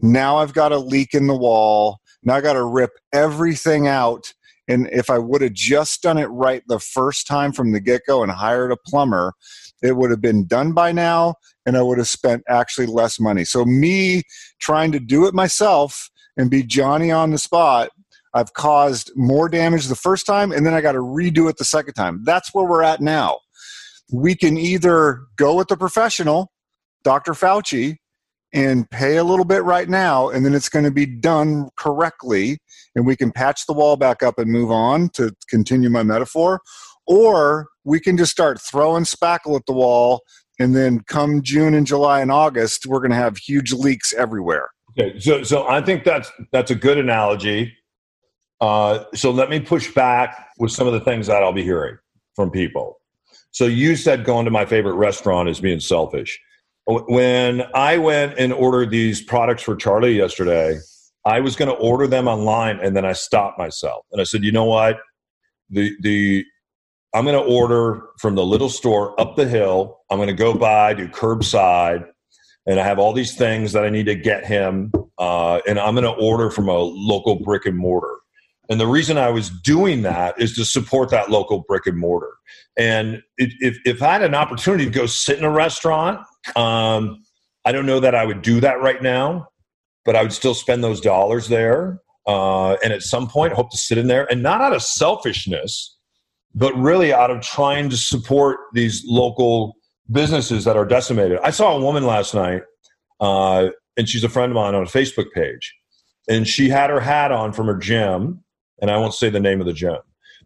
Now 0.00 0.36
i've 0.36 0.52
got 0.52 0.72
a 0.72 0.78
leak 0.78 1.14
in 1.14 1.26
the 1.26 1.36
wall. 1.36 1.98
Now 2.22 2.36
i 2.36 2.40
got 2.40 2.52
to 2.52 2.64
rip 2.64 2.92
everything 3.12 3.88
out. 3.88 4.32
And 4.68 4.88
if 4.92 5.10
i 5.10 5.18
would 5.18 5.42
have 5.42 5.54
just 5.54 6.02
done 6.02 6.18
it 6.18 6.26
right 6.26 6.62
the 6.68 6.78
first 6.78 7.26
time 7.26 7.52
from 7.52 7.72
the 7.72 7.80
get-go 7.80 8.22
and 8.22 8.30
hired 8.30 8.70
a 8.70 8.76
plumber 8.86 9.32
it 9.82 9.96
would 9.96 10.10
have 10.10 10.20
been 10.20 10.46
done 10.46 10.72
by 10.72 10.92
now 10.92 11.34
and 11.66 11.76
I 11.76 11.82
would 11.82 11.98
have 11.98 12.08
spent 12.08 12.42
actually 12.48 12.86
less 12.86 13.20
money. 13.20 13.44
So, 13.44 13.64
me 13.64 14.22
trying 14.60 14.92
to 14.92 15.00
do 15.00 15.26
it 15.26 15.34
myself 15.34 16.10
and 16.36 16.50
be 16.50 16.62
Johnny 16.62 17.10
on 17.10 17.30
the 17.30 17.38
spot, 17.38 17.90
I've 18.34 18.52
caused 18.54 19.10
more 19.16 19.48
damage 19.48 19.86
the 19.86 19.94
first 19.94 20.26
time 20.26 20.52
and 20.52 20.66
then 20.66 20.74
I 20.74 20.80
got 20.80 20.92
to 20.92 20.98
redo 20.98 21.48
it 21.48 21.56
the 21.56 21.64
second 21.64 21.94
time. 21.94 22.22
That's 22.24 22.54
where 22.54 22.64
we're 22.64 22.82
at 22.82 23.00
now. 23.00 23.38
We 24.12 24.34
can 24.34 24.56
either 24.56 25.20
go 25.36 25.54
with 25.54 25.68
the 25.68 25.76
professional, 25.76 26.52
Dr. 27.04 27.32
Fauci, 27.32 27.96
and 28.52 28.88
pay 28.90 29.16
a 29.16 29.24
little 29.24 29.44
bit 29.44 29.62
right 29.64 29.88
now, 29.88 30.28
and 30.30 30.44
then 30.44 30.54
it's 30.54 30.68
going 30.68 30.84
to 30.84 30.90
be 30.90 31.06
done 31.06 31.68
correctly, 31.76 32.58
and 32.94 33.06
we 33.06 33.16
can 33.16 33.30
patch 33.30 33.66
the 33.66 33.72
wall 33.72 33.96
back 33.96 34.22
up 34.22 34.38
and 34.38 34.50
move 34.50 34.70
on 34.70 35.10
to 35.10 35.34
continue 35.50 35.90
my 35.90 36.02
metaphor. 36.02 36.60
Or 37.08 37.68
we 37.84 37.98
can 37.98 38.16
just 38.16 38.30
start 38.30 38.60
throwing 38.60 39.04
spackle 39.04 39.56
at 39.56 39.66
the 39.66 39.72
wall 39.72 40.20
and 40.58 40.74
then 40.74 41.00
come 41.00 41.42
June 41.42 41.74
and 41.74 41.86
July 41.86 42.20
and 42.20 42.30
August, 42.30 42.86
we're 42.86 42.98
going 42.98 43.10
to 43.10 43.16
have 43.16 43.36
huge 43.38 43.72
leaks 43.72 44.12
everywhere. 44.12 44.70
Okay, 44.98 45.18
so 45.18 45.42
so 45.42 45.68
I 45.68 45.80
think 45.80 46.04
that's 46.04 46.30
that's 46.52 46.70
a 46.70 46.74
good 46.74 46.98
analogy. 46.98 47.72
Uh, 48.60 49.04
so 49.14 49.30
let 49.30 49.50
me 49.50 49.60
push 49.60 49.92
back 49.94 50.48
with 50.58 50.72
some 50.72 50.86
of 50.86 50.92
the 50.92 51.00
things 51.00 51.28
that 51.28 51.42
I'll 51.42 51.52
be 51.52 51.62
hearing 51.62 51.96
from 52.34 52.50
people. 52.50 53.00
So 53.52 53.66
you 53.66 53.94
said 53.94 54.24
going 54.24 54.44
to 54.46 54.50
my 54.50 54.64
favorite 54.64 54.94
restaurant 54.94 55.48
is 55.48 55.60
being 55.60 55.80
selfish. 55.80 56.38
When 56.86 57.62
I 57.74 57.98
went 57.98 58.38
and 58.38 58.52
ordered 58.52 58.90
these 58.90 59.22
products 59.22 59.62
for 59.62 59.76
Charlie 59.76 60.16
yesterday, 60.16 60.78
I 61.24 61.40
was 61.40 61.54
going 61.54 61.70
to 61.70 61.76
order 61.76 62.06
them 62.06 62.26
online, 62.26 62.80
and 62.80 62.96
then 62.96 63.04
I 63.04 63.12
stopped 63.12 63.58
myself 63.58 64.04
and 64.10 64.20
I 64.20 64.24
said, 64.24 64.42
you 64.42 64.50
know 64.50 64.64
what, 64.64 64.98
the 65.70 65.92
the 66.00 66.44
I'm 67.14 67.24
going 67.24 67.36
to 67.36 67.52
order 67.52 68.02
from 68.18 68.34
the 68.34 68.44
little 68.44 68.68
store 68.68 69.18
up 69.20 69.36
the 69.36 69.48
hill. 69.48 70.00
I'm 70.10 70.18
going 70.18 70.28
to 70.28 70.34
go 70.34 70.54
by, 70.54 70.94
do 70.94 71.08
curbside, 71.08 72.06
and 72.66 72.78
I 72.78 72.84
have 72.84 72.98
all 72.98 73.12
these 73.12 73.34
things 73.34 73.72
that 73.72 73.84
I 73.84 73.88
need 73.88 74.06
to 74.06 74.14
get 74.14 74.44
him. 74.44 74.92
Uh, 75.18 75.60
and 75.66 75.78
I'm 75.78 75.94
going 75.94 76.04
to 76.04 76.22
order 76.22 76.50
from 76.50 76.68
a 76.68 76.76
local 76.76 77.36
brick 77.36 77.64
and 77.64 77.76
mortar. 77.76 78.18
And 78.70 78.78
the 78.78 78.86
reason 78.86 79.16
I 79.16 79.30
was 79.30 79.48
doing 79.48 80.02
that 80.02 80.38
is 80.38 80.54
to 80.56 80.64
support 80.64 81.08
that 81.10 81.30
local 81.30 81.64
brick 81.66 81.86
and 81.86 81.96
mortar. 81.96 82.34
And 82.76 83.22
if, 83.38 83.78
if 83.86 84.02
I 84.02 84.12
had 84.12 84.22
an 84.22 84.34
opportunity 84.34 84.84
to 84.84 84.90
go 84.90 85.06
sit 85.06 85.38
in 85.38 85.44
a 85.44 85.50
restaurant, 85.50 86.20
um, 86.54 87.22
I 87.64 87.72
don't 87.72 87.86
know 87.86 88.00
that 88.00 88.14
I 88.14 88.26
would 88.26 88.42
do 88.42 88.60
that 88.60 88.82
right 88.82 89.02
now, 89.02 89.48
but 90.04 90.16
I 90.16 90.22
would 90.22 90.34
still 90.34 90.54
spend 90.54 90.84
those 90.84 91.00
dollars 91.00 91.48
there. 91.48 92.00
Uh, 92.26 92.74
and 92.84 92.92
at 92.92 93.02
some 93.02 93.26
point, 93.26 93.54
hope 93.54 93.70
to 93.70 93.78
sit 93.78 93.96
in 93.96 94.06
there 94.06 94.30
and 94.30 94.42
not 94.42 94.60
out 94.60 94.74
of 94.74 94.82
selfishness 94.82 95.97
but 96.54 96.74
really 96.76 97.12
out 97.12 97.30
of 97.30 97.40
trying 97.40 97.88
to 97.90 97.96
support 97.96 98.58
these 98.72 99.04
local 99.06 99.76
businesses 100.10 100.64
that 100.64 100.76
are 100.76 100.86
decimated. 100.86 101.38
I 101.42 101.50
saw 101.50 101.76
a 101.76 101.80
woman 101.80 102.06
last 102.06 102.34
night, 102.34 102.62
uh, 103.20 103.68
and 103.96 104.08
she's 104.08 104.24
a 104.24 104.28
friend 104.28 104.52
of 104.52 104.56
mine 104.56 104.74
on 104.74 104.82
a 104.82 104.86
Facebook 104.86 105.32
page, 105.34 105.74
and 106.28 106.46
she 106.46 106.68
had 106.68 106.90
her 106.90 107.00
hat 107.00 107.32
on 107.32 107.52
from 107.52 107.66
her 107.66 107.76
gym, 107.76 108.42
and 108.80 108.90
I 108.90 108.96
won't 108.96 109.14
say 109.14 109.28
the 109.28 109.40
name 109.40 109.60
of 109.60 109.66
the 109.66 109.72
gym, 109.72 109.98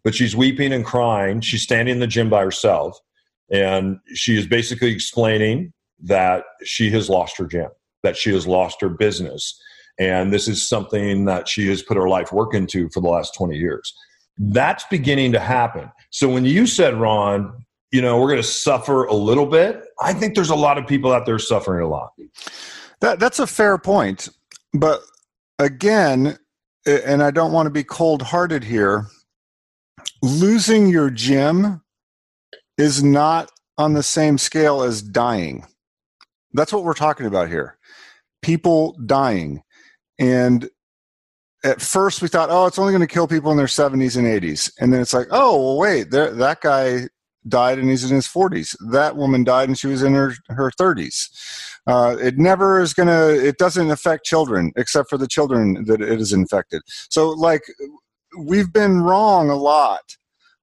but 0.03 0.15
she's 0.15 0.35
weeping 0.35 0.73
and 0.73 0.85
crying. 0.85 1.41
She's 1.41 1.62
standing 1.62 1.95
in 1.95 2.01
the 2.01 2.07
gym 2.07 2.29
by 2.29 2.43
herself, 2.43 2.99
and 3.51 3.99
she 4.15 4.37
is 4.37 4.47
basically 4.47 4.91
explaining 4.91 5.73
that 6.03 6.45
she 6.65 6.91
has 6.91 7.09
lost 7.09 7.37
her 7.38 7.47
gym, 7.47 7.69
that 8.03 8.17
she 8.17 8.33
has 8.33 8.47
lost 8.47 8.81
her 8.81 8.88
business. 8.88 9.61
And 10.01 10.33
this 10.33 10.49
is 10.49 10.67
something 10.67 11.27
that 11.27 11.49
she 11.49 11.69
has 11.69 11.83
put 11.83 11.97
her 11.97 12.09
life 12.09 12.33
work 12.33 12.55
into 12.55 12.88
for 12.88 13.01
the 13.01 13.09
last 13.09 13.35
20 13.37 13.57
years. 13.57 13.95
That's 14.38 14.85
beginning 14.85 15.33
to 15.33 15.40
happen. 15.40 15.90
So 16.11 16.29
when 16.29 16.45
you 16.45 16.66
said, 16.66 16.95
Ron, 16.95 17.64
you 17.90 18.01
know, 18.01 18.18
we're 18.18 18.29
going 18.29 18.42
to 18.42 18.49
suffer 18.49 19.05
a 19.05 19.14
little 19.14 19.47
bit, 19.47 19.85
I 20.01 20.12
think 20.12 20.35
there's 20.35 20.51
a 20.51 20.57
lot 20.57 20.79
of 20.79 20.87
people 20.87 21.12
out 21.12 21.27
there 21.27 21.38
suffering 21.38 21.85
a 21.85 21.88
lot. 21.88 22.12
That, 23.01 23.21
that's 23.21 23.38
a 23.38 23.47
fair 23.47 23.79
point. 23.79 24.29
But 24.73 25.03
again, 25.59 26.38
and 26.87 27.23
I 27.23 27.31
don't 27.31 27.53
want 27.53 27.66
to 27.66 27.71
be 27.71 27.85
cold 27.85 28.23
hearted 28.23 28.64
here, 28.64 29.07
losing 30.23 30.88
your 30.88 31.11
gym 31.11 31.83
is 32.79 33.03
not 33.03 33.51
on 33.79 33.92
the 33.92 34.03
same 34.03 34.38
scale 34.38 34.83
as 34.83 35.03
dying. 35.03 35.66
That's 36.53 36.73
what 36.73 36.85
we're 36.85 36.95
talking 36.95 37.27
about 37.27 37.49
here. 37.49 37.79
People 38.40 38.97
dying. 39.07 39.62
And 40.18 40.68
at 41.64 41.81
first 41.81 42.22
we 42.22 42.29
thought, 42.29 42.51
oh, 42.51 42.66
it's 42.66 42.79
only 42.79 42.92
going 42.92 43.07
to 43.07 43.12
kill 43.12 43.29
people 43.29 43.51
in 43.51 43.57
their 43.57 43.66
70s 43.66 44.16
and 44.16 44.27
80s. 44.27 44.72
And 44.81 44.92
then 44.92 45.01
it's 45.01 45.14
like, 45.14 45.29
oh, 45.31 45.57
well, 45.57 45.79
wait, 45.79 46.11
that 46.11 46.59
guy 46.61 47.09
died 47.48 47.79
and 47.79 47.88
he's 47.88 48.09
in 48.09 48.14
his 48.14 48.27
40s. 48.27 48.77
That 48.90 49.16
woman 49.16 49.44
died 49.44 49.68
and 49.68 49.79
she 49.79 49.87
was 49.87 50.03
in 50.03 50.14
her, 50.14 50.35
her 50.48 50.70
30s. 50.70 51.29
Uh, 51.87 52.16
it 52.20 52.38
never 52.38 52.81
is 52.81 52.94
going 52.94 53.09
to, 53.09 53.46
it 53.46 53.59
doesn't 53.59 53.90
affect 53.90 54.25
children 54.25 54.72
except 54.77 55.09
for 55.09 55.18
the 55.18 55.29
children 55.29 55.85
that 55.87 56.01
it 56.01 56.20
is 56.20 56.33
infected. 56.33 56.83
So, 56.87 57.31
like, 57.31 57.62
we've 58.38 58.72
been 58.72 59.03
wrong 59.03 59.51
a 59.51 59.57
lot 59.57 60.16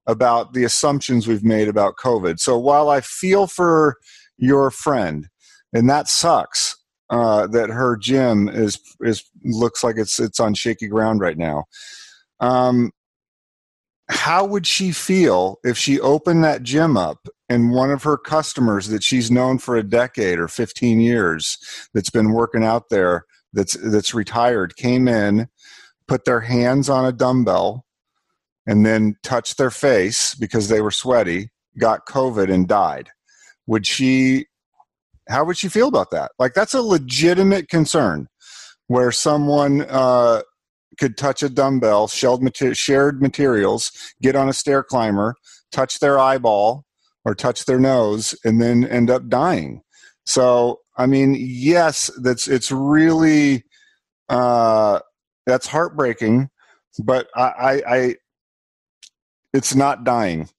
about 0.08 0.54
the 0.54 0.64
assumptions 0.64 1.28
we've 1.28 1.44
made 1.44 1.68
about 1.68 1.98
COVID. 1.98 2.40
So, 2.40 2.58
while 2.58 2.90
I 2.90 3.02
feel 3.02 3.48
for 3.48 3.98
your 4.38 4.72
friend, 4.72 5.28
and 5.74 5.90
that 5.90 6.08
sucks, 6.08 6.76
uh, 7.10 7.48
that 7.48 7.70
her 7.70 7.98
gym 7.98 8.50
is 8.50 8.80
is 9.02 9.24
looks 9.44 9.84
like 9.84 9.98
it's 9.98 10.20
it's 10.20 10.40
on 10.40 10.54
shaky 10.54 10.88
ground 10.88 11.22
right 11.22 11.38
now. 11.38 11.66
Um, 12.40 12.92
how 14.10 14.44
would 14.44 14.66
she 14.66 14.92
feel 14.92 15.60
if 15.64 15.78
she 15.78 16.00
opened 16.00 16.44
that 16.44 16.64
gym 16.64 16.98
up 16.98 17.28
and 17.48 17.72
one 17.72 17.92
of 17.92 18.04
her 18.04 18.18
customers 18.18 18.88
that 18.88 19.04
she's 19.04 19.30
known 19.30 19.60
for 19.60 19.76
a 19.78 19.84
decade 19.84 20.40
or 20.40 20.48
15 20.48 21.00
years 21.00 21.58
that's 21.94 22.10
been 22.10 22.32
working 22.32 22.64
out 22.64 22.90
there 22.90 23.26
that's 23.54 23.76
that's 23.92 24.14
retired 24.14 24.76
came 24.76 25.08
in 25.08 25.48
put 26.08 26.26
their 26.26 26.42
hands 26.42 26.90
on 26.90 27.06
a 27.06 27.12
dumbbell 27.12 27.86
and 28.66 28.86
then 28.86 29.16
touched 29.24 29.58
their 29.58 29.72
face 29.72 30.34
because 30.36 30.70
they 30.70 30.82
were 30.82 30.92
sweaty 30.92 31.50
got 31.78 32.08
covid 32.08 32.52
and 32.52 32.68
died 32.68 33.10
would 33.68 33.86
she 33.86 34.48
how 35.30 35.46
would 35.46 35.58
she 35.58 35.70
feel 35.70 35.88
about 35.88 36.12
that? 36.12 36.32
Like 36.40 36.54
that's 36.54 36.74
a 36.74 36.82
legitimate 36.82 37.70
concern 37.70 38.28
where 38.88 39.12
someone 39.12 39.86
uh, 39.88 40.42
could 41.00 41.18
touch 41.18 41.44
a 41.44 41.50
dumbbell, 41.50 42.10
mater- 42.42 42.76
shared 42.76 43.22
materials, 43.22 43.92
get 44.22 44.36
on 44.36 44.50
a 44.50 44.54
stair 44.54 44.84
climber, 44.84 45.36
touch 45.72 46.00
their 46.00 46.20
eyeball 46.20 46.86
or 47.26 47.36
touch 47.36 47.66
their 47.66 47.80
nose, 47.80 48.36
and 48.44 48.62
then 48.62 48.86
end 48.86 49.10
up 49.10 49.28
dying. 49.30 49.82
So, 50.26 50.80
I 50.98 51.06
mean, 51.06 51.36
yes, 51.40 52.10
that's 52.22 52.48
it's 52.48 52.72
really 52.72 53.64
uh, 54.30 55.00
that's 55.46 55.68
heartbreaking, 55.68 56.50
but 57.04 57.28
I, 57.36 57.42
I, 57.42 57.82
I 57.88 58.16
it's 59.54 59.76
not 59.76 60.04
dying. 60.04 60.50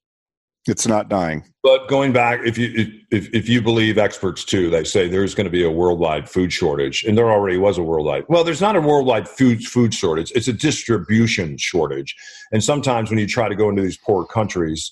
It's 0.67 0.87
not 0.87 1.09
dying. 1.09 1.45
But 1.63 1.89
going 1.89 2.13
back, 2.13 2.41
if 2.45 2.57
you 2.57 2.91
if 3.11 3.33
if 3.35 3.49
you 3.49 3.61
believe 3.61 3.99
experts 3.99 4.45
too, 4.45 4.71
they 4.71 4.83
say 4.83 5.09
there's 5.09 5.35
going 5.35 5.45
to 5.45 5.51
be 5.51 5.63
a 5.63 5.71
worldwide 5.71 6.29
food 6.29 6.53
shortage, 6.53 7.05
and 7.05 7.19
there 7.19 7.31
already 7.31 7.59
was 7.59 7.77
a 7.77 7.83
worldwide. 7.83 8.25
Well, 8.29 8.45
there's 8.45 8.63
not 8.63 8.77
a 8.77 8.81
worldwide 8.81 9.29
food 9.29 9.63
food 9.63 9.93
shortage; 9.93 10.33
it's 10.35 10.49
a 10.49 10.55
distribution 10.55 11.59
shortage. 11.59 12.17
And 12.51 12.65
sometimes 12.65 13.11
when 13.11 13.19
you 13.19 13.27
try 13.27 13.49
to 13.49 13.55
go 13.55 13.69
into 13.69 13.83
these 13.83 13.99
poor 13.99 14.25
countries, 14.25 14.91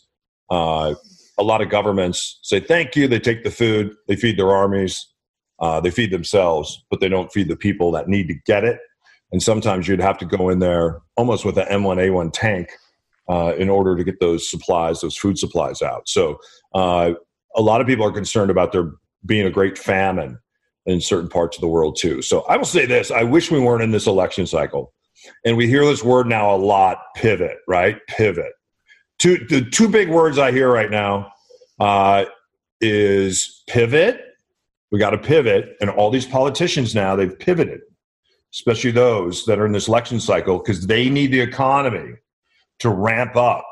uh, 0.50 0.94
a 1.38 1.42
lot 1.42 1.62
of 1.62 1.70
governments 1.70 2.38
say 2.42 2.60
thank 2.60 2.94
you. 2.94 3.08
They 3.08 3.20
take 3.20 3.44
the 3.44 3.50
food, 3.50 3.94
they 4.06 4.16
feed 4.16 4.38
their 4.38 4.50
armies, 4.50 5.06
uh, 5.60 5.80
they 5.80 5.90
feed 5.90 6.10
themselves, 6.10 6.84
but 6.90 7.00
they 7.00 7.08
don't 7.08 7.32
feed 7.32 7.48
the 7.48 7.56
people 7.56 7.92
that 7.92 8.08
need 8.08 8.28
to 8.28 8.34
get 8.44 8.64
it. 8.64 8.78
And 9.32 9.42
sometimes 9.42 9.88
you'd 9.88 10.00
have 10.00 10.18
to 10.18 10.26
go 10.26 10.50
in 10.50 10.58
there 10.58 11.00
almost 11.16 11.46
with 11.46 11.56
an 11.56 11.66
M1A1 11.68 12.30
tank 12.34 12.70
uh, 13.28 13.54
in 13.58 13.68
order 13.68 13.96
to 13.96 14.04
get 14.04 14.20
those 14.20 14.50
supplies, 14.50 15.00
those 15.00 15.16
food 15.16 15.38
supplies 15.38 15.82
out. 15.82 16.08
So 16.08 16.38
uh, 16.74 17.12
a 17.54 17.62
lot 17.62 17.80
of 17.80 17.86
people 17.86 18.06
are 18.06 18.12
concerned 18.12 18.50
about 18.50 18.72
there 18.72 18.92
being 19.26 19.46
a 19.46 19.50
great 19.50 19.76
famine 19.76 20.38
in 20.86 21.00
certain 21.00 21.28
parts 21.28 21.56
of 21.56 21.60
the 21.60 21.68
world 21.68 21.96
too. 21.96 22.22
So 22.22 22.42
I 22.42 22.56
will 22.56 22.64
say 22.64 22.86
this: 22.86 23.10
I 23.10 23.22
wish 23.22 23.50
we 23.50 23.60
weren't 23.60 23.82
in 23.82 23.90
this 23.90 24.06
election 24.06 24.46
cycle, 24.46 24.92
and 25.44 25.56
we 25.56 25.66
hear 25.66 25.84
this 25.84 26.02
word 26.02 26.26
now 26.26 26.54
a 26.54 26.56
lot: 26.56 26.98
pivot, 27.14 27.58
right? 27.66 27.98
Pivot. 28.08 28.52
Two 29.18 29.44
the 29.48 29.62
two 29.62 29.88
big 29.88 30.08
words 30.08 30.38
I 30.38 30.52
hear 30.52 30.72
right 30.72 30.90
now 30.90 31.32
uh, 31.78 32.24
is 32.80 33.62
pivot. 33.66 34.22
We 34.90 34.98
got 34.98 35.10
to 35.10 35.18
pivot, 35.18 35.76
and 35.82 35.90
all 35.90 36.10
these 36.10 36.24
politicians 36.24 36.94
now 36.94 37.14
they've 37.14 37.38
pivoted, 37.38 37.80
especially 38.54 38.92
those 38.92 39.44
that 39.44 39.58
are 39.58 39.66
in 39.66 39.72
this 39.72 39.88
election 39.88 40.18
cycle 40.18 40.58
because 40.58 40.86
they 40.86 41.10
need 41.10 41.30
the 41.30 41.40
economy 41.40 42.14
to 42.80 42.90
ramp 42.90 43.36
up 43.36 43.64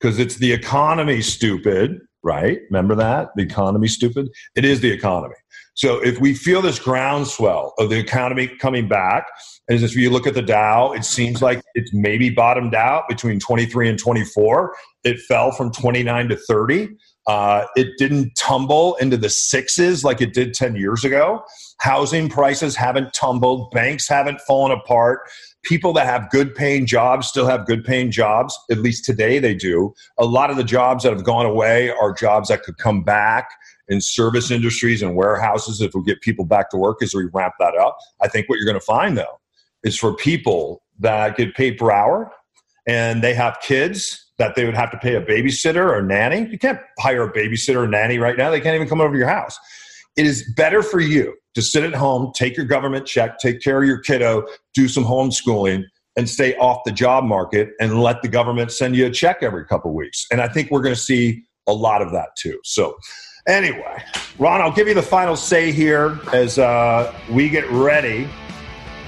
because 0.00 0.18
it's 0.18 0.36
the 0.36 0.52
economy 0.52 1.20
stupid, 1.22 2.00
right? 2.22 2.60
Remember 2.70 2.94
that? 2.94 3.30
The 3.36 3.42
economy 3.42 3.88
stupid? 3.88 4.28
It 4.54 4.64
is 4.64 4.80
the 4.80 4.90
economy. 4.90 5.34
So 5.74 6.02
if 6.02 6.18
we 6.18 6.32
feel 6.32 6.62
this 6.62 6.78
groundswell 6.78 7.74
of 7.78 7.90
the 7.90 7.98
economy 7.98 8.48
coming 8.48 8.88
back, 8.88 9.26
and 9.68 9.82
if 9.82 9.94
you 9.94 10.08
look 10.10 10.26
at 10.26 10.34
the 10.34 10.42
Dow, 10.42 10.92
it 10.92 11.04
seems 11.04 11.42
like 11.42 11.60
it's 11.74 11.92
maybe 11.92 12.30
bottomed 12.30 12.74
out 12.74 13.08
between 13.08 13.38
23 13.38 13.90
and 13.90 13.98
24. 13.98 14.74
It 15.04 15.20
fell 15.20 15.52
from 15.52 15.72
29 15.72 16.28
to 16.28 16.36
30. 16.36 16.88
Uh, 17.26 17.66
it 17.74 17.88
didn't 17.98 18.34
tumble 18.36 18.94
into 18.96 19.16
the 19.16 19.28
sixes 19.28 20.04
like 20.04 20.20
it 20.20 20.32
did 20.32 20.54
10 20.54 20.76
years 20.76 21.04
ago. 21.04 21.42
Housing 21.78 22.28
prices 22.28 22.76
haven't 22.76 23.12
tumbled. 23.12 23.70
Banks 23.72 24.08
haven't 24.08 24.40
fallen 24.42 24.70
apart 24.70 25.28
people 25.66 25.92
that 25.92 26.06
have 26.06 26.30
good 26.30 26.54
paying 26.54 26.86
jobs 26.86 27.26
still 27.26 27.46
have 27.46 27.66
good 27.66 27.84
paying 27.84 28.10
jobs. 28.10 28.56
At 28.70 28.78
least 28.78 29.04
today 29.04 29.38
they 29.38 29.54
do. 29.54 29.92
A 30.16 30.24
lot 30.24 30.50
of 30.50 30.56
the 30.56 30.64
jobs 30.64 31.02
that 31.02 31.12
have 31.12 31.24
gone 31.24 31.44
away 31.44 31.90
are 31.90 32.12
jobs 32.12 32.48
that 32.48 32.62
could 32.62 32.78
come 32.78 33.02
back 33.02 33.50
in 33.88 34.00
service 34.00 34.50
industries 34.50 35.02
and 35.02 35.16
warehouses 35.16 35.80
if 35.80 35.92
we 35.94 36.02
get 36.04 36.20
people 36.20 36.44
back 36.44 36.70
to 36.70 36.76
work 36.76 37.02
as 37.02 37.14
we 37.14 37.24
ramp 37.32 37.54
that 37.58 37.74
up. 37.76 37.98
I 38.22 38.28
think 38.28 38.48
what 38.48 38.56
you're 38.56 38.64
going 38.64 38.80
to 38.80 38.86
find 38.86 39.18
though 39.18 39.40
is 39.82 39.98
for 39.98 40.14
people 40.14 40.82
that 41.00 41.36
get 41.36 41.54
paid 41.54 41.78
per 41.78 41.90
hour 41.90 42.32
and 42.86 43.22
they 43.22 43.34
have 43.34 43.58
kids 43.60 44.25
that 44.38 44.54
they 44.54 44.64
would 44.64 44.76
have 44.76 44.90
to 44.90 44.98
pay 44.98 45.14
a 45.14 45.22
babysitter 45.22 45.90
or 45.90 46.02
nanny. 46.02 46.48
You 46.50 46.58
can't 46.58 46.78
hire 46.98 47.22
a 47.22 47.32
babysitter 47.32 47.76
or 47.76 47.88
nanny 47.88 48.18
right 48.18 48.36
now. 48.36 48.50
They 48.50 48.60
can't 48.60 48.74
even 48.74 48.88
come 48.88 49.00
over 49.00 49.12
to 49.12 49.18
your 49.18 49.28
house. 49.28 49.58
It 50.16 50.26
is 50.26 50.50
better 50.56 50.82
for 50.82 51.00
you 51.00 51.34
to 51.54 51.62
sit 51.62 51.84
at 51.84 51.94
home, 51.94 52.32
take 52.34 52.56
your 52.56 52.66
government 52.66 53.06
check, 53.06 53.38
take 53.38 53.60
care 53.60 53.82
of 53.82 53.88
your 53.88 53.98
kiddo, 53.98 54.46
do 54.74 54.88
some 54.88 55.04
homeschooling, 55.04 55.84
and 56.16 56.28
stay 56.28 56.56
off 56.56 56.82
the 56.84 56.92
job 56.92 57.24
market 57.24 57.70
and 57.80 58.00
let 58.00 58.22
the 58.22 58.28
government 58.28 58.72
send 58.72 58.96
you 58.96 59.06
a 59.06 59.10
check 59.10 59.42
every 59.42 59.64
couple 59.66 59.92
weeks. 59.94 60.26
And 60.30 60.40
I 60.40 60.48
think 60.48 60.70
we're 60.70 60.80
going 60.80 60.94
to 60.94 61.00
see 61.00 61.44
a 61.66 61.72
lot 61.72 62.00
of 62.00 62.12
that 62.12 62.28
too. 62.38 62.58
So, 62.64 62.96
anyway, 63.46 64.02
Ron, 64.38 64.60
I'll 64.62 64.72
give 64.72 64.88
you 64.88 64.94
the 64.94 65.02
final 65.02 65.36
say 65.36 65.72
here 65.72 66.18
as 66.32 66.58
uh, 66.58 67.14
we 67.30 67.48
get 67.48 67.68
ready 67.70 68.28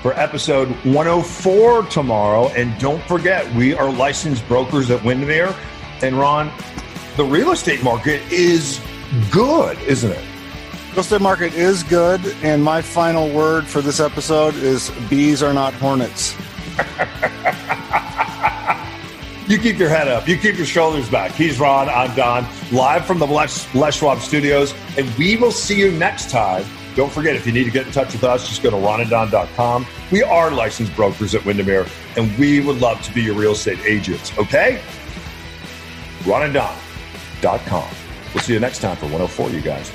for 0.03 0.13
episode 0.15 0.69
104 0.85 1.85
tomorrow. 1.85 2.49
And 2.49 2.79
don't 2.79 3.03
forget, 3.05 3.51
we 3.55 3.75
are 3.75 3.91
licensed 3.91 4.47
brokers 4.49 4.91
at 4.91 5.03
Windermere. 5.05 5.55
And 6.03 6.19
Ron, 6.19 6.51
the 7.17 7.25
real 7.25 7.51
estate 7.51 7.83
market 7.83 8.21
is 8.31 8.81
good, 9.31 9.79
isn't 9.81 10.13
it? 10.13 10.25
Real 10.91 11.01
estate 11.01 11.21
market 11.21 11.55
is 11.55 11.83
good, 11.83 12.21
and 12.43 12.63
my 12.63 12.83
final 12.83 13.29
word 13.31 13.67
for 13.67 13.81
this 13.81 14.01
episode 14.01 14.55
is 14.55 14.91
bees 15.09 15.43
are 15.43 15.53
not 15.53 15.75
hornets. 15.75 16.35
you 19.49 19.59
keep 19.59 19.79
your 19.79 19.89
head 19.89 20.09
up. 20.09 20.29
You 20.29 20.37
keep 20.37 20.57
your 20.57 20.67
shoulders 20.67 21.09
back. 21.09 21.33
He's 21.33 21.59
Ron. 21.59 21.89
I'm 21.89 22.15
Don. 22.15 22.47
Live 22.71 23.07
from 23.07 23.19
the 23.19 23.27
Les, 23.27 23.75
Les 23.75 23.97
Schwab 23.97 24.21
studios. 24.21 24.75
And 24.97 25.09
we 25.17 25.37
will 25.37 25.51
see 25.51 25.79
you 25.79 25.91
next 25.91 26.31
time. 26.31 26.65
Don't 26.95 27.13
forget, 27.13 27.37
if 27.37 27.47
you 27.47 27.53
need 27.53 27.65
to 27.65 27.71
get 27.71 27.87
in 27.87 27.93
touch 27.93 28.13
with 28.13 28.25
us, 28.25 28.49
just 28.49 28.63
go 28.63 28.71
to 28.71 28.77
ronandon.com. 28.77 29.87
We 30.11 30.23
are 30.23 30.51
licensed 30.51 30.95
brokers 30.97 31.35
at 31.35 31.45
Windermere, 31.45 31.87
and 32.17 32.37
we 32.39 32.61
would 32.61 32.81
love 32.81 33.01
to 33.03 33.13
be 33.15 33.23
your 33.23 33.35
real 33.35 33.53
estate 33.53 33.79
agents. 33.85 34.37
Okay? 34.37 34.81
ronandon.com. 36.23 37.89
We'll 38.35 38.43
see 38.43 38.53
you 38.55 38.61
next 38.61 38.81
time 38.81 38.97
for 38.97 39.07
104, 39.07 39.51
you 39.51 39.61
guys. 39.61 39.91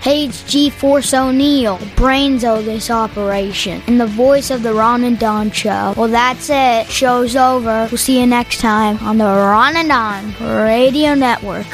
Hey, 0.00 0.26
it's 0.26 0.42
G-Force 0.44 1.14
O'Neill, 1.14 1.78
brains 1.96 2.44
of 2.44 2.66
this 2.66 2.90
operation, 2.90 3.82
and 3.86 3.98
the 3.98 4.06
voice 4.06 4.50
of 4.50 4.62
the 4.62 4.74
Ron 4.74 5.02
and 5.02 5.18
Don 5.18 5.50
Show. 5.50 5.94
Well, 5.96 6.08
that's 6.08 6.50
it. 6.50 6.86
Show's 6.90 7.36
over. 7.36 7.88
We'll 7.90 7.96
see 7.96 8.20
you 8.20 8.26
next 8.26 8.60
time 8.60 8.98
on 8.98 9.16
the 9.16 9.24
Ron 9.24 9.76
and 9.76 9.88
Don 9.88 10.34
Radio 10.62 11.14
Network. 11.14 11.66